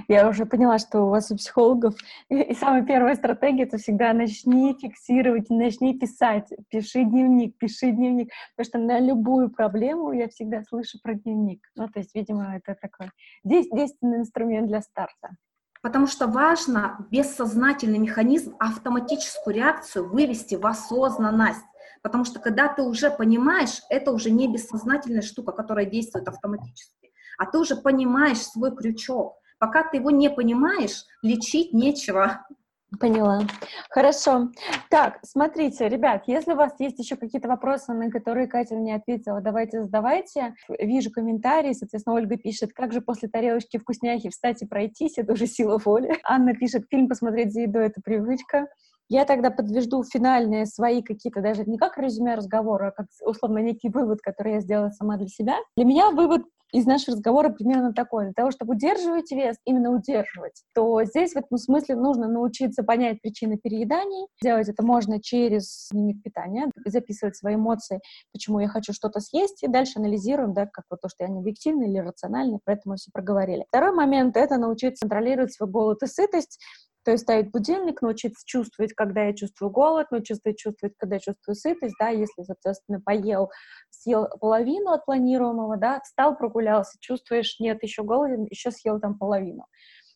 [0.07, 1.95] Я уже поняла, что у вас у психологов
[2.29, 8.69] и самая первая стратегия это всегда начни фиксировать, начни писать, пиши дневник, пиши дневник, потому
[8.69, 11.61] что на любую проблему я всегда слышу про дневник.
[11.75, 13.11] Ну, то есть, видимо, это такой
[13.43, 15.29] действенный инструмент для старта.
[15.81, 21.63] Потому что важно бессознательный механизм, автоматическую реакцию вывести в осознанность.
[22.01, 27.45] Потому что когда ты уже понимаешь, это уже не бессознательная штука, которая действует автоматически, а
[27.45, 29.38] ты уже понимаешь свой крючок.
[29.59, 32.45] Пока ты его не понимаешь, лечить нечего.
[32.99, 33.41] Поняла.
[33.91, 34.49] Хорошо.
[34.89, 39.41] Так, смотрите, ребят, если у вас есть еще какие-то вопросы, на которые Катя не ответила,
[39.41, 40.55] давайте задавайте.
[40.79, 45.45] Вижу комментарии, соответственно, Ольга пишет, как же после тарелочки вкусняхи встать и пройтись, это уже
[45.45, 46.17] сила воли.
[46.23, 48.67] Анна пишет, фильм посмотреть за едой— это привычка.
[49.09, 53.89] Я тогда подвежду финальные свои какие-то, даже не как резюме разговора, а как условно некий
[53.89, 55.55] вывод, который я сделала сама для себя.
[55.75, 58.25] Для меня вывод из нашего разговора примерно такой.
[58.25, 63.21] Для того, чтобы удерживать вес, именно удерживать, то здесь в этом смысле нужно научиться понять
[63.21, 64.27] причины перееданий.
[64.41, 67.99] Делать это можно через дневник питания, записывать свои эмоции,
[68.31, 71.39] почему я хочу что-то съесть, и дальше анализируем, да, как вот то, что я не
[71.39, 73.65] объективный или рациональный, про это мы все проговорили.
[73.69, 76.59] Второй момент— это научиться контролировать свой голод и сытость,
[77.09, 81.55] то есть ставить будильник, научиться чувствовать, когда я чувствую голод, научиться чувствовать, когда я чувствую
[81.55, 83.49] сытость, да, если, соответственно, поел,
[83.89, 89.65] съел половину от планируемого, да, встал, прогулялся, чувствуешь, нет, еще голоден, еще съел там половину.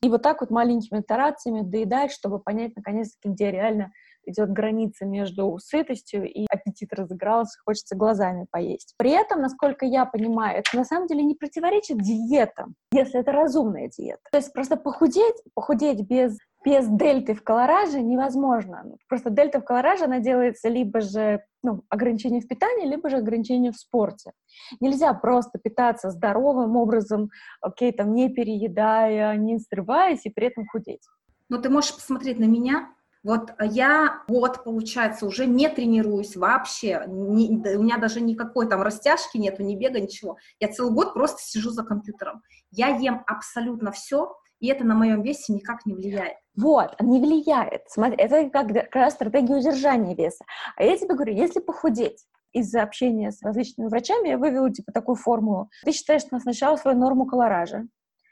[0.04, 3.92] И вот так вот маленькими итерациями доедать, чтобы понять, наконец-таки, где реально
[4.26, 8.94] идет граница между сытостью и аппетит разыгрался, хочется глазами поесть.
[8.98, 13.90] При этом, насколько я понимаю, это на самом деле не противоречит диетам, если это разумная
[13.90, 14.22] диета.
[14.32, 18.86] То есть просто похудеть, похудеть без без дельты в колораже невозможно.
[19.08, 23.72] Просто дельта в колораже, она делается либо же ну, ограничение в питании, либо же ограничение
[23.72, 24.32] в спорте.
[24.80, 27.30] Нельзя просто питаться здоровым образом,
[27.62, 31.04] окей, там, не переедая, не срываясь и при этом худеть.
[31.50, 32.90] Но ты можешь посмотреть на меня,
[33.24, 39.38] вот я год, получается, уже не тренируюсь вообще, не, у меня даже никакой там растяжки
[39.38, 40.38] нету, ни бега, ничего.
[40.60, 42.42] Я целый год просто сижу за компьютером.
[42.70, 46.38] Я ем абсолютно все, и это на моем весе никак не влияет.
[46.56, 47.82] Вот, не влияет.
[47.88, 50.46] Смотри, это как, раз стратегия удержания веса.
[50.78, 55.16] А я тебе говорю, если похудеть, из-за общения с различными врачами я вывела, типа, такую
[55.16, 55.70] формулу.
[55.84, 57.88] Ты считаешь сначала свою норму колоража,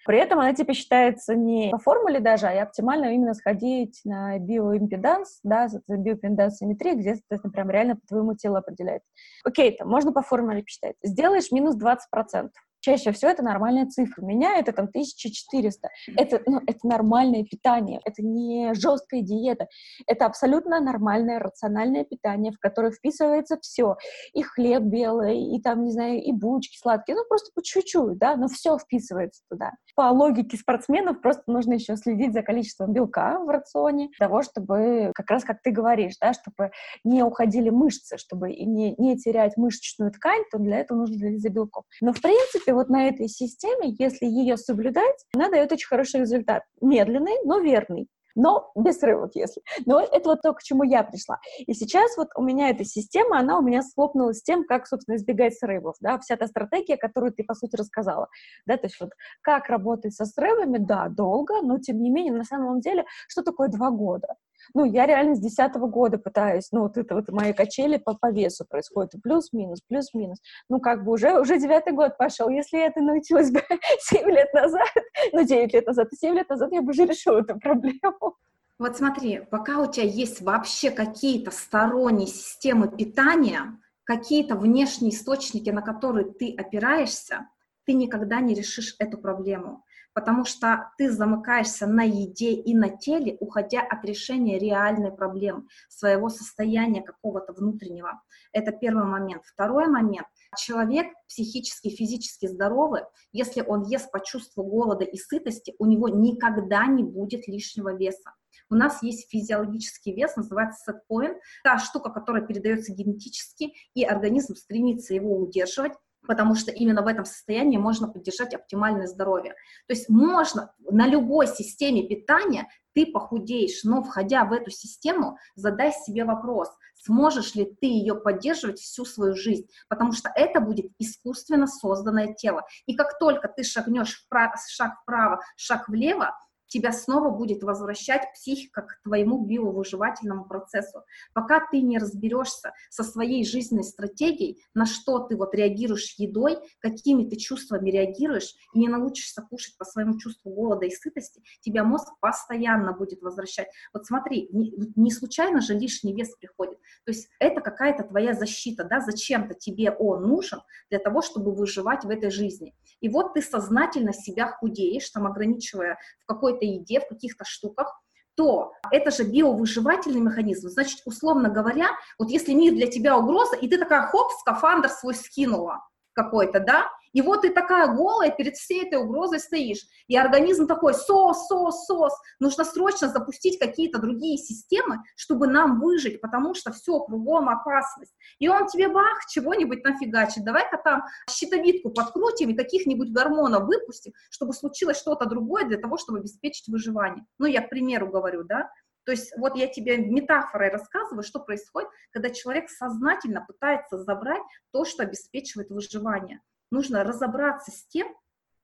[0.05, 5.39] при этом она типа считается не по формуле даже, а оптимально именно сходить на биоимпеданс,
[5.43, 9.07] да, биоимпедансиметрия, где, соответственно, прям реально по твоему телу определяется.
[9.43, 10.95] Окей, там можно по формуле посчитать.
[11.03, 12.49] Сделаешь минус 20%.
[12.81, 14.23] Чаще всего это нормальная цифра.
[14.23, 15.89] Меня это там 1400.
[16.17, 18.01] Это, ну, это нормальное питание.
[18.05, 19.67] Это не жесткая диета.
[20.07, 23.97] Это абсолютно нормальное рациональное питание, в которое вписывается все.
[24.33, 27.15] И хлеб белый, и там, не знаю, и булочки сладкие.
[27.15, 29.71] Ну, просто по чуть-чуть, да, но все вписывается туда.
[29.95, 35.11] По логике спортсменов просто нужно еще следить за количеством белка в рационе, для того, чтобы,
[35.13, 36.71] как раз как ты говоришь, да, чтобы
[37.03, 41.49] не уходили мышцы, чтобы не, не терять мышечную ткань, то для этого нужно следить за
[41.49, 41.83] белком.
[42.01, 46.21] Но, в принципе, принципе, вот на этой системе, если ее соблюдать, она дает очень хороший
[46.21, 46.63] результат.
[46.81, 49.61] Медленный, но верный но без срывов, если.
[49.85, 51.37] Но это вот то, к чему я пришла.
[51.57, 55.17] И сейчас вот у меня эта система, она у меня схлопнулась с тем, как, собственно,
[55.17, 58.29] избегать срывов, да, вся та стратегия, которую ты, по сути, рассказала,
[58.65, 59.09] да, то есть вот
[59.41, 63.67] как работать со срывами, да, долго, но, тем не менее, на самом деле, что такое
[63.67, 64.35] два года?
[64.73, 68.31] Ну, я реально с десятого года пытаюсь, ну, вот это вот мои качели по, по
[68.31, 70.39] весу происходят, плюс-минус, плюс-минус.
[70.69, 72.49] Ну, как бы уже, уже девятый год пошел.
[72.49, 73.61] Если я это научилась бы
[73.99, 74.87] 7 лет назад,
[75.33, 78.37] ну, 9 лет назад, и 7 лет назад я бы уже решила эту проблему.
[78.79, 85.83] Вот смотри, пока у тебя есть вообще какие-то сторонние системы питания, какие-то внешние источники, на
[85.83, 87.47] которые ты опираешься,
[87.85, 89.83] ты никогда не решишь эту проблему
[90.13, 96.29] потому что ты замыкаешься на еде и на теле, уходя от решения реальной проблемы, своего
[96.29, 98.21] состояния какого-то внутреннего.
[98.51, 99.43] Это первый момент.
[99.45, 100.27] Второй момент.
[100.57, 106.85] Человек психически, физически здоровый, если он ест по чувству голода и сытости, у него никогда
[106.87, 108.33] не будет лишнего веса.
[108.69, 114.55] У нас есть физиологический вес, называется set point, та штука, которая передается генетически, и организм
[114.55, 115.93] стремится его удерживать,
[116.27, 119.53] потому что именно в этом состоянии можно поддержать оптимальное здоровье.
[119.87, 125.93] То есть можно на любой системе питания ты похудеешь, но входя в эту систему, задай
[125.93, 131.67] себе вопрос, сможешь ли ты ее поддерживать всю свою жизнь, потому что это будет искусственно
[131.67, 132.63] созданное тело.
[132.85, 136.37] И как только ты шагнешь вправо, шаг вправо, шаг влево,
[136.71, 141.03] тебя снова будет возвращать психика к твоему биовыживательному процессу.
[141.33, 147.27] Пока ты не разберешься со своей жизненной стратегией, на что ты вот реагируешь едой, какими
[147.29, 152.07] ты чувствами реагируешь, и не научишься кушать по своему чувству голода и сытости, тебя мозг
[152.21, 153.67] постоянно будет возвращать.
[153.93, 156.79] Вот смотри, не, не случайно же лишний вес приходит.
[157.05, 162.05] То есть это какая-то твоя защита, да, зачем-то тебе он нужен для того, чтобы выживать
[162.05, 162.73] в этой жизни.
[163.01, 167.99] И вот ты сознательно себя худеешь, там ограничивая в какой-то какой-то еде, в каких-то штуках,
[168.35, 170.69] то это же биовыживательный механизм.
[170.69, 175.15] Значит, условно говоря, вот если мир для тебя угроза, и ты такая, хоп, скафандр свой
[175.15, 175.81] скинула
[176.13, 179.85] какой-то, да, и вот ты такая голая перед всей этой угрозой стоишь.
[180.07, 182.13] И организм такой, сос, сос, сос.
[182.39, 188.13] Нужно срочно запустить какие-то другие системы, чтобы нам выжить, потому что все, кругом опасность.
[188.39, 190.45] И он тебе бах, чего-нибудь нафигачит.
[190.45, 196.19] Давай-ка там щитовидку подкрутим и каких-нибудь гормонов выпустим, чтобы случилось что-то другое для того, чтобы
[196.19, 197.25] обеспечить выживание.
[197.37, 198.69] Ну, я к примеру говорю, да.
[199.11, 204.85] То есть вот я тебе метафорой рассказываю, что происходит, когда человек сознательно пытается забрать то,
[204.85, 206.39] что обеспечивает выживание.
[206.71, 208.07] Нужно разобраться с тем,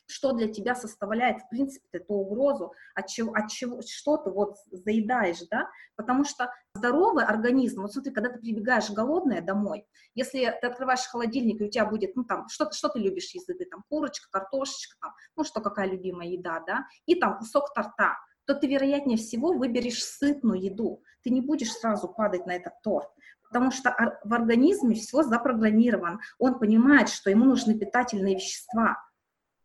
[0.06, 4.56] что для тебя составляет, в принципе, эту угрозу, от чего, от чего, что ты вот
[4.72, 10.68] заедаешь, да, потому что здоровый организм, вот смотри, когда ты прибегаешь голодная домой, если ты
[10.68, 13.84] открываешь холодильник, и у тебя будет, ну, там, что, что ты любишь из еды, там,
[13.90, 18.16] курочка, картошечка, там, ну, что, какая любимая еда, да, и там кусок торта,
[18.48, 23.10] то ты, вероятнее всего, выберешь сытную еду, ты не будешь сразу падать на этот торт,
[23.44, 23.94] потому что
[24.24, 26.20] в организме все запрограммирован.
[26.40, 28.98] Он понимает, что ему нужны питательные вещества.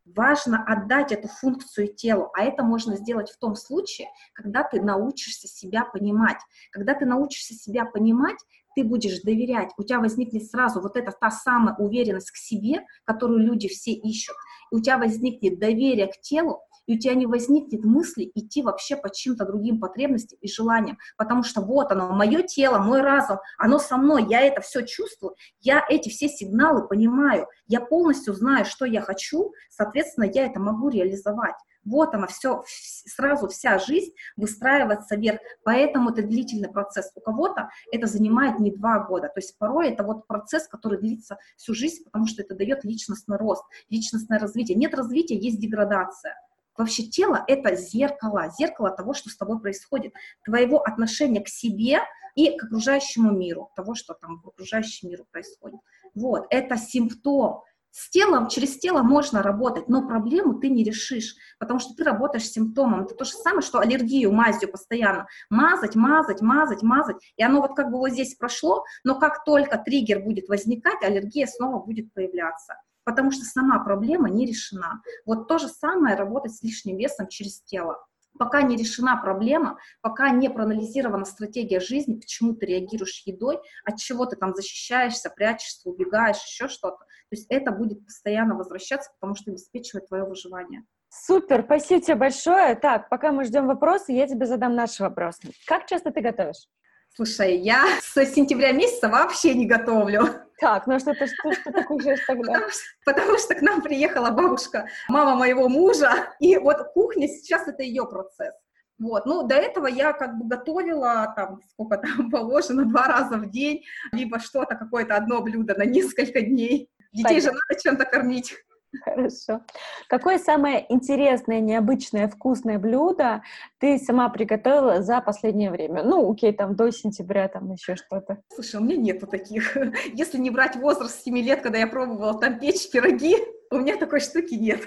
[0.04, 5.46] Важно отдать эту функцию телу, а это можно сделать в том случае, когда ты научишься
[5.46, 6.38] себя понимать.
[6.72, 8.38] Когда ты научишься себя понимать,
[8.74, 13.46] ты будешь доверять, у тебя возникнет сразу вот эта та самая уверенность к себе, которую
[13.46, 14.34] люди все ищут,
[14.72, 18.96] и у тебя возникнет доверие к телу, и у тебя не возникнет мысли идти вообще
[18.96, 23.78] по чьим-то другим потребностям и желаниям, потому что вот оно, мое тело, мой разум, оно
[23.78, 28.84] со мной, я это все чувствую, я эти все сигналы понимаю, я полностью знаю, что
[28.84, 31.56] я хочу, соответственно, я это могу реализовать.
[31.84, 35.40] Вот она, все, сразу вся жизнь выстраивается вверх.
[35.64, 37.10] Поэтому это длительный процесс.
[37.14, 39.28] У кого-то это занимает не два года.
[39.28, 43.36] То есть порой это вот процесс, который длится всю жизнь, потому что это дает личностный
[43.36, 44.76] рост, личностное развитие.
[44.76, 46.36] Нет развития, есть деградация.
[46.76, 52.00] Вообще тело— это зеркало, зеркало того, что с тобой происходит, твоего отношения к себе
[52.34, 55.80] и к окружающему миру, того, что там в окружающем миру происходит.
[56.14, 57.62] Вот, это симптом.
[57.94, 62.48] С телом, через тело можно работать, но проблему ты не решишь, потому что ты работаешь
[62.48, 63.04] с симптомом.
[63.04, 65.26] Это то же самое, что аллергию мазью постоянно.
[65.50, 67.18] Мазать, мазать, мазать, мазать.
[67.36, 71.46] И оно вот как бы вот здесь прошло, но как только триггер будет возникать, аллергия
[71.46, 75.02] снова будет появляться потому что сама проблема не решена.
[75.26, 77.98] Вот то же самое работать с лишним весом через тело.
[78.38, 84.24] Пока не решена проблема, пока не проанализирована стратегия жизни, почему ты реагируешь едой, от чего
[84.24, 86.98] ты там защищаешься, прячешься, убегаешь, еще что-то.
[86.98, 90.84] То есть это будет постоянно возвращаться, потому что обеспечивает твое выживание.
[91.10, 92.74] Супер, спасибо тебе большое.
[92.74, 95.38] Так, пока мы ждем вопросы, я тебе задам наш вопрос.
[95.66, 96.68] Как часто ты готовишь?
[97.14, 100.22] Слушай, я с сентября месяца вообще не готовлю.
[100.62, 102.52] Так, ну что ты что, что такое же тогда?
[102.52, 107.66] Потому что, потому что к нам приехала бабушка, мама моего мужа, и вот кухня сейчас
[107.66, 108.54] это ее процесс.
[108.96, 113.50] Вот, ну, до этого я как бы готовила, там, сколько там положено, два раза в
[113.50, 113.82] день,
[114.12, 116.88] либо что-то, какое-то одно блюдо на несколько дней.
[117.12, 117.50] Детей Понятно.
[117.50, 118.54] же надо чем-то кормить.
[119.00, 119.62] Хорошо.
[120.08, 123.42] Какое самое интересное, необычное, вкусное блюдо
[123.78, 126.02] ты сама приготовила за последнее время?
[126.02, 128.42] Ну, окей, там до сентября, там еще что-то.
[128.54, 129.76] Слушай, у меня нету таких.
[130.12, 133.36] Если не брать возраст 7 лет, когда я пробовала там печь пироги,
[133.70, 134.80] у меня такой штуки нет.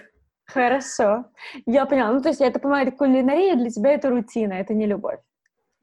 [0.45, 1.26] Хорошо.
[1.65, 2.11] Я поняла.
[2.11, 5.19] Ну, то есть я это понимаю, это кулинария для тебя это рутина, это не любовь.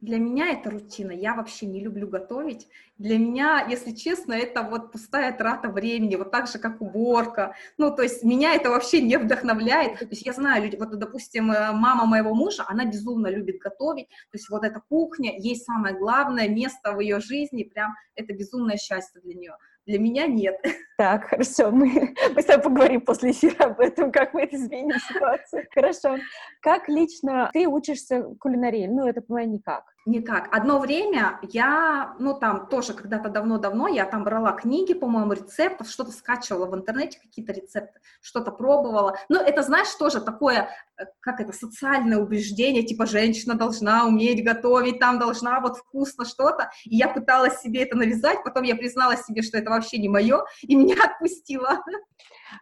[0.02, 2.66] Для меня это рутина, я вообще не люблю готовить.
[2.98, 7.54] Для меня, если честно, это вот пустая трата времени, вот так же, как уборка.
[7.78, 10.00] Ну, то есть меня это вообще не вдохновляет.
[10.00, 14.08] То есть я знаю, люди, вот, допустим, э, мама моего мужа, она безумно любит готовить.
[14.08, 18.78] То есть вот эта кухня, ей самое главное место в ее жизни, прям это безумное
[18.78, 19.56] счастье для нее.
[19.86, 20.60] Для меня нет.
[20.98, 25.64] Так, хорошо, мы, мы с тобой поговорим после эфира об этом, как мы изменим ситуацию.
[25.74, 26.18] Хорошо.
[26.60, 28.86] Как лично ты учишься кулинарии?
[28.86, 29.91] Ну, это, по никак.
[30.04, 30.48] Никак.
[30.52, 36.10] Одно время я, ну, там тоже когда-то давно-давно, я там брала книги, по-моему, рецептов, что-то
[36.10, 39.16] скачивала в интернете, какие-то рецепты, что-то пробовала.
[39.28, 44.98] Но это, знаешь, тоже такое, э, как это, социальное убеждение, типа, женщина должна уметь готовить,
[44.98, 46.70] там должна вот вкусно что-то.
[46.84, 50.44] И я пыталась себе это навязать, потом я признала себе, что это вообще не мое,
[50.62, 51.78] и меня отпустила.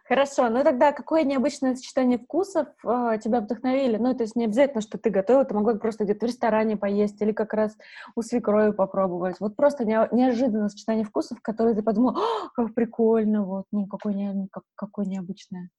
[0.07, 3.97] Хорошо, ну тогда какое необычное сочетание вкусов э, тебя вдохновили?
[3.97, 7.21] Ну, то есть не обязательно, что ты готовила, ты могла просто где-то в ресторане поесть
[7.21, 7.77] или как раз
[8.15, 9.39] у свекрови попробовать.
[9.39, 12.17] Вот просто не, неожиданное сочетание вкусов, которые ты подумала,
[12.55, 15.69] как прикольно, вот, ну, какое, не, как, какое необычное.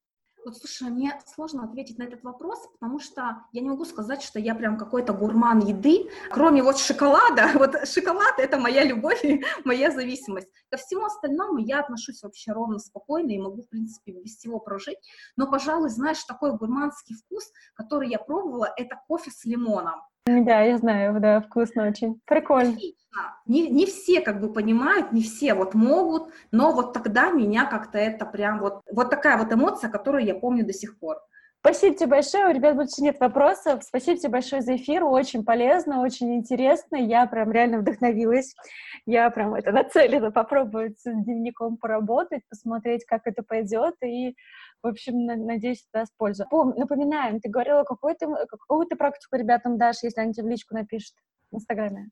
[0.45, 4.41] Вот, слушай, мне сложно ответить на этот вопрос, потому что я не могу сказать, что
[4.41, 7.51] я прям какой-то гурман еды, кроме вот шоколада.
[7.55, 10.49] Вот шоколад— это моя любовь и моя зависимость.
[10.69, 14.99] Ко всему остальному я отношусь вообще ровно спокойно и могу, в принципе, без всего прожить.
[15.37, 20.01] Но, пожалуй, знаешь, такой гурманский вкус, который я пробовала, это кофе с лимоном.
[20.27, 22.21] Да, я знаю, да, вкусно очень.
[22.27, 22.77] Прикольно.
[23.47, 27.99] Не, не все как бы понимают, не все вот могут, но вот тогда меня как-то
[27.99, 31.19] это прям вот, вот такая вот эмоция, которую я помню до сих пор.
[31.65, 32.47] Спасибо тебе большое.
[32.47, 33.85] У ребят больше нет вопросов.
[33.85, 35.05] Спасибо тебе большое за эфир.
[35.05, 36.97] Очень полезно, очень интересно.
[36.97, 38.57] Я прям реально вдохновилась.
[39.07, 43.95] Я прям это нацелена попробовать с дневником поработать, посмотреть, как это пойдет.
[44.05, 44.35] И,
[44.83, 46.45] в общем, надеюсь, это даст пользу.
[46.51, 50.75] Напоминаем, ты говорила, какую ты, какую ты практику ребятам дашь, если они тебе в личку
[50.75, 51.15] напишут
[51.51, 52.11] в Инстаграме?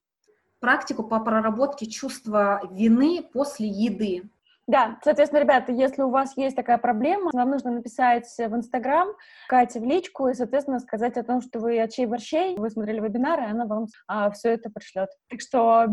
[0.60, 4.30] Практику по проработке чувства вины после еды.
[4.70, 9.08] Да, соответственно, ребята, если у вас есть такая проблема, вам нужно написать в Инстаграм
[9.48, 13.00] Кате в личку и, соответственно, сказать о том, что вы от чей борщей, вы смотрели
[13.00, 15.08] вебинары, и она вам а, все это пришлет.
[15.28, 15.86] Так что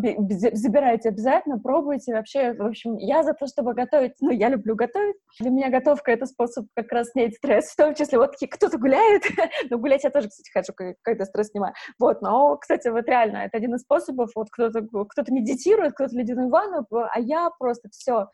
[0.53, 2.13] забирайте обязательно, пробуйте.
[2.13, 5.15] Вообще, в общем, я за то, чтобы готовить, ну, я люблю готовить.
[5.39, 9.23] Для меня готовка— это способ как раз снять стресс, в том числе, вот кто-то гуляет,
[9.71, 11.73] но гулять я тоже, кстати, хочу, когда стресс снимаю.
[11.97, 16.49] Вот, но, кстати, вот реально, это один из способов, вот кто-то кто медитирует, кто-то ледяную
[16.49, 18.27] ванну, а я просто все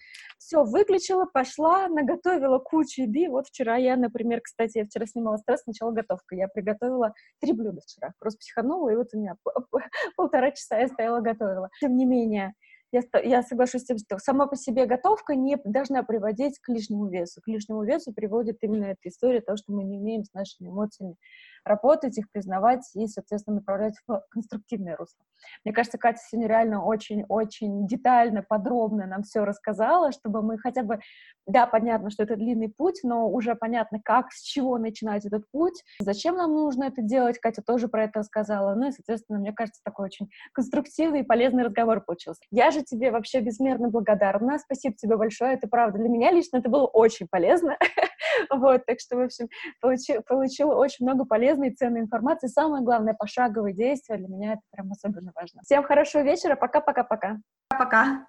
[0.44, 3.30] все выключила, пошла, наготовила кучу еды.
[3.30, 6.36] Вот вчера я, например, кстати, я вчера снимала стресс, сначала готовка.
[6.36, 8.14] Я приготовила три блюда вчера.
[8.20, 9.36] Просто психанула, и вот у меня
[10.18, 11.70] полтора часа я стояла готовила.
[11.80, 12.54] Тем не менее,
[12.92, 17.08] я, я соглашусь с тем, что сама по себе готовка не должна приводить к лишнему
[17.08, 17.42] весу.
[17.42, 21.16] К лишнему весу приводит именно эта история того, что мы не умеем с нашими эмоциями
[21.66, 25.26] работать, их признавать и, соответственно, направлять в конструктивное русло.
[25.66, 31.00] Мне кажется, Катя сегодня реально очень-очень детально, подробно нам все рассказала, чтобы мы хотя бы,
[31.46, 35.84] да, понятно, что это длинный путь, но уже понятно, как, с чего начинать этот путь,
[36.00, 39.82] зачем нам нужно это делать, Катя тоже про это рассказала, ну и, соответственно, мне кажется,
[39.84, 42.42] такой очень конструктивный и полезный разговор получился.
[42.52, 46.70] Я же тебе вообще безмерно благодарна, спасибо тебе большое, это правда, для меня лично это
[46.70, 47.78] было очень полезно,
[48.50, 49.50] Вот, так что, в общем,
[49.82, 52.48] получи, получила очень много полезной и ценной информации.
[52.48, 54.18] Самое главное, пошаговые действия.
[54.18, 55.62] Для меня это прям особенно важно.
[55.64, 56.56] Всем хорошего вечера.
[56.56, 57.38] Пока-пока-пока.
[57.70, 58.28] Пока.